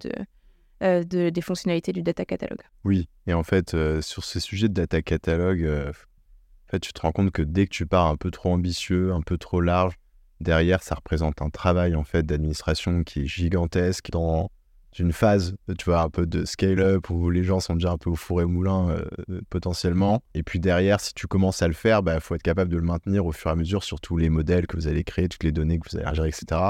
euh, 0.82 1.04
de, 1.04 1.30
des 1.30 1.42
fonctionnalités 1.42 1.92
du 1.92 2.04
data 2.04 2.26
catalogue. 2.26 2.62
Oui, 2.84 3.08
et 3.28 3.34
en 3.34 3.44
fait, 3.44 3.76
sur 4.02 4.24
ces 4.24 4.40
sujets 4.40 4.70
de 4.70 4.74
data 4.74 5.02
catalogue, 5.02 5.66
en 5.66 6.72
fait, 6.72 6.80
tu 6.80 6.94
te 6.94 7.02
rends 7.02 7.12
compte 7.12 7.32
que 7.32 7.42
dès 7.42 7.66
que 7.66 7.72
tu 7.72 7.86
pars 7.86 8.08
un 8.08 8.16
peu 8.16 8.32
trop 8.32 8.52
ambitieux, 8.52 9.12
un 9.14 9.22
peu 9.22 9.38
trop 9.38 9.62
large, 9.62 9.96
derrière, 10.40 10.84
ça 10.84 10.96
représente 10.96 11.42
un 11.42 11.50
travail 11.50 11.96
en 11.96 12.04
fait 12.04 12.24
d'administration 12.24 13.04
qui 13.04 13.22
est 13.22 13.26
gigantesque 13.26 14.10
dans 14.12 14.52
une 14.98 15.14
phase, 15.14 15.56
tu 15.78 15.86
vois, 15.86 16.02
un 16.02 16.10
peu 16.10 16.26
de 16.26 16.46
scale-up 16.46 17.10
où 17.10 17.30
les 17.30 17.44
gens 17.44 17.60
sont 17.60 17.76
déjà 17.76 17.92
un 17.92 17.98
peu 17.98 18.10
au 18.10 18.16
four 18.16 18.42
et 18.42 18.46
moulin 18.46 18.90
euh, 18.90 19.42
potentiellement. 19.50 20.24
Et 20.34 20.44
puis 20.44 20.60
derrière, 20.60 21.00
si 21.00 21.14
tu 21.14 21.28
commences 21.28 21.62
à 21.62 21.68
le 21.68 21.74
faire, 21.74 22.00
il 22.00 22.06
bah, 22.06 22.20
faut 22.20 22.36
être 22.36 22.44
capable 22.44 22.72
de 22.72 22.78
le 22.78 22.84
maintenir 22.84 23.26
au 23.26 23.32
fur 23.32 23.50
et 23.50 23.54
à 23.54 23.56
mesure 23.56 23.84
sur 23.84 24.02
tous 24.02 24.18
les 24.18 24.30
modèles 24.30 24.68
que 24.68 24.76
vous 24.76 24.88
allez 24.88 25.04
créer, 25.04 25.30
toutes 25.30 25.44
les 25.44 25.52
données 25.52 25.80
que 25.80 25.90
vous 25.90 25.98
allez 25.98 26.16
gérer, 26.16 26.30
etc. 26.30 26.62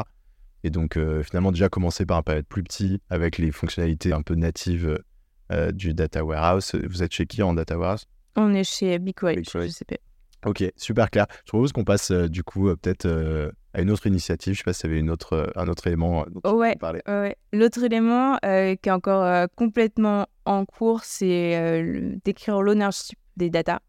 Et 0.63 0.69
donc 0.69 0.97
euh, 0.97 1.23
finalement, 1.23 1.51
déjà 1.51 1.69
commencer 1.69 2.05
par 2.05 2.17
un 2.17 2.23
palette 2.23 2.47
plus 2.47 2.63
petit 2.63 3.01
avec 3.09 3.37
les 3.37 3.51
fonctionnalités 3.51 4.13
un 4.13 4.21
peu 4.21 4.35
natives 4.35 4.99
euh, 5.51 5.71
du 5.71 5.93
data 5.93 6.23
warehouse. 6.23 6.75
Vous 6.89 7.03
êtes 7.03 7.13
chez 7.13 7.25
qui 7.25 7.41
en 7.41 7.53
data 7.53 7.77
warehouse? 7.77 8.07
On 8.35 8.53
est 8.53 8.63
chez 8.63 8.99
BigQuery, 8.99 9.43
GCP. 9.43 9.97
Ok, 10.45 10.63
super 10.77 11.09
clair. 11.09 11.25
Je 11.45 11.49
propose 11.49 11.73
qu'on 11.73 11.83
passe 11.83 12.11
du 12.11 12.43
coup 12.43 12.73
peut-être 12.77 13.51
à 13.73 13.81
une 13.81 13.91
autre 13.91 14.07
initiative. 14.07 14.53
Je 14.53 14.59
sais 14.59 14.63
pas 14.63 14.73
si 14.73 14.85
y 14.85 14.89
avait 14.89 14.99
une 14.99 15.09
autre, 15.09 15.33
euh, 15.33 15.47
un 15.55 15.67
autre 15.67 15.85
élément 15.87 16.21
euh, 16.21 16.25
dont 16.43 16.57
ouais, 16.57 16.75
parler. 16.75 17.01
Ouais. 17.07 17.35
L'autre 17.53 17.83
élément 17.83 18.37
euh, 18.45 18.75
qui 18.75 18.89
est 18.89 18.91
encore 18.91 19.47
complètement 19.55 20.25
en 20.45 20.65
cours, 20.65 21.03
c'est 21.03 22.19
d'écrire 22.25 22.61
l'ownership 22.61 23.19
des 23.37 23.49
data. 23.49 23.81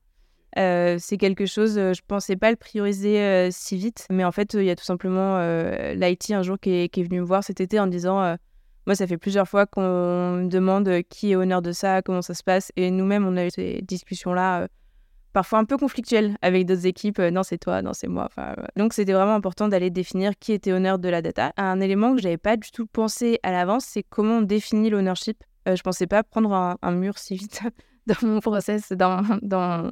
C'est 0.57 1.17
quelque 1.19 1.47
chose, 1.47 1.75
je 1.75 2.01
pensais 2.07 2.37
pas 2.37 2.51
le 2.51 2.57
prioriser 2.57 3.49
si 3.51 3.77
vite, 3.77 4.07
mais 4.11 4.25
en 4.25 4.33
fait, 4.33 4.55
il 4.55 4.65
y 4.65 4.71
a 4.71 4.77
tout 4.77 4.85
simplement 4.85 5.39
l'IT 5.93 6.31
un 6.31 6.43
jour 6.43 6.59
qui 6.59 6.71
est, 6.71 7.03
venu 7.03 7.21
me 7.21 7.27
voir 7.27 7.45
cet 7.45 7.61
été 7.61 7.79
en 7.79 7.87
disant 7.87 8.37
Moi, 8.87 8.95
ça 8.95 9.07
fait 9.07 9.19
plusieurs 9.19 9.49
fois 9.49 9.67
qu'on 9.67 9.83
me 10.37 10.49
demande 10.49 11.03
qui 11.09 11.33
est 11.33 11.37
honneur 11.37 11.63
de 11.63 11.73
ça, 11.73 12.03
comment 12.03 12.23
ça 12.23 12.35
se 12.35 12.43
passe, 12.43 12.73
et 12.77 12.91
nous-mêmes, 12.91 13.27
on 13.27 13.37
a 13.37 13.47
eu 13.47 13.51
ces 13.51 13.81
discussions-là 13.83 14.69
parfois 15.33 15.59
un 15.59 15.65
peu 15.65 15.77
conflictuel 15.77 16.37
avec 16.43 16.67
d'autres 16.67 16.87
équipes. 16.87 17.19
Euh, 17.19 17.31
non, 17.31 17.43
c'est 17.43 17.59
toi, 17.59 17.83
non, 17.83 17.93
c'est 17.93 18.09
moi. 18.09 18.29
Donc, 18.77 18.93
c'était 18.93 19.13
vraiment 19.13 19.35
important 19.35 19.69
d'aller 19.69 19.91
définir 19.91 20.33
qui 20.39 20.53
était 20.53 20.73
honneur 20.73 20.99
de 20.99 21.09
la 21.09 21.23
data. 21.23 21.53
Un 21.57 21.81
élément 21.81 22.15
que 22.15 22.23
j'avais 22.23 22.39
pas 22.39 22.57
du 22.57 22.71
tout 22.71 22.87
pensé 22.87 23.39
à 23.43 23.53
l'avance, 23.53 23.85
c'est 23.85 24.03
comment 24.03 24.39
on 24.39 24.43
définit 24.43 24.91
l'ownership. 24.91 25.43
Euh, 25.69 25.77
je 25.77 25.83
pensais 25.83 26.07
pas 26.07 26.23
prendre 26.23 26.53
un, 26.81 26.93
mur 26.93 27.19
si 27.19 27.37
vite 27.37 27.63
dans 28.07 28.27
mon 28.27 28.41
process, 28.41 28.93
dans, 28.93 29.91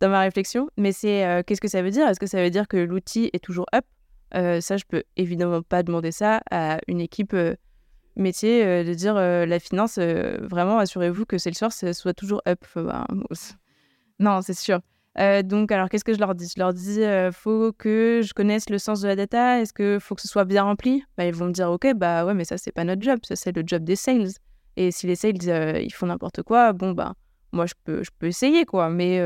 dans 0.00 0.08
ma 0.08 0.20
réflexion. 0.20 0.68
Mais 0.76 0.92
c'est 0.92 1.24
euh, 1.24 1.42
qu'est-ce 1.46 1.60
que 1.60 1.68
ça 1.68 1.82
veut 1.82 1.90
dire? 1.90 2.06
Est-ce 2.06 2.20
que 2.20 2.26
ça 2.26 2.42
veut 2.42 2.50
dire 2.50 2.68
que 2.68 2.76
l'outil 2.76 3.30
est 3.32 3.42
toujours 3.42 3.66
up? 3.74 3.84
Ça, 4.32 4.76
je 4.76 4.84
peux 4.86 5.04
évidemment 5.16 5.62
pas 5.62 5.82
demander 5.82 6.12
ça 6.12 6.42
à 6.50 6.78
une 6.86 7.00
équipe 7.00 7.34
métier 8.14 8.84
de 8.84 8.92
dire 8.92 9.14
la 9.14 9.58
finance, 9.58 9.98
vraiment, 9.98 10.78
assurez-vous 10.78 11.24
que 11.24 11.38
Salesforce 11.38 11.92
soit 11.92 12.12
toujours 12.12 12.42
up. 12.46 12.62
Bah, 12.76 13.06
non, 14.18 14.42
c'est 14.42 14.52
sûr. 14.52 14.80
Euh, 15.18 15.42
donc, 15.42 15.72
alors, 15.72 15.88
qu'est-ce 15.88 16.04
que 16.04 16.14
je 16.14 16.18
leur 16.18 16.34
dis? 16.34 16.48
Je 16.54 16.60
leur 16.60 16.72
dis, 16.72 17.02
euh, 17.02 17.32
faut 17.32 17.72
que 17.72 18.20
je 18.22 18.32
connaisse 18.34 18.70
le 18.70 18.78
sens 18.78 19.00
de 19.00 19.08
la 19.08 19.16
data. 19.16 19.60
Est-ce 19.60 19.72
que 19.72 19.98
faut 20.00 20.14
que 20.14 20.22
ce 20.22 20.28
soit 20.28 20.44
bien 20.44 20.62
rempli? 20.62 21.02
Bah, 21.16 21.24
Ils 21.26 21.34
vont 21.34 21.46
me 21.46 21.52
dire, 21.52 21.70
ok, 21.70 21.94
bah 21.94 22.24
ouais, 22.24 22.34
mais 22.34 22.44
ça, 22.44 22.56
c'est 22.56 22.72
pas 22.72 22.84
notre 22.84 23.02
job. 23.02 23.18
Ça, 23.24 23.34
c'est 23.34 23.54
le 23.54 23.62
job 23.66 23.82
des 23.82 23.96
sales. 23.96 24.30
Et 24.76 24.92
si 24.92 25.06
les 25.08 25.16
sales, 25.16 25.34
euh, 25.48 25.80
ils 25.80 25.92
font 25.92 26.06
n'importe 26.06 26.42
quoi, 26.42 26.72
bon, 26.72 26.92
bah, 26.92 27.14
moi, 27.52 27.66
je 27.66 27.74
peux, 27.82 28.04
je 28.04 28.10
peux 28.16 28.26
essayer, 28.26 28.64
quoi. 28.64 28.90
Mais 28.90 29.20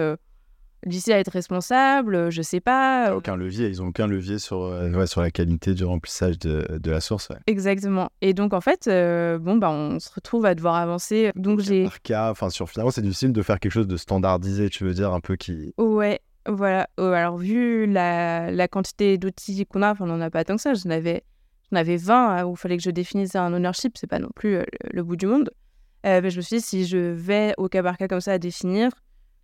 d'ici 0.87 1.12
à 1.12 1.18
être 1.18 1.31
responsable, 1.31 2.14
euh, 2.14 2.31
je 2.31 2.42
sais 2.42 2.61
pas. 2.61 3.11
Euh, 3.11 3.16
aucun 3.16 3.37
levier, 3.37 3.68
ils 3.68 3.83
ont 3.83 3.88
aucun 3.88 4.07
levier 4.07 4.38
sur, 4.38 4.62
euh, 4.62 5.07
sur 5.07 5.21
la 5.21 5.31
qualité 5.31 5.75
du 5.75 5.85
remplissage 5.85 6.38
de, 6.38 6.79
de 6.79 6.90
la 6.90 7.01
source. 7.01 7.29
Exactement. 7.47 8.11
Et 8.21 8.35
donc 8.35 8.53
en 8.53 8.61
fait, 8.61 8.87
bon 9.40 9.57
bah 9.57 9.71
on 9.71 9.99
se 9.99 10.12
retrouve 10.12 10.47
à 10.47 10.55
devoir 10.55 10.77
avancer. 10.77 11.33
Donc 11.37 11.61
j'ai. 11.61 11.85
Par 11.85 12.03
cas, 12.03 12.31
enfin 12.31 12.51
sur 12.51 12.68
finalement 12.68 12.90
c'est 12.90 13.03
difficile 13.03 13.33
de 13.33 13.42
faire 13.42 13.61
quelque 13.61 13.73
chose 13.73 13.88
de 13.88 13.97
standardisé, 13.97 14.68
tu 14.68 14.85
veux 14.85 14.95
dire 14.95 15.12
un 15.12 15.21
peu 15.21 15.37
qui. 15.37 15.75
Ouais. 15.79 16.21
Voilà. 16.49 16.88
alors 16.99 17.38
vu 17.38 17.87
la, 17.87 18.51
la 18.51 18.66
quantité 18.66 19.16
d'outils 19.16 19.64
qu'on 19.64 19.81
a, 19.83 19.92
enfin, 19.92 20.07
on 20.07 20.09
n'en 20.09 20.21
a 20.21 20.31
pas 20.31 20.45
tant 20.45 20.57
que 20.57 20.62
ça. 20.62 20.75
J'en 20.75 20.90
avais, 20.90 21.23
j'en 21.71 21.79
avais 21.79 21.97
20 21.97 22.14
hein, 22.14 22.45
où 22.47 22.55
il 22.55 22.57
fallait 22.57 22.77
que 22.77 22.83
je 22.83 22.90
définisse 22.90 23.37
un 23.37 23.53
ownership. 23.53 23.97
C'est 23.97 24.09
pas 24.09 24.18
non 24.18 24.31
plus 24.35 24.59
le, 24.90 25.03
bout 25.05 25.14
du 25.14 25.27
monde. 25.27 25.51
je 26.03 26.21
me 26.21 26.40
suis 26.40 26.57
dit 26.57 26.62
si 26.62 26.85
je 26.85 26.99
vais 26.99 27.55
au 27.59 27.68
cas 27.68 27.85
par 27.85 27.97
cas 27.97 28.09
comme 28.09 28.21
ça 28.21 28.33
à 28.33 28.38
définir, 28.38 28.90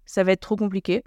ça 0.07 0.25
va 0.25 0.33
être 0.33 0.41
trop 0.41 0.57
compliqué. 0.57 1.05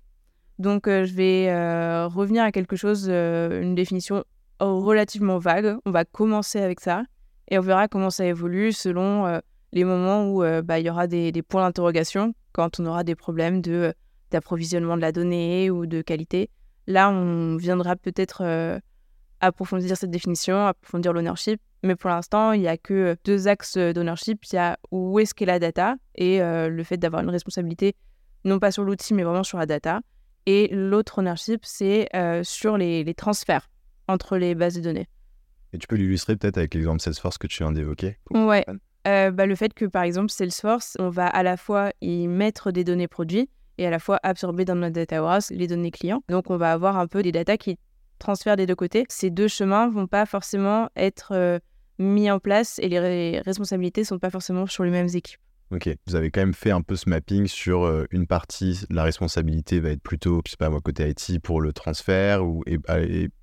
Donc, 0.61 0.87
euh, 0.87 1.05
je 1.05 1.13
vais 1.15 1.49
euh, 1.49 2.07
revenir 2.07 2.43
à 2.43 2.51
quelque 2.51 2.75
chose, 2.75 3.07
euh, 3.09 3.63
une 3.63 3.73
définition 3.73 4.23
relativement 4.59 5.39
vague. 5.39 5.75
On 5.87 5.91
va 5.91 6.05
commencer 6.05 6.59
avec 6.59 6.79
ça 6.79 7.03
et 7.49 7.57
on 7.57 7.61
verra 7.61 7.87
comment 7.87 8.11
ça 8.11 8.25
évolue 8.25 8.71
selon 8.71 9.41
les 9.73 9.83
moments 9.83 10.29
où 10.29 10.43
bah, 10.63 10.77
il 10.77 10.85
y 10.85 10.89
aura 10.91 11.07
des, 11.07 11.33
points 11.41 11.63
d'interrogation, 11.63 12.35
quand 12.51 12.79
on 12.79 12.85
aura 12.85 13.03
des 13.03 13.15
problèmes 13.15 13.63
d'approvisionnement 14.29 14.97
de 14.97 15.01
la 15.01 15.11
donnée 15.11 15.71
ou 15.71 15.87
de 15.87 16.03
qualité. 16.03 16.51
Là, 16.85 17.09
on 17.09 17.57
viendra 17.57 17.95
peut-être 17.95 18.79
approfondir 19.39 19.97
cette 19.97 20.11
définition, 20.11 20.67
approfondir 20.67 21.11
l'ownership. 21.11 21.59
Mais 21.81 21.95
pour 21.95 22.11
l'instant, 22.11 22.51
il 22.51 22.61
n'y 22.61 22.67
a 22.67 22.77
que 22.77 23.17
deux 23.25 23.47
axes 23.47 23.77
d'ownership. 23.77 24.45
Il 24.45 24.55
y 24.55 24.59
a 24.59 24.77
où 24.91 25.17
est-ce 25.17 25.33
qu'est 25.33 25.45
la 25.47 25.57
data 25.57 25.95
et 26.13 26.39
le 26.39 26.83
fait 26.83 26.97
d'avoir 26.97 27.23
une 27.23 27.31
responsabilité, 27.31 27.95
non 28.45 28.59
pas 28.59 28.71
sur 28.71 28.83
l'outil, 28.83 29.15
mais 29.15 29.23
vraiment 29.23 29.43
sur 29.43 29.57
la 29.57 29.65
data. 29.65 30.01
Et 30.45 30.69
l'autre 30.71 31.19
ownership, 31.19 31.61
c'est 31.63 32.09
sur 32.43 32.77
les, 32.77 33.03
les 33.03 33.13
transferts 33.13 33.69
entre 34.07 34.37
les 34.37 34.55
bases 34.55 34.75
de 34.75 34.81
données. 34.81 35.07
Et 35.73 35.77
tu 35.77 35.87
peux 35.87 35.95
l'illustrer 35.95 36.35
peut-être 36.35 36.57
avec 36.57 36.73
l'exemple 36.73 37.01
Salesforce 37.01 37.37
que 37.37 37.47
tu 37.47 37.63
viens 37.63 37.71
d'évoquer 37.71 38.17
Ouais. 38.31 38.65
Euh, 39.07 39.31
bah, 39.31 39.45
le 39.45 39.55
fait 39.55 39.73
que, 39.73 39.85
par 39.85 40.03
exemple, 40.03 40.29
Salesforce, 40.29 40.95
on 40.99 41.09
va 41.09 41.27
à 41.27 41.43
la 41.43 41.57
fois 41.57 41.91
y 42.01 42.27
mettre 42.27 42.71
des 42.71 42.83
données 42.83 43.07
produits 43.07 43.49
et 43.77 43.87
à 43.87 43.89
la 43.89 43.99
fois 43.99 44.19
absorber 44.21 44.65
dans 44.65 44.75
notre 44.75 44.93
data 44.93 45.23
warehouse 45.23 45.49
les 45.49 45.67
données 45.67 45.91
clients. 45.91 46.23
Donc, 46.29 46.49
on 46.49 46.57
va 46.57 46.71
avoir 46.71 46.97
un 46.97 47.07
peu 47.07 47.23
des 47.23 47.31
data 47.31 47.57
qui 47.57 47.79
transfèrent 48.19 48.57
des 48.57 48.67
deux 48.67 48.75
côtés. 48.75 49.05
Ces 49.09 49.29
deux 49.29 49.47
chemins 49.47 49.89
vont 49.89 50.07
pas 50.07 50.25
forcément 50.25 50.89
être 50.95 51.31
euh, 51.31 51.57
mis 51.97 52.29
en 52.29 52.39
place 52.39 52.79
et 52.79 52.89
les 52.89 53.39
responsabilités 53.39 54.03
sont 54.03 54.19
pas 54.19 54.29
forcément 54.29 54.67
sur 54.67 54.83
les 54.83 54.91
mêmes 54.91 55.09
équipes. 55.13 55.39
Ok, 55.71 55.89
vous 56.05 56.15
avez 56.15 56.31
quand 56.31 56.41
même 56.41 56.53
fait 56.53 56.71
un 56.71 56.81
peu 56.81 56.97
ce 56.97 57.09
mapping 57.09 57.47
sur 57.47 57.83
euh, 57.83 58.05
une 58.11 58.27
partie, 58.27 58.81
la 58.89 59.03
responsabilité 59.03 59.79
va 59.79 59.89
être 59.91 60.01
plutôt, 60.01 60.41
je 60.45 60.51
sais 60.51 60.57
pas 60.57 60.69
moi, 60.69 60.81
côté 60.81 61.07
IT 61.09 61.39
pour 61.41 61.61
le 61.61 61.71
transfert 61.71 62.45
ou 62.45 62.61
et, 62.67 62.77
ah, 62.89 62.97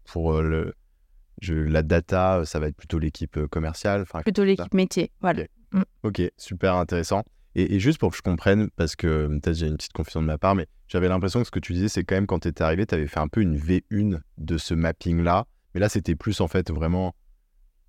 pour 0.05 0.43
le, 0.43 0.75
la 1.47 1.83
data, 1.83 2.43
ça 2.45 2.59
va 2.59 2.69
être 2.69 2.77
plutôt 2.77 2.99
l'équipe 2.99 3.47
commerciale. 3.47 4.05
Plutôt 4.25 4.45
l'équipe 4.45 4.75
métier, 4.75 5.11
voilà. 5.21 5.45
Mm. 5.73 5.83
Ok, 6.03 6.23
super 6.37 6.75
intéressant. 6.75 7.25
Et, 7.55 7.81
juste 7.81 7.99
pour 7.99 8.11
que 8.11 8.17
je 8.17 8.23
comprenne, 8.23 8.69
parce 8.77 8.95
que 8.95 9.27
peut-être 9.27 9.57
j'ai 9.57 9.67
une 9.67 9.77
petite 9.77 9.93
confusion 9.93 10.21
de 10.21 10.27
ma 10.27 10.39
part, 10.39 10.55
mais 10.55 10.67
j'avais 10.87 11.09
l'impression 11.09 11.41
que 11.41 11.47
ce 11.47 11.51
que 11.51 11.59
tu 11.59 11.73
disais, 11.73 11.89
c'est 11.89 12.05
quand 12.05 12.15
même 12.15 12.27
quand 12.27 12.41
tu 12.41 12.49
étais 12.49 12.63
arrivé, 12.63 12.87
tu 12.87 12.95
avais 12.95 13.07
fait 13.07 13.21
un 13.21 13.29
peu 13.29 13.41
une 13.41 13.57
V1 13.57 14.21
de 14.37 14.59
ce 14.59 14.75
mapping-là. 14.75 15.47
Mais 15.75 15.81
là, 15.81 15.89
c'était 15.89 16.15
plus 16.15 16.41
en 16.41 16.49
fait 16.49 16.71
vraiment 16.71 17.15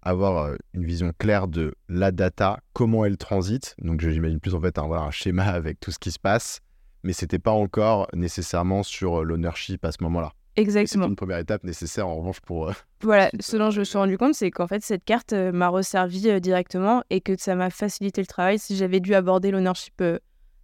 avoir 0.01 0.55
une 0.73 0.85
vision 0.85 1.12
claire 1.17 1.47
de 1.47 1.73
la 1.88 2.12
data, 2.12 2.59
comment 2.73 3.05
elle 3.05 3.17
transite. 3.17 3.75
Donc 3.79 4.01
j'imagine 4.01 4.39
plus 4.39 4.55
en 4.55 4.62
fait 4.62 4.77
un, 4.77 4.88
voilà, 4.88 5.03
un 5.03 5.12
schéma 5.12 5.43
avec 5.47 5.79
tout 5.79 5.91
ce 5.91 5.99
qui 5.99 6.12
se 6.12 6.19
passe, 6.19 6.62
mais 7.03 7.13
c'était 7.13 7.39
pas 7.39 7.51
encore 7.51 8.07
nécessairement 8.13 8.83
sur 8.83 9.23
l'ownership 9.23 9.83
à 9.85 9.91
ce 9.91 10.03
moment-là. 10.03 10.33
Exactement. 10.59 11.05
C'est 11.05 11.09
une 11.09 11.15
première 11.15 11.38
étape 11.38 11.63
nécessaire 11.63 12.07
en 12.07 12.17
revanche 12.17 12.41
pour. 12.41 12.69
Euh, 12.69 12.73
voilà, 13.01 13.29
ce 13.39 13.57
dont 13.57 13.69
je 13.69 13.79
me 13.79 13.85
suis 13.85 13.97
rendu 13.97 14.17
compte, 14.17 14.33
c'est 14.33 14.51
qu'en 14.51 14.67
fait, 14.67 14.83
cette 14.83 15.05
carte 15.05 15.33
euh, 15.33 15.51
m'a 15.51 15.69
resservi 15.69 16.29
euh, 16.29 16.39
directement 16.39 17.03
et 17.09 17.21
que 17.21 17.33
ça 17.38 17.55
m'a 17.55 17.69
facilité 17.69 18.21
le 18.21 18.27
travail. 18.27 18.59
Si 18.59 18.75
j'avais 18.75 18.99
dû 18.99 19.15
aborder 19.15 19.51
l'ownership 19.51 20.03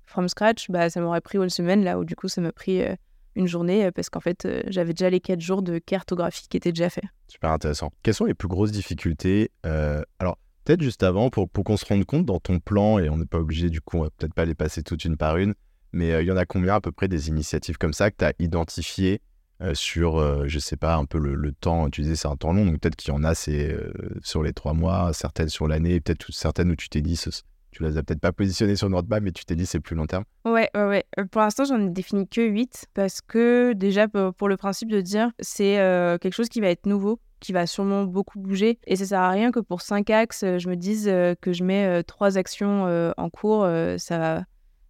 from 0.06 0.28
scratch, 0.28 0.70
bah, 0.70 0.90
ça 0.90 1.00
m'aurait 1.02 1.22
pris 1.22 1.38
une 1.38 1.50
semaine, 1.50 1.84
là 1.84 1.98
où 1.98 2.04
du 2.04 2.16
coup, 2.16 2.28
ça 2.28 2.42
m'a 2.42 2.52
pris 2.52 2.84
une 3.36 3.48
journée 3.48 3.92
parce 3.92 4.10
qu'en 4.10 4.20
fait, 4.20 4.48
j'avais 4.68 4.94
déjà 4.94 5.10
les 5.10 5.20
quatre 5.20 5.42
jours 5.42 5.62
de 5.62 5.78
cartographie 5.78 6.48
qui 6.48 6.58
étaient 6.58 6.72
déjà 6.72 6.90
faits. 6.90 7.06
Super 7.28 7.52
intéressant. 7.52 7.92
Quelles 8.04 8.14
sont 8.14 8.26
les 8.26 8.34
plus 8.34 8.48
grosses 8.48 8.72
difficultés 8.72 9.52
Alors, 10.20 10.38
peut-être 10.64 10.82
juste 10.82 11.04
avant, 11.04 11.30
pour, 11.30 11.50
pour 11.50 11.64
qu'on 11.64 11.78
se 11.78 11.86
rende 11.86 12.06
compte 12.06 12.26
dans 12.26 12.40
ton 12.40 12.60
plan, 12.60 13.00
et 13.00 13.10
on 13.10 13.18
n'est 13.18 13.26
pas 13.26 13.40
obligé, 13.40 13.70
du 13.70 13.82
coup, 13.82 13.98
on 13.98 14.04
va 14.04 14.10
peut-être 14.10 14.34
pas 14.34 14.46
les 14.46 14.56
passer 14.56 14.84
toutes 14.84 15.06
une 15.06 15.18
par 15.18 15.38
une, 15.38 15.54
mais 15.92 16.24
il 16.24 16.28
y 16.28 16.32
en 16.32 16.38
a 16.38 16.46
combien 16.46 16.76
à 16.76 16.82
peu 16.82 16.92
près 16.92 17.08
des 17.08 17.30
initiatives 17.30 17.78
comme 17.78 17.94
ça 17.94 18.12
que 18.12 18.18
tu 18.18 18.26
as 18.26 18.34
identifiées 18.40 19.22
euh, 19.62 19.74
sur, 19.74 20.18
euh, 20.18 20.44
je 20.48 20.60
sais 20.60 20.76
pas, 20.76 20.96
un 20.96 21.06
peu 21.06 21.18
le, 21.18 21.52
temps. 21.54 21.90
Tu 21.90 22.02
disais 22.02 22.18
c'est 22.18 22.28
un 22.28 22.36
temps 22.36 22.52
long, 22.52 22.66
donc 22.66 22.82
peut-être 22.82 22.98
qu'il 22.98 23.14
y 23.14 23.16
en 23.16 23.24
a 23.24 23.34
c'est 23.34 23.72
euh, 23.72 23.94
sur 24.22 24.44
les 24.44 24.52
trois 24.52 24.74
mois, 24.74 25.14
certaines 25.14 25.48
sur 25.48 25.68
l'année, 25.68 26.02
peut-être 26.02 26.30
certaines 26.34 26.72
où 26.72 26.76
tu 26.76 26.90
t'es 26.90 27.02
dit, 27.02 27.16
tu 27.76 27.84
les 27.84 27.98
as 27.98 28.04
peut-être 28.04 28.22
pas 28.22 28.32
positionnées 28.32 28.76
sur 28.76 28.90
notre 28.90 29.08
mais 29.20 29.32
tu 29.32 29.46
t'es 29.46 29.56
dit 29.56 29.66
c'est 29.66 29.80
plus 29.80 29.96
long 29.96 30.08
terme. 30.08 30.24
Ouais, 30.46 30.70
ouais, 30.76 30.86
ouais. 30.86 31.06
Pour 31.32 31.42
l'instant, 31.42 31.66
j'en 31.66 31.80
ai 31.80 31.90
défini 31.90 32.28
que 32.28 32.42
8 32.42 32.88
parce 32.94 33.22
que 33.22 33.74
déjà 33.74 34.08
pour 34.08 34.48
le 34.48 34.58
principe 34.58 34.90
de 34.90 35.02
dire 35.02 35.32
c'est 35.40 35.76
quelque 36.22 36.34
chose 36.34 36.50
qui 36.50 36.62
va 36.62 36.70
être 36.70 36.86
nouveau 36.86 37.20
qui 37.42 37.52
va 37.54 37.68
sûrement 37.68 38.06
beaucoup 38.06 38.40
bouger. 38.40 38.80
Et 38.88 38.96
ça 38.96 39.06
sert 39.06 39.20
à 39.20 39.30
rien 39.30 39.52
que 39.52 39.60
pour 39.60 39.82
cinq 39.82 40.10
axes, 40.10 40.44
je 40.44 40.70
me 40.70 40.76
dise 40.76 41.06
que 41.06 41.54
je 41.54 41.64
mets 41.64 42.02
trois 42.04 42.38
actions 42.38 43.14
en 43.18 43.30
cours, 43.30 43.68
ça 43.98 44.18
va, 44.18 44.44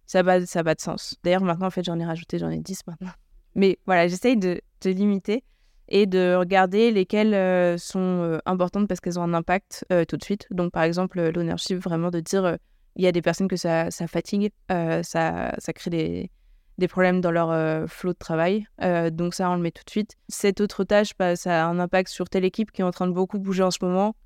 ça 0.06 0.22
va, 0.22 0.46
ça 0.46 0.62
va 0.62 0.74
de 0.74 0.80
sens. 0.80 1.16
D'ailleurs, 1.24 1.42
maintenant, 1.42 1.66
en 1.66 1.70
fait, 1.70 1.84
j'en 1.84 1.98
ai 1.98 2.04
rajouté, 2.04 2.38
j'en 2.38 2.50
ai 2.50 2.58
10 2.58 2.86
maintenant. 2.86 3.10
Mais 3.56 3.78
voilà, 3.86 4.06
j'essaye 4.06 4.36
de, 4.36 4.60
limiter 4.84 5.42
et 5.88 6.06
de 6.06 6.36
regarder 6.36 6.92
lesquelles 6.92 7.34
euh, 7.34 7.76
sont 7.78 7.98
euh, 7.98 8.38
importantes 8.46 8.86
parce 8.86 9.00
qu'elles 9.00 9.18
ont 9.18 9.22
un 9.22 9.34
impact 9.34 9.84
euh, 9.92 10.04
tout 10.04 10.16
de 10.16 10.22
suite. 10.22 10.46
Donc, 10.50 10.72
par 10.72 10.84
exemple, 10.84 11.30
l'ownership, 11.30 11.78
vraiment 11.78 12.10
de 12.10 12.20
dire 12.20 12.56
il 12.96 13.04
y 13.04 13.06
a 13.06 13.12
des 13.12 13.22
personnes 13.22 13.48
que 13.48 13.56
ça, 13.56 13.90
fatigue, 13.90 14.50
ça, 14.68 15.54
ça 15.58 15.72
crée 15.72 15.90
des, 15.90 16.30
des 16.78 16.88
problèmes 16.88 17.20
dans 17.20 17.30
leur 17.30 17.88
flot 17.88 18.12
de 18.12 18.18
travail. 18.18 18.66
donc, 19.12 19.34
ça, 19.34 19.50
on 19.50 19.56
le 19.56 19.62
met 19.62 19.70
tout 19.70 19.84
de 19.84 19.90
suite. 19.90 20.16
Cette 20.28 20.60
autre 20.60 20.84
tâche, 20.84 21.12
bah, 21.18 21.36
ça 21.36 21.64
a 21.64 21.68
un 21.68 21.78
impact 21.78 22.08
sur 22.08 22.28
telle 22.28 22.44
équipe 22.44 22.72
qui 22.72 22.80
est 22.82 22.84
en 22.84 22.90
train 22.90 23.06
de 23.06 23.12
beaucoup 23.12 23.38
bouger 23.38 23.62
en 23.62 23.70
ce 23.70 23.78
moment. 23.82 24.16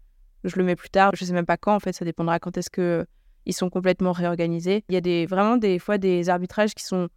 Je 0.45 0.57
le 0.57 0.65
mets 0.65 0.77
plus 0.77 0.91
tard. 0.91 1.13
Je 1.15 1.25
sais 1.25 1.33
même 1.33 1.47
pas 1.47 1.57
quand, 1.57 1.75
en 1.75 1.81
fait, 1.81 1.93
ça 1.93 2.05
dépendra 2.05 2.39
quand 2.39 2.57
est-ce 2.57 2.71
que 2.71 3.07
ils 3.47 3.53
sont 3.53 3.71
complètement 3.71 4.13
réorganisés. 4.13 4.85
Il 4.89 4.95
y 4.95 4.99
a 4.99 5.01
des, 5.01 5.27
vraiment 5.27 5.57
des 5.57 5.79
fois 5.79 5.99
des 5.99 6.29
arbitrages 6.29 6.75
qui 6.75 6.85
sont 6.85 7.09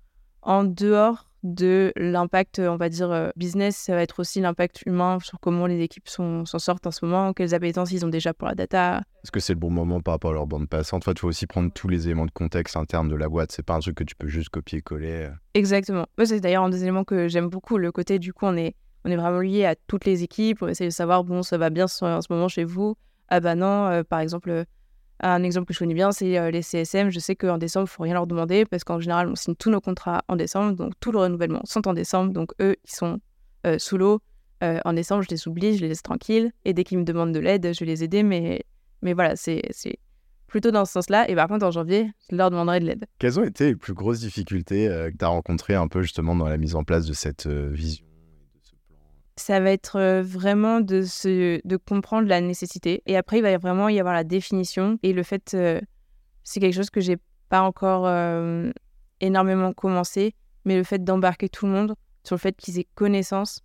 en 0.42 0.64
dehors 0.64 1.28
de 1.44 1.92
l'impact, 1.98 2.60
on 2.60 2.78
va 2.78 2.90
dire, 2.90 3.12
euh, 3.12 3.30
business, 3.36 3.76
ça 3.76 3.96
va 3.96 4.02
être 4.02 4.20
aussi 4.20 4.40
l'impact 4.40 4.84
humain 4.86 5.18
sur 5.22 5.40
comment 5.40 5.68
les 5.68 5.82
équipes 5.82 6.08
s'en 6.08 6.46
sortent 6.46 6.88
en 6.88 6.92
ce 6.92 7.06
moment, 7.06 7.34
quelles 7.34 7.54
appétences 7.54 7.92
ils 7.92 8.06
ont 8.06 8.10
déjà 8.10 8.34
pour 8.34 8.48
la 8.48 8.56
data. 8.56 9.02
Est-ce 9.24 9.32
que 9.32 9.40
c'est 9.40 9.54
le 9.54 9.60
bon 9.60 9.70
moment 9.70 10.00
par 10.00 10.14
rapport 10.14 10.32
à 10.32 10.34
leur 10.34 10.48
bande 10.48 10.70
passante? 10.70 11.04
Il 11.08 11.20
faut 11.20 11.28
aussi 11.28 11.46
prendre 11.46 11.72
tous 11.72 11.88
les 11.88 12.08
éléments 12.08 12.26
de 12.26 12.32
contexte 12.32 12.78
interne 12.78 13.10
de 13.10 13.16
la 13.16 13.28
boîte. 13.28 13.52
C'est 13.52 13.64
pas 13.64 13.76
un 13.76 13.80
truc 13.80 13.96
que 13.96 14.04
tu 14.04 14.16
peux 14.16 14.28
juste 14.28 14.50
copier-coller. 14.50 15.28
Euh. 15.28 15.32
Exactement. 15.54 16.06
C'est 16.24 16.40
d'ailleurs 16.40 16.64
un 16.64 16.70
des 16.70 16.84
éléments 16.84 17.04
que 17.04 17.28
j'aime 17.28 17.50
beaucoup. 17.50 17.78
Le 17.78 17.92
côté, 17.92 18.20
du 18.20 18.34
coup, 18.34 18.46
on 18.46 18.56
est, 18.56 18.76
on 19.04 19.12
est 19.12 19.18
vraiment 19.18 19.40
lié 19.40 19.66
à 19.66 19.76
toutes 19.76 20.06
les 20.06 20.24
équipes. 20.24 20.62
On 20.62 20.68
essaie 20.68 20.86
de 20.86 20.92
savoir, 20.92 21.24
bon, 21.24 21.44
ça 21.44 21.58
va 21.58 21.70
bien 21.70 21.86
en 21.86 22.22
ce 22.22 22.34
moment 22.34 22.48
chez 22.48 22.64
vous? 22.64 22.96
Ah 23.30 23.40
bah 23.40 23.56
non, 23.56 23.88
euh, 23.88 24.04
par 24.04 24.20
exemple 24.20 24.66
un 25.24 25.44
exemple 25.44 25.68
que 25.68 25.74
je 25.74 25.80
connais 25.80 25.94
bien, 25.94 26.12
c'est 26.12 26.38
euh, 26.38 26.52
les 26.52 26.62
CSM. 26.62 27.10
Je 27.10 27.20
sais 27.20 27.36
qu'en 27.36 27.58
décembre, 27.58 27.86
il 27.88 27.92
ne 27.92 27.96
faut 27.96 28.04
rien 28.04 28.14
leur 28.14 28.28
demander 28.28 28.66
parce 28.66 28.84
qu'en 28.84 29.00
général, 29.00 29.30
on 29.30 29.36
signe 29.36 29.56
tous 29.56 29.70
nos 29.70 29.80
contrats 29.80 30.24
en 30.28 30.36
décembre. 30.36 30.74
Donc, 30.74 30.94
tous 31.00 31.12
les 31.12 31.20
renouvellements 31.20 31.62
sont 31.64 31.88
en 31.88 31.94
décembre. 31.94 32.34
Donc, 32.34 32.52
eux, 32.62 32.76
ils 32.84 32.92
sont 32.92 33.20
euh, 33.66 33.80
sous 33.80 33.98
l'eau. 33.98 34.20
Euh, 34.64 34.80
en 34.86 34.94
décembre, 34.94 35.24
je 35.24 35.30
les 35.30 35.48
oublie, 35.48 35.78
je 35.78 35.82
les 35.82 35.88
laisse 35.88 36.04
tranquilles. 36.04 36.52
Et 36.66 36.74
dès 36.74 36.84
qu'ils 36.84 36.98
me 36.98 37.06
demandent 37.06 37.34
de 37.34 37.40
l'aide, 37.40 37.74
je 37.74 37.80
vais 37.80 37.86
les 37.86 38.04
aider. 38.04 38.22
Mais, 38.22 38.64
mais 39.02 39.14
voilà, 39.14 39.36
c'est 39.38 39.62
plutôt 40.48 40.72
dans 40.72 40.86
ce 40.86 40.92
sens-là. 40.92 41.30
Et 41.30 41.36
par 41.36 41.48
contre, 41.48 41.66
en 41.66 41.72
janvier, 41.72 42.12
je 42.30 42.36
leur 42.36 42.52
demanderai 42.52 42.82
de 42.82 42.86
l'aide. 42.86 43.06
Quelles 43.18 43.40
ont 43.40 43.44
été 43.46 43.68
les 43.68 43.76
plus 43.76 43.94
grosses 43.94 44.20
difficultés 44.20 44.88
que 44.88 45.18
tu 45.18 45.26
as 45.26 45.30
rencontrées 45.30 45.76
un 45.76 45.88
peu 45.88 46.02
justement 46.02 46.36
dans 46.36 46.48
la 46.48 46.58
mise 46.58 46.76
en 46.76 46.84
place 46.84 47.06
de 47.06 47.14
cette 47.14 47.48
vision? 47.48 48.06
Ça 49.36 49.60
va 49.60 49.72
être 49.72 50.22
vraiment 50.22 50.80
de, 50.80 51.02
se, 51.02 51.60
de 51.66 51.78
comprendre 51.78 52.28
la 52.28 52.42
nécessité. 52.42 53.02
Et 53.06 53.18
après, 53.18 53.40
il 53.40 53.42
va 53.42 53.58
vraiment 53.58 53.90
y 53.90 54.00
avoir 54.00 54.14
la 54.14 54.24
définition. 54.24 55.00
Et 55.04 55.14
le 55.14 55.24
fait, 55.24 55.58
c'est 56.44 56.60
quelque 56.60 56.76
chose 56.76 56.90
que 56.90 57.02
j'ai 57.02 57.18
pas 57.50 57.62
encore 57.62 58.08
énormément 59.22 59.74
commencé, 59.74 60.36
mais 60.66 60.78
le 60.78 60.84
fait 60.84 61.04
d'embarquer 61.04 61.50
tout 61.50 61.66
le 61.66 61.72
monde 61.72 61.96
sur 62.24 62.36
le 62.36 62.40
fait 62.40 62.56
qu'ils 62.56 62.80
aient 62.80 62.88
connaissance 62.96 63.62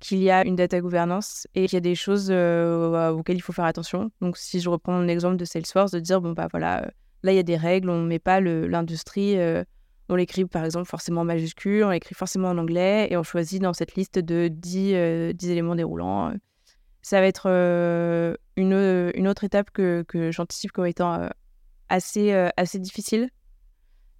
qu'il 0.00 0.22
y 0.22 0.30
a 0.30 0.46
une 0.46 0.56
data 0.56 0.80
gouvernance 0.80 1.46
et 1.54 1.66
qu'il 1.66 1.74
y 1.74 1.76
a 1.76 1.80
des 1.80 1.94
choses 1.94 2.30
auxquelles 2.30 3.36
il 3.36 3.42
faut 3.42 3.52
faire 3.52 3.66
attention. 3.66 4.10
Donc, 4.20 4.36
si 4.36 4.60
je 4.60 4.68
reprends 4.68 4.92
mon 4.92 5.08
exemple 5.08 5.36
de 5.36 5.44
Salesforce, 5.44 5.92
de 5.92 6.00
dire, 6.00 6.20
bon, 6.20 6.32
bah 6.32 6.48
voilà, 6.50 6.90
là, 7.22 7.32
il 7.32 7.36
y 7.36 7.38
a 7.38 7.44
des 7.44 7.56
règles, 7.56 7.90
on 7.90 8.00
ne 8.00 8.06
met 8.06 8.18
pas 8.18 8.40
l'industrie 8.40 9.36
on 10.10 10.16
l'écrit 10.16 10.44
par 10.44 10.64
exemple 10.64 10.86
forcément 10.86 11.22
en 11.22 11.24
majuscule, 11.24 11.84
on 11.84 11.90
l'écrit 11.90 12.14
forcément 12.14 12.48
en 12.48 12.58
anglais 12.58 13.06
et 13.10 13.16
on 13.16 13.22
choisit 13.22 13.62
dans 13.62 13.72
cette 13.72 13.94
liste 13.94 14.18
de 14.18 14.48
10, 14.48 14.92
euh, 14.94 15.32
éléments 15.42 15.76
déroulants. 15.76 16.34
Ça 17.00 17.20
va 17.20 17.26
être 17.26 17.44
euh, 17.46 18.34
une, 18.56 19.12
une, 19.14 19.28
autre 19.28 19.44
étape 19.44 19.70
que, 19.70 20.04
que 20.06 20.32
j'anticipe 20.32 20.72
comme 20.72 20.86
étant 20.86 21.14
euh, 21.14 21.28
assez, 21.88 22.32
assez 22.56 22.78
difficile 22.78 23.30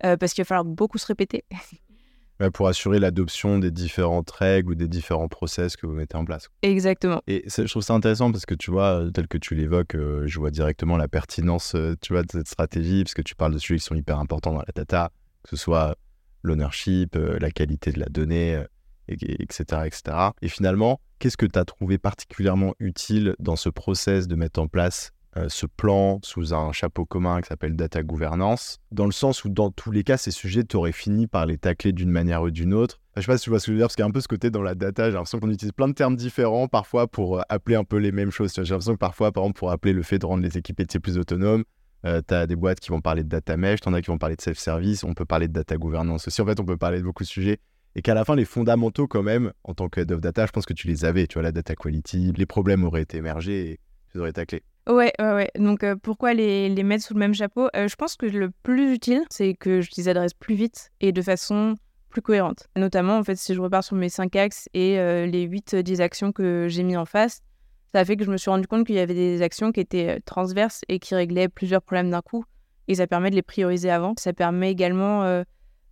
parce 0.00 0.32
qu'il 0.32 0.42
va 0.42 0.46
falloir 0.46 0.64
beaucoup 0.64 0.96
se 0.96 1.06
répéter. 1.06 1.44
pour 2.54 2.68
assurer 2.68 2.98
l'adoption 2.98 3.58
des 3.58 3.70
différentes 3.70 4.30
règles 4.30 4.70
ou 4.70 4.74
des 4.74 4.88
différents 4.88 5.28
process 5.28 5.76
que 5.76 5.86
vous 5.86 5.92
mettez 5.92 6.16
en 6.16 6.24
place. 6.24 6.48
Exactement. 6.62 7.20
Et 7.26 7.44
je 7.46 7.64
trouve 7.64 7.82
ça 7.82 7.92
intéressant 7.92 8.32
parce 8.32 8.46
que 8.46 8.54
tu 8.54 8.70
vois, 8.70 9.04
tel 9.12 9.28
que 9.28 9.36
tu 9.36 9.54
l'évoques, 9.54 9.94
je 9.94 10.38
vois 10.38 10.50
directement 10.50 10.96
la 10.96 11.06
pertinence 11.06 11.76
tu 12.00 12.14
vois, 12.14 12.22
de 12.22 12.30
cette 12.30 12.48
stratégie 12.48 13.04
parce 13.04 13.12
que 13.12 13.20
tu 13.20 13.34
parles 13.34 13.52
de 13.52 13.58
sujets 13.58 13.78
qui 13.78 13.84
sont 13.84 13.94
hyper 13.94 14.18
importants 14.18 14.52
dans 14.52 14.60
la 14.60 14.72
data, 14.74 15.12
que 15.42 15.50
ce 15.50 15.56
soit 15.56 15.96
l'ownership, 16.42 17.16
euh, 17.16 17.38
la 17.38 17.50
qualité 17.50 17.92
de 17.92 18.00
la 18.00 18.06
donnée, 18.06 18.62
etc., 19.08 19.64
euh, 19.72 19.84
etc. 19.84 20.02
Et 20.42 20.48
finalement, 20.48 21.00
qu'est-ce 21.18 21.36
que 21.36 21.46
tu 21.46 21.58
as 21.58 21.64
trouvé 21.64 21.98
particulièrement 21.98 22.74
utile 22.78 23.34
dans 23.38 23.56
ce 23.56 23.68
process 23.68 24.26
de 24.28 24.34
mettre 24.34 24.60
en 24.60 24.68
place 24.68 25.12
euh, 25.36 25.48
ce 25.48 25.64
plan 25.64 26.18
sous 26.24 26.54
un 26.54 26.72
chapeau 26.72 27.04
commun 27.04 27.40
qui 27.40 27.46
s'appelle 27.46 27.76
data 27.76 28.02
governance, 28.02 28.78
dans 28.90 29.06
le 29.06 29.12
sens 29.12 29.44
où 29.44 29.48
dans 29.48 29.70
tous 29.70 29.92
les 29.92 30.02
cas, 30.02 30.16
ces 30.16 30.32
sujets, 30.32 30.64
tu 30.64 30.76
aurais 30.76 30.90
fini 30.90 31.28
par 31.28 31.46
les 31.46 31.56
tacler 31.56 31.92
d'une 31.92 32.10
manière 32.10 32.42
ou 32.42 32.50
d'une 32.50 32.74
autre. 32.74 33.00
Je 33.14 33.20
je 33.20 33.26
sais 33.26 33.32
pas 33.32 33.38
si 33.38 33.44
tu 33.44 33.50
vois 33.50 33.60
ce 33.60 33.66
que 33.66 33.70
je 33.70 33.74
veux 33.74 33.78
dire, 33.78 33.86
parce 33.86 33.94
qu'il 33.94 34.02
y 34.02 34.06
a 34.06 34.08
un 34.08 34.12
peu 34.12 34.20
ce 34.20 34.26
côté 34.26 34.50
dans 34.50 34.62
la 34.62 34.74
data, 34.74 35.08
j'ai 35.08 35.14
l'impression 35.14 35.38
qu'on 35.38 35.50
utilise 35.50 35.72
plein 35.72 35.86
de 35.86 35.92
termes 35.92 36.16
différents 36.16 36.66
parfois 36.66 37.06
pour 37.06 37.44
appeler 37.48 37.76
un 37.76 37.84
peu 37.84 37.98
les 37.98 38.10
mêmes 38.10 38.32
choses. 38.32 38.52
J'ai 38.54 38.62
l'impression 38.62 38.94
que 38.94 38.98
parfois, 38.98 39.30
par 39.30 39.44
exemple, 39.44 39.58
pour 39.58 39.70
appeler 39.70 39.92
le 39.92 40.02
fait 40.02 40.18
de 40.18 40.26
rendre 40.26 40.42
les 40.42 40.58
équipes 40.58 40.82
plus 41.00 41.16
autonomes, 41.16 41.62
euh, 42.04 42.22
tu 42.26 42.34
as 42.34 42.46
des 42.46 42.56
boîtes 42.56 42.80
qui 42.80 42.90
vont 42.90 43.00
parler 43.00 43.22
de 43.22 43.28
data 43.28 43.56
mesh, 43.56 43.80
tu 43.80 43.88
en 43.88 43.92
as 43.94 44.00
qui 44.00 44.08
vont 44.08 44.18
parler 44.18 44.36
de 44.36 44.40
self-service, 44.40 45.04
on 45.04 45.14
peut 45.14 45.24
parler 45.24 45.48
de 45.48 45.52
data 45.52 45.76
gouvernance 45.76 46.26
aussi. 46.28 46.40
En 46.40 46.46
fait, 46.46 46.60
on 46.60 46.64
peut 46.64 46.76
parler 46.76 46.98
de 46.98 47.04
beaucoup 47.04 47.22
de 47.22 47.28
sujets. 47.28 47.58
et 47.96 48.02
qu'à 48.02 48.14
la 48.14 48.24
fin, 48.24 48.36
les 48.36 48.44
fondamentaux, 48.44 49.06
quand 49.08 49.22
même, 49.22 49.52
en 49.64 49.74
tant 49.74 49.88
que 49.88 50.00
head 50.00 50.12
of 50.12 50.20
data, 50.20 50.46
je 50.46 50.52
pense 50.52 50.64
que 50.66 50.72
tu 50.72 50.86
les 50.86 51.04
avais. 51.04 51.26
Tu 51.26 51.34
vois, 51.34 51.42
la 51.42 51.52
data 51.52 51.74
quality, 51.74 52.32
les 52.36 52.46
problèmes 52.46 52.84
auraient 52.84 53.02
été 53.02 53.16
émergés 53.18 53.72
et 53.72 53.80
tu 54.12 54.18
aurais 54.20 54.32
taclé. 54.32 54.62
Ouais, 54.88 55.12
ouais, 55.18 55.32
ouais. 55.32 55.50
Donc, 55.56 55.84
euh, 55.84 55.96
pourquoi 56.00 56.34
les, 56.34 56.70
mettre 56.82 57.04
sous 57.04 57.14
le 57.14 57.20
même 57.20 57.34
chapeau? 57.34 57.68
Euh, 57.76 57.86
Je 57.86 57.96
pense 57.96 58.16
que 58.16 58.26
le 58.26 58.50
plus 58.62 58.92
utile, 58.92 59.22
c'est 59.30 59.54
que 59.54 59.80
je 59.80 59.90
les 59.96 60.08
adresse 60.08 60.34
plus 60.34 60.54
vite 60.54 60.90
et 61.00 61.12
de 61.12 61.22
façon 61.22 61.74
plus 62.08 62.22
cohérente. 62.22 62.66
Notamment, 62.76 63.18
en 63.18 63.24
fait, 63.24 63.36
si 63.36 63.54
je 63.54 63.60
repars 63.60 63.84
sur 63.84 63.96
mes 63.96 64.08
5 64.08 64.34
axes 64.36 64.68
et 64.74 64.98
euh, 64.98 65.26
les 65.26 65.46
8-10 65.46 66.00
actions 66.00 66.32
que 66.32 66.66
j'ai 66.68 66.82
mis 66.82 66.96
en 66.96 67.04
face, 67.04 67.42
ça 67.92 68.00
a 68.00 68.04
fait 68.04 68.16
que 68.16 68.24
je 68.24 68.30
me 68.30 68.36
suis 68.36 68.50
rendu 68.50 68.66
compte 68.66 68.86
qu'il 68.86 68.96
y 68.96 69.00
avait 69.00 69.14
des 69.14 69.42
actions 69.42 69.72
qui 69.72 69.80
étaient 69.80 70.20
transverses 70.20 70.82
et 70.88 70.98
qui 70.98 71.14
réglaient 71.14 71.48
plusieurs 71.48 71.82
problèmes 71.82 72.10
d'un 72.10 72.22
coup. 72.22 72.44
Et 72.88 72.96
ça 72.96 73.06
permet 73.06 73.30
de 73.30 73.36
les 73.36 73.42
prioriser 73.42 73.90
avant. 73.90 74.14
Ça 74.18 74.32
permet 74.32 74.70
également 74.70 75.44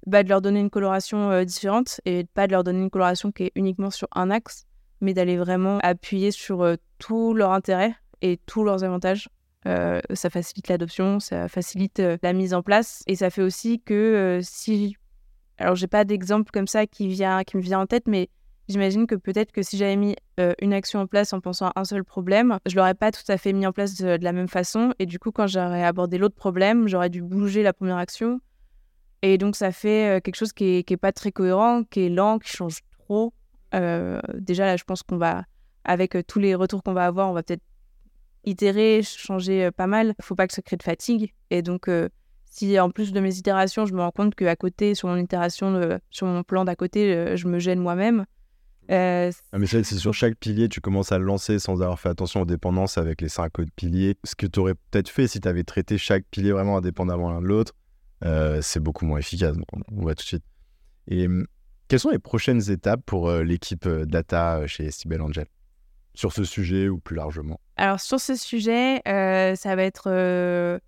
bah, 0.09 0.23
de 0.23 0.29
leur 0.29 0.41
donner 0.41 0.61
une 0.61 0.71
coloration 0.71 1.31
euh, 1.31 1.45
différente 1.45 2.01
et 2.05 2.25
pas 2.25 2.47
de 2.47 2.53
leur 2.53 2.65
donner 2.65 2.81
une 2.81 2.91
coloration 2.91 3.33
qui 3.33 3.45
est 3.45 3.53
uniquement 3.57 3.91
sur 3.91 4.09
un 4.15 4.31
axe, 4.31 4.65
mais 5.01 5.13
d'aller 5.13 5.37
vraiment 5.37 5.79
appuyer 5.83 6.31
sur 6.31 6.63
euh, 6.63 6.77
tout 6.99 7.35
leur 7.35 7.53
intérêt 7.53 7.95
et 8.23 8.39
tous 8.47 8.65
leurs 8.65 8.85
avantages. 8.85 9.29
Euh, 9.67 10.01
ça 10.15 10.31
facilite 10.31 10.69
l'adoption, 10.69 11.21
ça 11.21 11.49
facilite 11.49 12.01
la 12.23 12.33
mise 12.33 12.55
en 12.55 12.63
place 12.63 13.03
et 13.07 13.17
ça 13.17 13.29
fait 13.29 13.43
aussi 13.43 13.83
que 13.83 14.41
si. 14.43 14.97
Alors, 15.59 15.75
j'ai 15.75 15.89
pas 15.89 16.05
d'exemple 16.05 16.51
comme 16.53 16.69
ça 16.69 16.87
qui, 16.87 17.09
vient, 17.09 17.43
qui 17.43 17.57
me 17.57 17.63
vient 17.63 17.81
en 17.81 17.87
tête, 17.87 18.07
mais 18.07 18.31
j'imagine 18.69 19.07
que 19.07 19.15
peut-être 19.15 19.53
que 19.53 19.63
si 19.63 19.77
j'avais 19.77 19.97
mis 19.97 20.17
une 20.61 20.73
action 20.73 21.01
en 21.01 21.07
place 21.07 21.33
en 21.33 21.41
pensant 21.41 21.69
à 21.69 21.81
un 21.81 21.85
seul 21.85 22.05
problème, 22.05 22.59
je 22.67 22.77
l'aurais 22.77 22.95
pas 22.95 23.11
tout 23.11 23.25
à 23.29 23.39
fait 23.39 23.53
mis 23.53 23.67
en 23.67 23.73
place 23.73 23.97
de, 23.97 24.19
la 24.21 24.33
même 24.33 24.49
façon. 24.49 24.93
Et 24.99 25.07
du 25.07 25.19
coup, 25.19 25.33
quand 25.33 25.47
j'aurais 25.47 25.85
abordé 25.85 26.19
l'autre 26.19 26.37
problème, 26.37 26.89
j'aurais 26.89 27.11
dû 27.11 27.23
bouger 27.23 27.63
la 27.63 27.73
première 27.73 27.97
action 27.97 28.41
et 29.23 29.39
donc, 29.39 29.57
ça 29.57 29.73
fait 29.73 30.21
quelque 30.23 30.37
chose 30.37 30.53
qui 30.53 30.65
n'est 30.65 30.85
est 30.89 30.97
pas 30.97 31.13
très 31.13 31.33
cohérent, 31.33 31.83
qui 31.85 32.03
est 32.03 32.09
lent, 32.09 32.39
qui 32.39 32.51
change 32.51 32.81
trop. 33.05 33.33
déjà, 33.73 34.67
là, 34.67 34.77
je 34.77 34.85
pense 34.85 35.03
qu'on 35.03 35.17
va, 35.17 35.45
avec 35.85 36.17
tous 36.27 36.39
les 36.39 36.55
retours 36.55 36.83
qu'on 36.83 36.93
va 36.93 37.07
avoir, 37.07 37.29
on 37.29 37.33
va 37.33 37.43
peut-être 37.43 37.63
itérer, 38.45 39.03
changer 39.03 39.71
pas 39.73 39.87
mal. 39.87 40.15
Il 40.19 40.25
faut 40.25 40.35
pas 40.35 40.47
que 40.47 40.55
ça 40.55 40.63
crée 40.63 40.77
de 40.77 40.83
fatigue. 40.83 41.35
Et 41.51 41.63
donc, 41.63 41.91
si 42.45 42.79
en 42.79 42.91
plus 42.91 43.13
de 43.13 43.21
mes 43.21 43.37
itérations, 43.37 43.87
je 43.87 43.95
me 43.95 44.01
rends 44.01 44.13
compte 44.13 44.35
qu'à 44.35 44.57
côté, 44.57 44.95
sur 44.95 45.09
mon 45.09 45.17
itération, 45.17 45.99
sur 46.11 46.27
mon 46.27 46.45
plan 46.45 46.65
d'à 46.65 46.77
côté, 46.77 47.37
je 47.37 47.49
me 47.49 47.59
gêne 47.59 47.81
moi-même. 47.81 48.25
Euh, 48.91 49.31
ah, 49.53 49.59
mais 49.59 49.67
c'est 49.67 49.85
sur 49.85 50.15
chaque 50.15 50.37
pilier, 50.37 50.69
tu 50.69 50.81
commences 50.81 51.13
à 51.13 51.19
le 51.19 51.25
lancer 51.25 51.59
sans 51.59 51.83
avoir 51.83 52.01
fait 52.01 52.09
attention 52.09 52.43
aux 52.43 52.47
dépendances 52.47 52.97
avec 52.97 53.21
les 53.21 53.29
cinq 53.29 53.59
autres 53.59 53.73
piliers. 53.77 54.17
Ce 54.25 54.35
que 54.35 54.47
tu 54.47 54.61
aurais 54.61 54.75
peut-être 54.75 55.09
fait 55.09 55.29
si 55.29 55.41
tu 55.41 55.49
avais 55.49 55.65
traité 55.65 55.99
chaque 55.99 56.25
pilier 56.31 56.53
vraiment 56.53 56.79
indépendamment 56.79 57.31
l'un 57.31 57.43
de 57.43 57.47
l'autre, 57.47 57.75
euh, 58.25 58.61
c'est 58.63 58.81
beaucoup 58.81 59.05
moins 59.05 59.19
efficace. 59.19 59.57
On 59.73 60.03
voit 60.03 60.15
tout 60.15 60.23
de 60.23 60.29
suite. 60.29 60.45
Et 61.07 61.27
hum, 61.27 61.47
quelles 61.89 62.01
sont 62.01 62.11
les 62.11 62.19
prochaines 62.19 62.71
étapes 62.71 63.03
pour 63.05 63.29
euh, 63.29 63.43
l'équipe 63.43 63.87
euh, 63.87 64.07
data 64.07 64.67
chez 64.67 64.91
Stibel 64.91 65.21
Angel? 65.21 65.47
Sur 66.15 66.33
ce 66.33 66.45
sujet 66.45 66.89
ou 66.89 66.99
plus 66.99 67.15
largement? 67.15 67.61
Alors 67.77 68.01
sur 68.01 68.19
ce 68.19 68.35
sujet, 68.35 69.01
ça 69.05 69.77
va 69.77 69.83
être 69.85 70.81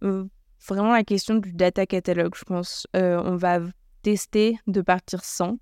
vraiment 0.00 0.92
la 0.92 1.04
question 1.04 1.36
du 1.36 1.52
data 1.52 1.86
catalogue, 1.86 2.34
je 2.34 2.42
pense. 2.44 2.88
on 2.94 3.36
va 3.36 3.60
tester 4.02 4.58
de 4.66 4.80
partir 4.80 5.24
sans, 5.24 5.58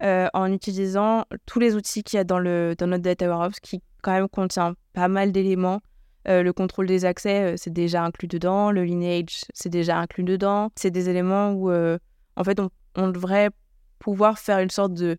en 0.00 0.52
utilisant 0.52 1.24
tous 1.46 1.60
les 1.60 1.74
outils 1.74 2.02
qu'il 2.02 2.16
y 2.16 2.20
a 2.20 2.24
dans, 2.24 2.38
le, 2.38 2.74
dans 2.76 2.86
notre 2.86 3.02
data 3.02 3.28
warehouse, 3.28 3.60
qui 3.60 3.82
quand 4.02 4.12
même 4.12 4.28
contient 4.28 4.74
pas 4.92 5.08
mal 5.08 5.32
d'éléments 5.32 5.80
euh, 6.28 6.42
le 6.42 6.52
contrôle 6.52 6.86
des 6.86 7.04
accès, 7.04 7.52
euh, 7.52 7.54
c'est 7.56 7.72
déjà 7.72 8.02
inclus 8.02 8.26
dedans. 8.26 8.70
Le 8.72 8.84
lineage, 8.84 9.42
c'est 9.54 9.68
déjà 9.68 9.98
inclus 9.98 10.24
dedans. 10.24 10.70
C'est 10.76 10.90
des 10.90 11.08
éléments 11.08 11.52
où, 11.52 11.70
euh, 11.70 11.98
en 12.36 12.42
fait, 12.42 12.58
on, 12.60 13.08
devrait 13.08 13.50
pouvoir 13.98 14.38
faire 14.38 14.58
une 14.58 14.70
sorte 14.70 14.94
de 14.94 15.18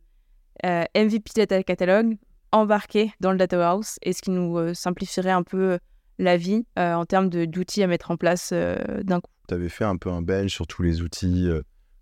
MVP 0.64 1.32
Data 1.36 1.62
Catalog 1.62 2.18
embarqué 2.52 3.12
dans 3.20 3.32
le 3.32 3.38
Data 3.38 3.58
Warehouse 3.58 3.98
et 4.02 4.14
ce 4.14 4.22
qui 4.22 4.32
nous 4.32 4.74
simplifierait 4.74 5.30
un 5.30 5.44
peu 5.44 5.78
la 6.18 6.38
vie 6.38 6.66
en 6.76 7.06
termes 7.06 7.30
d'outils 7.30 7.84
à 7.84 7.88
mettre 7.88 8.10
en 8.10 8.18
place 8.18 8.52
d'un 8.52 9.20
coup. 9.20 9.30
Tu 9.48 9.54
avais 9.54 9.70
fait 9.70 9.84
un 9.84 9.98
peu 9.98 10.10
un 10.10 10.24
bench 10.24 10.52
sur 10.52 10.66
tous 10.66 10.82
les 10.82 11.04
outils 11.04 11.50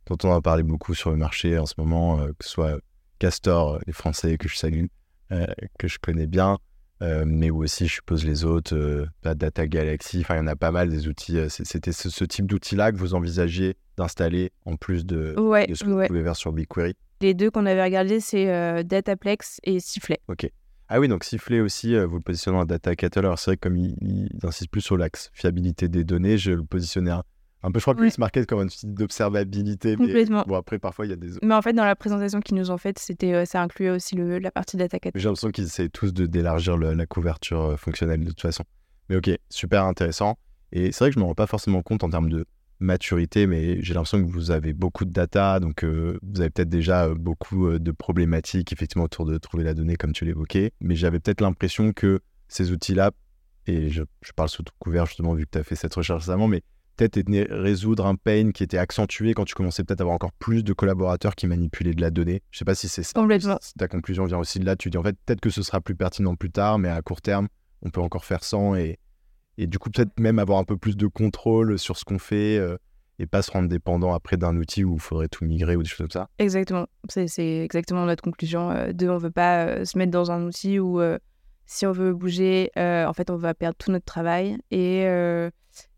dont 0.08 0.18
on 0.24 0.34
a 0.34 0.42
parlé 0.42 0.64
beaucoup 0.64 0.94
sur 0.94 1.12
le 1.12 1.18
marché 1.18 1.58
en 1.58 1.66
ce 1.66 1.76
moment, 1.78 2.18
que 2.18 2.46
ce 2.46 2.50
soit 2.50 2.80
Castor, 3.20 3.80
les 3.88 3.94
Français 3.94 4.38
que 4.38 4.48
je 4.48 4.56
salue, 4.56 4.86
que 5.78 5.88
je 5.88 5.98
connais 6.00 6.28
bien, 6.28 6.58
euh, 7.02 7.24
mais 7.28 7.50
aussi, 7.50 7.88
je 7.88 7.96
suppose, 7.96 8.24
les 8.24 8.46
autres, 8.46 8.76
euh, 8.76 9.06
Data 9.24 9.68
Galaxy, 9.68 10.22
enfin, 10.22 10.36
il 10.36 10.38
y 10.38 10.42
en 10.42 10.48
a 10.48 10.56
pas 10.56 10.72
mal 10.72 10.90
des 10.90 11.08
outils. 11.08 11.38
Euh, 11.38 11.50
c'était 11.50 11.92
ce, 11.92 12.24
type 12.24 12.46
d'outil-là 12.48 12.92
que 12.92 12.98
vous 12.98 13.14
envisagiez 13.14 13.76
d'installer 13.98 14.52
en 14.66 14.78
plus 14.78 15.06
de, 15.06 15.34
ce 15.36 15.84
que 15.84 15.90
vous 15.90 16.08
pouvez 16.08 16.24
faire 16.24 16.36
sur 16.36 16.54
BigQuery? 16.54 16.96
Les 17.22 17.34
deux 17.34 17.52
qu'on 17.52 17.66
avait 17.66 17.84
regardés, 17.84 18.20
c'est 18.20 18.84
Dataplex 18.84 19.60
et 19.64 19.80
Sifflet. 19.80 20.20
Ok. 20.28 20.50
Ah 20.88 21.00
oui, 21.00 21.08
donc 21.08 21.24
Sifflet 21.24 21.62
aussi, 21.62 21.98
vous 21.98 22.18
le 22.18 22.22
positionnez 22.22 22.58
en 22.58 22.66
Data 22.66 22.96
Catalog. 22.96 23.36
C'est 23.38 23.52
vrai 23.52 23.58
que 23.58 23.62
comme 23.62 23.78
il, 23.78 23.96
il, 24.02 24.30
insiste 24.44 24.70
plus 24.70 24.82
sur 24.82 24.98
l'axe 24.98 25.32
fiabilité 25.34 25.88
des 25.88 26.04
données, 26.04 26.38
je 26.38 26.52
le 26.52 26.64
positionnais 26.64 27.12
un, 27.66 27.70
un 27.70 27.72
peu, 27.72 27.80
je 27.80 27.84
crois 27.84 27.96
que 27.96 28.10
se 28.10 28.20
marquait 28.20 28.46
comme 28.46 28.62
une 28.62 28.68
petite 28.68 28.94
d'observabilité. 28.94 29.96
Complètement. 29.96 30.44
bon, 30.48 30.56
après, 30.56 30.80
parfois, 30.80 31.06
il 31.06 31.10
y 31.10 31.14
a 31.14 31.18
des. 31.18 31.32
Mais 31.42 31.56
en 31.56 31.62
fait, 31.62 31.74
dans 31.74 31.86
la 31.86 31.96
présentation 31.96 32.40
qu'ils 32.40 32.58
nous 32.58 32.72
ont 32.72 32.78
faite, 32.78 33.00
c'était, 33.00 33.34
euh, 33.34 33.46
ça 33.46 33.62
incluait 33.62 33.90
aussi 33.90 34.16
le, 34.16 34.40
la 34.40 34.52
partie 34.52 34.78
data 34.78 34.98
J'ai 35.16 35.24
l'impression 35.24 35.52
qu'ils 35.52 35.66
essaient 35.66 35.90
tous 35.90 36.14
de 36.14 36.26
d'élargir 36.26 36.78
la 36.78 37.06
couverture 37.06 37.62
euh, 37.62 37.78
fonctionnelle 37.78 38.22
de 38.22 38.30
toute 38.30 38.42
façon. 38.42 38.64
Mais 39.10 39.16
ok, 39.16 39.30
super 39.50 39.86
intéressant. 39.86 40.38
Et 40.72 40.92
c'est 40.92 41.00
vrai 41.00 41.10
que 41.10 41.16
je 41.16 41.20
ne 41.20 41.24
me 41.24 41.28
rends 41.28 41.36
pas 41.36 41.48
forcément 41.48 41.82
compte 41.82 42.04
en 42.04 42.10
termes 42.10 42.30
de 42.30 42.46
maturité, 42.80 43.48
mais 43.48 43.82
j'ai 43.82 43.94
l'impression 43.94 44.22
que 44.22 44.30
vous 44.30 44.52
avez 44.52 44.74
beaucoup 44.74 45.06
de 45.06 45.12
data, 45.12 45.60
donc 45.60 45.84
euh, 45.84 46.20
vous 46.24 46.42
avez 46.42 46.50
peut-être 46.50 46.70
déjà 46.70 47.08
beaucoup 47.10 47.80
de 47.80 47.92
problématiques 47.92 48.74
effectivement 48.74 49.06
autour 49.06 49.26
de 49.26 49.38
trouver 49.38 49.64
la 49.64 49.74
donnée 49.74 49.96
comme 49.96 50.12
tu 50.12 50.26
l'évoquais. 50.26 50.74
Mais 50.82 50.96
j'avais 50.96 51.20
peut-être 51.20 51.42
l'impression 51.42 51.94
que 51.94 52.20
ces 52.48 52.72
outils-là, 52.72 53.12
et 53.68 53.90
je, 53.90 54.04
je 54.22 54.32
parle 54.34 54.50
sous 54.50 54.64
tout 54.64 54.74
couvert 54.78 55.06
justement 55.06 55.34
vu 55.34 55.46
que 55.46 55.52
tu 55.52 55.58
as 55.58 55.64
fait 55.64 55.76
cette 55.76 55.94
recherche 55.96 56.24
récemment, 56.24 56.48
mais 56.48 56.64
peut-être 56.96 57.30
résoudre 57.52 58.06
un 58.06 58.16
pain 58.16 58.52
qui 58.52 58.64
était 58.64 58.78
accentué 58.78 59.34
quand 59.34 59.46
tu 59.46 59.54
commençais 59.54 59.84
peut-être 59.84 60.02
à 60.02 60.04
avoir 60.04 60.16
encore 60.16 60.32
plus 60.34 60.64
de 60.64 60.74
collaborateurs 60.74 61.36
qui 61.36 61.48
manipulaient 61.48 61.94
de 61.94 62.02
la 62.02 62.12
donnée. 62.12 62.42
Je 62.52 62.60
sais 62.60 62.66
pas 62.66 62.76
si 62.76 62.88
c'est 62.88 63.04
ça. 63.04 63.12
Complètement. 63.14 63.60
Ta 63.78 63.88
conclusion 63.88 64.26
vient 64.26 64.38
aussi 64.38 64.60
de 64.60 64.66
là. 64.66 64.76
Tu 64.76 64.90
dis 64.90 64.98
en 64.98 65.04
fait 65.04 65.18
peut-être 65.26 65.42
que 65.42 65.50
ce 65.50 65.62
sera 65.62 65.82
plus 65.82 65.96
pertinent 65.96 66.36
plus 66.36 66.52
tard, 66.52 66.80
mais 66.80 66.90
à 66.90 67.02
court 67.02 67.22
terme, 67.22 67.48
on 67.82 67.90
peut 67.90 68.02
encore 68.02 68.26
faire 68.26 68.44
sans 68.44 68.76
et, 68.76 69.00
et 69.58 69.68
du 69.68 69.80
coup 69.80 69.90
peut-être 69.90 70.20
même 70.20 70.40
avoir 70.40 70.60
un 70.60 70.64
peu 70.64 70.78
plus 70.78 70.98
de 70.98 71.08
contrôle 71.08 71.78
sur 71.78 71.98
ce 71.98 72.06
qu'on 72.06 72.20
fait 72.20 72.58
euh, 72.58 72.78
et 73.20 73.26
pas 73.28 73.42
se 73.42 73.52
rendre 73.52 73.70
dépendant 73.70 74.14
après 74.14 74.38
d'un 74.38 74.56
outil 74.58 74.84
où 74.84 74.96
il 74.96 75.02
faudrait 75.02 75.28
tout 75.28 75.46
migrer 75.46 75.76
ou 75.76 75.84
des 75.84 75.90
choses 75.90 76.00
comme 76.00 76.12
ça. 76.12 76.30
Exactement. 76.40 76.88
C'est 77.08 77.64
exactement 77.64 78.06
notre 78.06 78.24
conclusion. 78.24 78.72
Euh, 78.72 78.92
de, 78.92 79.08
on 79.08 79.18
veut 79.18 79.32
pas 79.32 79.66
euh, 79.66 79.86
se 79.86 79.98
mettre 79.98 80.12
dans 80.12 80.32
un 80.32 80.44
outil 80.44 80.80
où 80.80 81.02
si 81.68 81.86
on 81.86 81.92
veut 81.92 82.14
bouger, 82.14 82.70
en 82.76 83.14
fait, 83.14 83.30
on 83.30 83.38
va 83.38 83.54
perdre 83.54 83.76
tout 83.78 83.92
notre 83.92 84.06
travail 84.06 84.58
et 84.70 85.06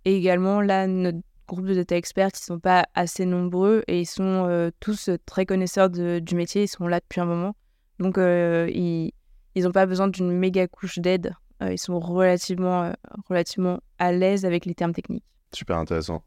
et 0.07 0.15
également, 0.15 0.61
là, 0.61 0.87
notre 0.87 1.17
groupe 1.49 1.65
de 1.65 1.73
data 1.73 1.97
experts, 1.97 2.29
ils 2.33 2.39
ne 2.41 2.55
sont 2.55 2.59
pas 2.61 2.85
assez 2.95 3.25
nombreux 3.25 3.83
et 3.87 3.99
ils 3.99 4.05
sont 4.05 4.47
euh, 4.47 4.69
tous 4.79 5.09
très 5.25 5.45
connaisseurs 5.45 5.89
du 5.89 6.33
métier, 6.35 6.63
ils 6.63 6.69
sont 6.69 6.87
là 6.87 7.01
depuis 7.01 7.19
un 7.19 7.25
moment. 7.25 7.57
Donc, 7.99 8.17
euh, 8.17 8.69
ils 8.71 9.11
n'ont 9.57 9.73
pas 9.73 9.85
besoin 9.85 10.07
d'une 10.07 10.31
méga 10.31 10.65
couche 10.65 10.99
d'aide. 10.99 11.33
Euh, 11.61 11.73
ils 11.73 11.77
sont 11.77 11.99
relativement, 11.99 12.93
relativement 13.27 13.81
à 13.99 14.13
l'aise 14.13 14.45
avec 14.45 14.65
les 14.65 14.75
termes 14.75 14.93
techniques. 14.93 15.25
Super 15.53 15.75
intéressant. 15.75 16.23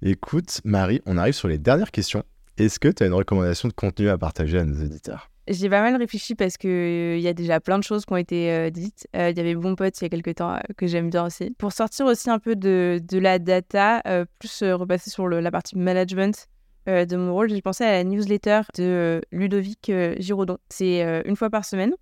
Écoute, 0.00 0.62
Marie, 0.64 1.02
on 1.04 1.18
arrive 1.18 1.34
sur 1.34 1.48
les 1.48 1.58
dernières 1.58 1.90
questions. 1.90 2.24
Est-ce 2.56 2.80
que 2.80 2.88
tu 2.88 3.02
as 3.02 3.06
une 3.08 3.12
recommandation 3.12 3.68
de 3.68 3.74
contenu 3.74 4.08
à 4.08 4.16
partager 4.16 4.58
à 4.58 4.64
nos 4.64 4.82
auditeurs? 4.82 5.30
J'ai 5.48 5.68
pas 5.68 5.82
mal 5.82 5.96
réfléchi 5.96 6.34
parce 6.34 6.56
qu'il 6.56 6.70
il 6.70 7.20
y 7.20 7.28
a 7.28 7.34
déjà 7.34 7.60
plein 7.60 7.78
de 7.78 7.84
choses 7.84 8.04
qui 8.06 8.12
ont 8.12 8.16
été 8.16 8.50
euh, 8.50 8.70
dites. 8.70 9.06
Euh, 9.14 9.30
il 9.30 9.36
y 9.36 9.40
avait 9.40 9.54
Bon 9.54 9.74
Pote 9.74 10.00
il 10.00 10.04
y 10.04 10.06
a 10.06 10.08
quelques 10.08 10.36
temps 10.36 10.54
euh, 10.54 10.60
que 10.76 10.86
j'aime 10.86 11.10
bien 11.10 11.26
aussi. 11.26 11.50
Pour 11.58 11.72
sortir 11.72 12.06
aussi 12.06 12.30
un 12.30 12.38
peu 12.38 12.56
de, 12.56 13.00
de 13.02 13.18
la 13.18 13.38
data, 13.38 14.02
plus 14.38 14.62
repasser 14.62 15.10
sur 15.10 15.28
la 15.28 15.50
partie 15.50 15.76
management 15.76 16.48
de 16.86 17.16
mon 17.16 17.32
rôle, 17.32 17.48
j'ai 17.48 17.62
pensé 17.62 17.84
à 17.84 17.92
la 17.92 18.04
newsletter 18.04 18.62
de 18.76 19.22
Ludovic 19.32 19.90
Giraudon. 20.18 20.58
C'est 20.68 21.22
une 21.24 21.36
fois 21.36 21.50
par 21.50 21.64
semaine. 21.64 21.94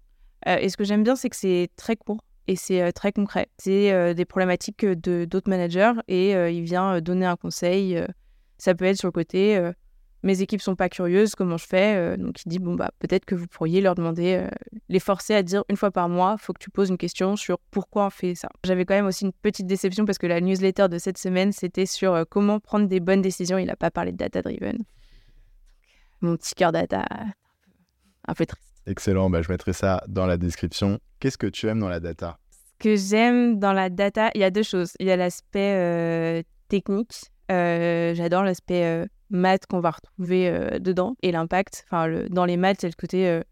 et 0.46 0.68
ce 0.68 0.76
que 0.76 0.84
j'aime 0.84 1.04
bien, 1.04 1.16
c'est 1.16 1.30
que 1.30 1.36
c'est 1.36 1.70
très 1.76 1.96
court 1.96 2.24
et 2.48 2.56
c'est 2.56 2.92
très 2.92 3.12
concret. 3.12 3.48
C'est 3.58 4.14
des 4.14 4.24
problématiques 4.24 4.84
de 4.84 5.24
d'autres 5.24 5.48
managers 5.48 5.92
et 6.08 6.32
il 6.32 6.62
vient 6.62 7.00
donner 7.00 7.26
un 7.26 7.36
conseil. 7.36 8.00
ça 8.58 8.74
peut 8.74 8.86
être 8.86 8.98
sur 8.98 9.08
le 9.08 9.12
côté 9.12 9.72
mes 10.22 10.40
équipes 10.40 10.62
sont 10.62 10.76
pas 10.76 10.88
curieuses, 10.88 11.34
comment 11.34 11.56
je 11.56 11.66
fais 11.66 11.96
euh, 11.96 12.16
Donc 12.16 12.44
il 12.44 12.48
dit 12.48 12.58
bon 12.58 12.74
bah 12.74 12.90
peut-être 12.98 13.24
que 13.24 13.34
vous 13.34 13.46
pourriez 13.46 13.80
leur 13.80 13.94
demander, 13.94 14.34
euh, 14.34 14.48
les 14.88 15.00
forcer 15.00 15.34
à 15.34 15.42
dire 15.42 15.64
une 15.68 15.76
fois 15.76 15.90
par 15.90 16.08
mois, 16.08 16.36
faut 16.38 16.52
que 16.52 16.62
tu 16.62 16.70
poses 16.70 16.90
une 16.90 16.98
question 16.98 17.36
sur 17.36 17.58
pourquoi 17.70 18.06
on 18.06 18.10
fait 18.10 18.34
ça. 18.34 18.48
J'avais 18.64 18.84
quand 18.84 18.94
même 18.94 19.06
aussi 19.06 19.24
une 19.24 19.32
petite 19.32 19.66
déception 19.66 20.04
parce 20.04 20.18
que 20.18 20.26
la 20.26 20.40
newsletter 20.40 20.88
de 20.88 20.98
cette 20.98 21.18
semaine 21.18 21.52
c'était 21.52 21.86
sur 21.86 22.14
euh, 22.14 22.24
comment 22.28 22.60
prendre 22.60 22.86
des 22.86 23.00
bonnes 23.00 23.22
décisions. 23.22 23.58
Il 23.58 23.66
n'a 23.66 23.76
pas 23.76 23.90
parlé 23.90 24.12
de 24.12 24.16
data 24.16 24.42
driven. 24.42 24.78
Mon 26.20 26.36
petit 26.36 26.54
cœur 26.54 26.70
data, 26.70 27.04
un 28.28 28.34
peu 28.34 28.46
triste. 28.46 28.68
Excellent, 28.86 29.28
bah, 29.28 29.42
je 29.42 29.50
mettrai 29.50 29.72
ça 29.72 30.04
dans 30.06 30.26
la 30.26 30.36
description. 30.36 31.00
Qu'est-ce 31.18 31.38
que 31.38 31.48
tu 31.48 31.66
aimes 31.66 31.80
dans 31.80 31.88
la 31.88 31.98
data? 31.98 32.38
Ce 32.50 32.58
que 32.78 32.96
j'aime 32.96 33.58
dans 33.58 33.72
la 33.72 33.90
data, 33.90 34.30
il 34.34 34.40
y 34.40 34.44
a 34.44 34.50
deux 34.50 34.62
choses. 34.62 34.92
Il 35.00 35.06
y 35.06 35.10
a 35.10 35.16
l'aspect 35.16 36.44
technique. 36.68 37.30
J'adore 37.48 38.44
l'aspect 38.44 39.06
maths 39.32 39.66
qu'on 39.66 39.80
va 39.80 39.90
retrouver 39.90 40.48
euh, 40.48 40.78
dedans 40.78 41.16
et 41.22 41.32
l'impact. 41.32 41.84
Enfin, 41.86 42.06
le, 42.06 42.28
dans 42.28 42.44
les 42.44 42.56
maths, 42.56 42.78
c'est 42.80 42.88
le 42.88 42.94
côté. 42.98 43.28
euh, 43.28 43.42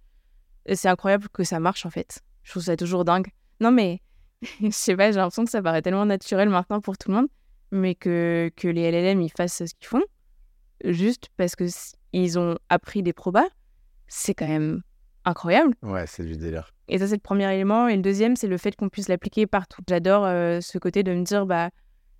c'est 0.73 0.89
incroyable 0.89 1.29
que 1.31 1.43
ça 1.43 1.59
marche 1.59 1.85
en 1.87 1.91
fait. 1.91 2.21
Je 2.45 2.53
trouve 2.53 2.63
ça 2.63 2.77
toujours 2.77 3.05
dingue. 3.05 3.29
Non, 3.61 3.73
mais 3.73 4.01
je 4.63 4.71
sais 4.71 4.97
pas, 4.97 5.11
j'ai 5.11 5.17
l'impression 5.19 5.45
que 5.45 5.51
ça 5.51 5.63
paraît 5.63 5.83
tellement 5.83 6.07
naturel 6.07 6.49
maintenant 6.49 6.81
pour 6.81 6.97
tout 6.97 7.11
le 7.11 7.17
monde, 7.17 7.29
mais 7.73 7.95
que, 7.95 8.51
que 8.57 8.69
les 8.69 8.91
LLM 8.91 9.21
ils 9.21 9.33
fassent 9.37 9.65
ce 9.65 9.75
qu'ils 9.75 9.89
font 9.89 10.03
juste 10.85 11.29
parce 11.37 11.57
que 11.57 11.65
ils 12.13 12.39
ont 12.39 12.57
appris 12.69 13.03
des 13.03 13.13
probas, 13.13 13.49
c'est 14.09 14.35
quand 14.35 14.49
même 14.49 14.83
incroyable. 15.25 15.75
Ouais, 15.83 16.07
c'est 16.07 16.25
du 16.25 16.37
délire. 16.37 16.73
Et 16.89 16.99
ça, 16.99 17.07
c'est 17.07 17.15
le 17.15 17.21
premier 17.21 17.53
élément. 17.55 17.87
Et 17.87 17.95
le 17.97 18.03
deuxième, 18.03 18.35
c'est 18.35 18.49
le 18.49 18.57
fait 18.57 18.75
qu'on 18.75 18.89
puisse 18.89 19.09
l'appliquer 19.09 19.47
partout. 19.47 19.81
J'adore 19.89 20.25
euh, 20.25 20.61
ce 20.61 20.79
côté 20.79 21.03
de 21.03 21.15
me 21.15 21.23
dire, 21.23 21.47
bah, 21.47 21.71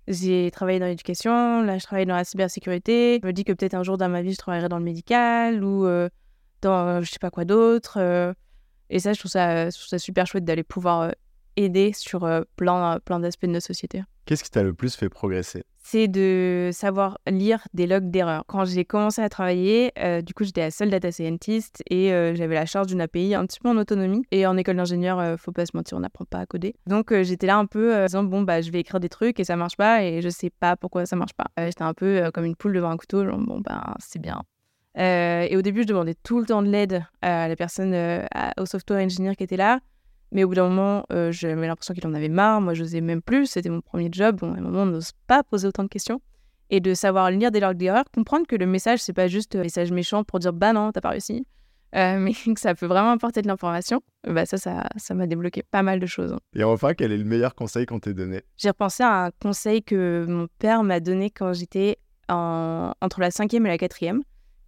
j'ai 0.07 0.49
travaillé 0.51 0.79
dans 0.79 0.87
l'éducation, 0.87 1.61
là, 1.61 1.77
je 1.77 1.83
travaille 1.83 2.05
dans 2.05 2.15
la 2.15 2.23
cybersécurité. 2.23 3.19
Je 3.21 3.27
me 3.27 3.33
dis 3.33 3.43
que 3.43 3.53
peut-être 3.53 3.75
un 3.75 3.83
jour 3.83 3.97
dans 3.97 4.09
ma 4.09 4.21
vie, 4.21 4.33
je 4.33 4.37
travaillerai 4.37 4.69
dans 4.69 4.79
le 4.79 4.83
médical 4.83 5.63
ou 5.63 5.85
euh, 5.85 6.09
dans 6.61 6.87
euh, 6.87 7.01
je 7.01 7.11
sais 7.11 7.19
pas 7.19 7.29
quoi 7.29 7.45
d'autre. 7.45 7.97
euh. 7.97 8.33
et 8.89 8.99
ça, 8.99 9.13
je 9.13 9.19
trouve 9.19 9.31
ça, 9.31 9.69
super 9.71 10.25
chouette 10.25 10.45
d'aller 10.45 10.63
pouvoir 10.63 11.11
aider 11.57 11.91
sur 11.93 12.23
euh, 12.23 12.41
plein, 12.55 12.99
plein 13.03 13.19
d'aspects 13.19 13.45
de 13.45 13.51
notre 13.51 13.65
société 13.65 14.03
Qu'est-ce 14.25 14.43
qui 14.43 14.51
t'a 14.51 14.63
le 14.63 14.73
plus 14.73 14.95
fait 14.95 15.09
progresser? 15.09 15.63
C'est 15.83 16.07
de 16.07 16.69
savoir 16.71 17.17
lire 17.27 17.67
des 17.73 17.87
logs 17.87 18.11
d'erreurs. 18.11 18.43
Quand 18.47 18.65
j'ai 18.65 18.85
commencé 18.85 19.19
à 19.21 19.29
travailler, 19.29 19.91
euh, 19.99 20.21
du 20.21 20.33
coup, 20.35 20.43
j'étais 20.43 20.61
la 20.61 20.69
seule 20.71 20.91
data 20.91 21.11
scientist 21.11 21.81
et 21.89 22.13
euh, 22.13 22.35
j'avais 22.35 22.53
la 22.53 22.67
charge 22.67 22.87
d'une 22.87 23.01
API 23.01 23.33
un 23.33 23.45
petit 23.47 23.59
peu 23.59 23.67
en 23.69 23.77
autonomie. 23.77 24.21
Et 24.31 24.45
en 24.45 24.55
école 24.57 24.75
d'ingénieur, 24.77 25.19
euh, 25.19 25.37
faut 25.37 25.51
pas 25.51 25.65
se 25.65 25.71
mentir, 25.75 25.97
on 25.97 26.01
n'apprend 26.01 26.23
pas 26.25 26.37
à 26.37 26.45
coder. 26.45 26.75
Donc, 26.85 27.11
j'étais 27.23 27.47
là 27.47 27.57
un 27.57 27.65
peu 27.65 27.95
en 27.95 28.05
disant, 28.05 28.23
bon, 28.23 28.43
bah, 28.43 28.61
je 28.61 28.71
vais 28.71 28.79
écrire 28.79 28.99
des 28.99 29.09
trucs 29.09 29.39
et 29.39 29.43
ça 29.43 29.55
marche 29.55 29.75
pas 29.75 30.03
et 30.03 30.21
je 30.21 30.29
sais 30.29 30.51
pas 30.51 30.77
pourquoi 30.77 31.07
ça 31.07 31.15
marche 31.15 31.33
pas. 31.33 31.47
J'étais 31.57 31.83
un 31.83 31.95
peu 31.95 32.29
comme 32.31 32.45
une 32.45 32.55
poule 32.55 32.73
devant 32.73 32.91
un 32.91 32.97
couteau, 32.97 33.25
genre, 33.25 33.39
bon, 33.39 33.59
bah, 33.59 33.95
c'est 33.99 34.19
bien. 34.21 34.43
Euh, 34.97 35.47
et 35.49 35.55
au 35.57 35.61
début, 35.61 35.81
je 35.81 35.87
demandais 35.87 36.15
tout 36.23 36.39
le 36.39 36.45
temps 36.45 36.61
de 36.61 36.67
l'aide 36.69 37.03
à 37.21 37.47
la 37.47 37.55
personne, 37.55 37.93
euh, 37.93 38.23
à- 38.33 38.53
au 38.61 38.65
software 38.65 39.03
engineer 39.03 39.35
qui 39.35 39.43
était 39.43 39.57
là. 39.57 39.79
Mais 40.31 40.43
au 40.43 40.47
bout 40.47 40.55
d'un 40.55 40.69
moment, 40.69 41.05
euh, 41.11 41.31
j'avais 41.31 41.67
l'impression 41.67 41.93
qu'il 41.93 42.05
en 42.07 42.13
avait 42.13 42.29
marre. 42.29 42.61
Moi, 42.61 42.73
je 42.73 42.83
n'osais 42.83 43.01
même 43.01 43.21
plus. 43.21 43.45
C'était 43.47 43.69
mon 43.69 43.81
premier 43.81 44.09
job. 44.11 44.37
Bon, 44.39 44.53
à 44.53 44.57
un 44.57 44.61
moment, 44.61 44.83
on 44.83 44.85
n'ose 44.85 45.11
pas 45.27 45.43
poser 45.43 45.67
autant 45.67 45.83
de 45.83 45.89
questions. 45.89 46.21
Et 46.69 46.79
de 46.79 46.93
savoir 46.93 47.29
lire 47.31 47.51
des 47.51 47.59
logs 47.59 47.75
d'erreur, 47.75 48.05
comprendre 48.15 48.47
que 48.47 48.55
le 48.55 48.65
message, 48.65 48.99
c'est 48.99 49.11
pas 49.11 49.27
juste 49.27 49.57
un 49.57 49.61
message 49.61 49.91
méchant 49.91 50.23
pour 50.23 50.39
dire 50.39 50.53
bah 50.53 50.71
non, 50.71 50.93
t'as 50.93 51.01
pas 51.01 51.09
réussi, 51.09 51.45
euh, 51.97 52.17
mais 52.19 52.31
que 52.31 52.57
ça 52.61 52.73
peut 52.75 52.85
vraiment 52.85 53.11
apporter 53.11 53.41
de 53.41 53.47
l'information. 53.47 53.99
Bah 54.25 54.45
ça, 54.45 54.57
ça, 54.57 54.87
ça 54.95 55.13
m'a 55.13 55.27
débloqué 55.27 55.63
pas 55.69 55.83
mal 55.83 55.99
de 55.99 56.05
choses. 56.05 56.33
Et 56.55 56.63
enfin, 56.63 56.93
quel 56.93 57.11
est 57.11 57.17
le 57.17 57.25
meilleur 57.25 57.55
conseil 57.55 57.85
qu'on 57.85 57.99
t'ait 57.99 58.13
donné? 58.13 58.43
J'ai 58.55 58.69
repensé 58.69 59.03
à 59.03 59.25
un 59.25 59.31
conseil 59.41 59.83
que 59.83 60.25
mon 60.29 60.47
père 60.59 60.83
m'a 60.83 61.01
donné 61.01 61.29
quand 61.29 61.51
j'étais 61.51 61.97
en- 62.29 62.93
entre 63.01 63.19
la 63.19 63.31
cinquième 63.31 63.65
et 63.65 63.69
la 63.69 63.77
quatrième. 63.77 64.21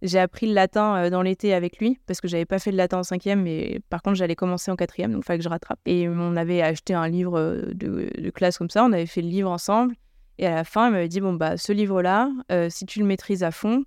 J'ai 0.04 0.18
appris 0.18 0.46
le 0.46 0.52
latin 0.52 0.96
euh, 0.96 1.10
dans 1.10 1.22
l'été 1.22 1.54
avec 1.54 1.78
lui 1.78 1.98
parce 2.06 2.20
que 2.20 2.28
j'avais 2.28 2.44
pas 2.44 2.58
fait 2.58 2.70
le 2.70 2.76
latin 2.76 2.98
en 2.98 3.02
cinquième, 3.02 3.42
mais 3.42 3.80
par 3.88 4.02
contre 4.02 4.16
j'allais 4.16 4.34
commencer 4.34 4.70
en 4.70 4.76
quatrième, 4.76 5.12
donc 5.12 5.22
il 5.24 5.26
fallait 5.26 5.38
que 5.38 5.44
je 5.44 5.48
rattrape. 5.48 5.80
Et 5.86 6.06
on 6.10 6.36
avait 6.36 6.60
acheté 6.60 6.92
un 6.92 7.08
livre 7.08 7.38
euh, 7.38 7.72
de, 7.72 8.30
classe 8.30 8.58
comme 8.58 8.68
ça, 8.68 8.84
on 8.84 8.92
avait 8.92 9.06
fait 9.06 9.22
le 9.22 9.28
livre 9.28 9.50
ensemble. 9.50 9.94
Et 10.36 10.46
à 10.46 10.54
la 10.54 10.64
fin, 10.64 10.88
il 10.88 10.92
m'avait 10.92 11.08
dit 11.08 11.22
bon 11.22 11.32
bah 11.32 11.56
ce 11.56 11.72
livre-là, 11.72 12.30
euh, 12.52 12.68
si 12.68 12.84
tu 12.84 12.98
le 12.98 13.06
maîtrises 13.06 13.42
à 13.42 13.50
fond, 13.50 13.84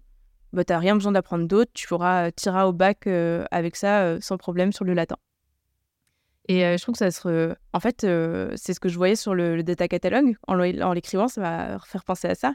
bah 0.53 0.63
t'as 0.63 0.79
rien 0.79 0.95
besoin 0.95 1.11
d'apprendre 1.11 1.47
d'autre, 1.47 1.69
tu 1.75 1.87
pourras 1.87 2.31
tirer 2.31 2.63
au 2.63 2.73
bac 2.73 3.05
avec 3.51 3.75
ça 3.75 4.19
sans 4.19 4.37
problème 4.37 4.71
sur 4.71 4.85
le 4.85 4.93
latin. 4.93 5.17
Et 6.47 6.61
je 6.61 6.81
trouve 6.81 6.93
que 6.93 6.99
ça 6.99 7.11
se. 7.11 7.53
En 7.73 7.79
fait, 7.79 8.07
c'est 8.55 8.73
ce 8.73 8.79
que 8.79 8.87
je 8.87 8.95
voyais 8.95 9.17
sur 9.17 9.35
le, 9.35 9.61
data 9.61 9.89
catalogue. 9.89 10.35
En 10.47 10.55
l'écrivant, 10.93 11.27
ça 11.27 11.41
va 11.41 11.79
faire 11.85 12.05
penser 12.05 12.29
à 12.29 12.35
ça. 12.35 12.53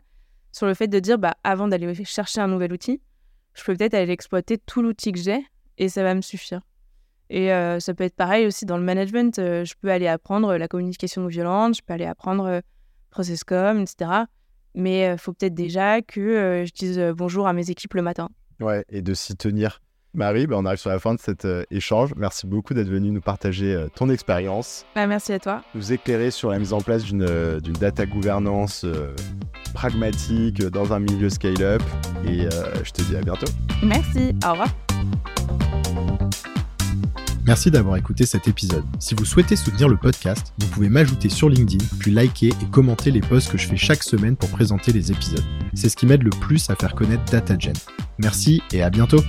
Sur 0.53 0.67
le 0.67 0.73
fait 0.73 0.89
de 0.89 0.99
dire, 0.99 1.19
bah, 1.19 1.35
avant 1.45 1.69
d'aller 1.69 1.95
chercher 2.05 2.41
un 2.41 2.49
nouvel 2.49 2.73
outil, 2.73 3.03
je 3.55 3.65
peux 3.65 3.77
peut-être 3.77 3.95
aller 3.95 4.13
exploiter 4.13 4.59
tout 4.59 4.83
l'outil 4.83 5.13
que 5.13 5.19
j'ai 5.19 5.45
et 5.79 5.89
ça 5.89 6.03
va 6.03 6.15
me 6.15 6.21
suffire. 6.23 6.61
Et 7.31 7.53
euh, 7.53 7.81
ça 7.81 7.95
peut 7.95 8.05
être 8.05 8.15
pareil 8.17 8.47
aussi 8.47 8.67
dans 8.67 8.77
le 8.77 8.85
management. 8.85 9.39
euh, 9.39 9.65
je 9.65 9.75
peux 9.81 9.91
aller 9.91 10.07
apprendre 10.07 10.57
la 10.57 10.69
communication 10.69 11.23
non 11.23 11.29
violente, 11.29 11.77
je 11.77 11.83
peux 11.83 11.95
aller 11.95 12.05
apprendre 12.05 12.45
euh, 12.45 12.61
processcom, 13.11 13.81
etc. 13.81 14.11
Mais 14.75 15.13
il 15.13 15.19
faut 15.19 15.33
peut-être 15.33 15.55
déjà 15.55 16.03
que 16.03 16.21
euh, 16.21 16.67
je 16.67 16.73
dise 16.73 16.99
euh, 16.99 17.13
bonjour 17.15 17.47
à 17.47 17.53
mes 17.53 17.71
équipes 17.71 17.95
le 17.95 18.03
matin. 18.03 18.29
Ouais, 18.61 18.85
et 18.89 19.03
de 19.03 19.15
s'y 19.15 19.37
tenir. 19.37 19.81
Marie, 20.15 20.47
ben, 20.47 20.57
on 20.57 20.67
arrive 20.67 20.79
sur 20.79 20.91
la 20.91 20.99
fin 20.99 21.15
de 21.15 21.21
cet 21.21 21.47
euh, 21.47 21.65
échange. 21.71 22.11
Merci 22.17 22.47
beaucoup 22.47 22.75
d'être 22.75 22.89
venue 22.89 23.11
nous 23.11 23.23
partager 23.23 23.73
euh, 23.75 23.89
ton 23.95 24.11
expérience, 24.11 24.85
Bah, 24.95 25.07
merci 25.07 25.33
à 25.33 25.39
toi. 25.39 25.63
nous 25.75 25.91
éclairer 25.93 26.31
sur 26.31 26.51
la 26.51 26.59
mise 26.59 26.75
en 26.75 26.83
place 26.83 27.03
d'une 27.05 27.23
euh, 27.23 27.61
data 27.61 28.05
gouvernance 28.05 28.85
euh, 28.85 29.15
pragmatique 29.73 30.63
dans 30.67 30.93
un 30.93 31.01
milieu 31.01 31.31
scale-up. 31.31 31.83
Et 32.27 32.43
euh, 32.45 32.49
je 32.85 32.91
te 32.91 33.01
dis 33.01 33.17
à 33.17 33.23
bientôt. 33.23 33.47
Merci. 33.83 34.35
Au 34.47 34.51
revoir. 34.51 34.69
Merci 37.47 37.71
d'avoir 37.71 37.97
écouté 37.97 38.27
cet 38.27 38.47
épisode. 38.47 38.85
Si 39.01 39.15
vous 39.15 39.25
souhaitez 39.25 39.57
soutenir 39.57 39.89
le 39.89 39.97
podcast, 39.97 40.53
vous 40.59 40.67
pouvez 40.69 40.91
m'ajouter 40.91 41.31
sur 41.31 41.49
LinkedIn, 41.49 41.85
puis 41.99 42.11
liker 42.13 42.49
et 42.49 42.67
commenter 42.71 43.11
les 43.11 43.21
posts 43.23 43.51
que 43.51 43.57
je 43.59 43.67
fais 43.67 43.77
chaque 43.79 44.03
semaine 44.03 44.37
pour 44.37 44.51
présenter 44.51 44.93
les 44.93 45.11
épisodes. 45.11 45.43
C'est 45.73 45.89
ce 45.89 45.97
qui 45.97 46.05
m'aide 46.07 46.23
le 46.23 46.31
plus 46.31 46.69
à 46.71 46.77
faire 46.77 46.95
connaître 46.95 47.25
DataGen. 47.33 47.73
Merci 48.19 48.63
et 48.73 48.83
à 48.83 48.91
bientôt 48.91 49.21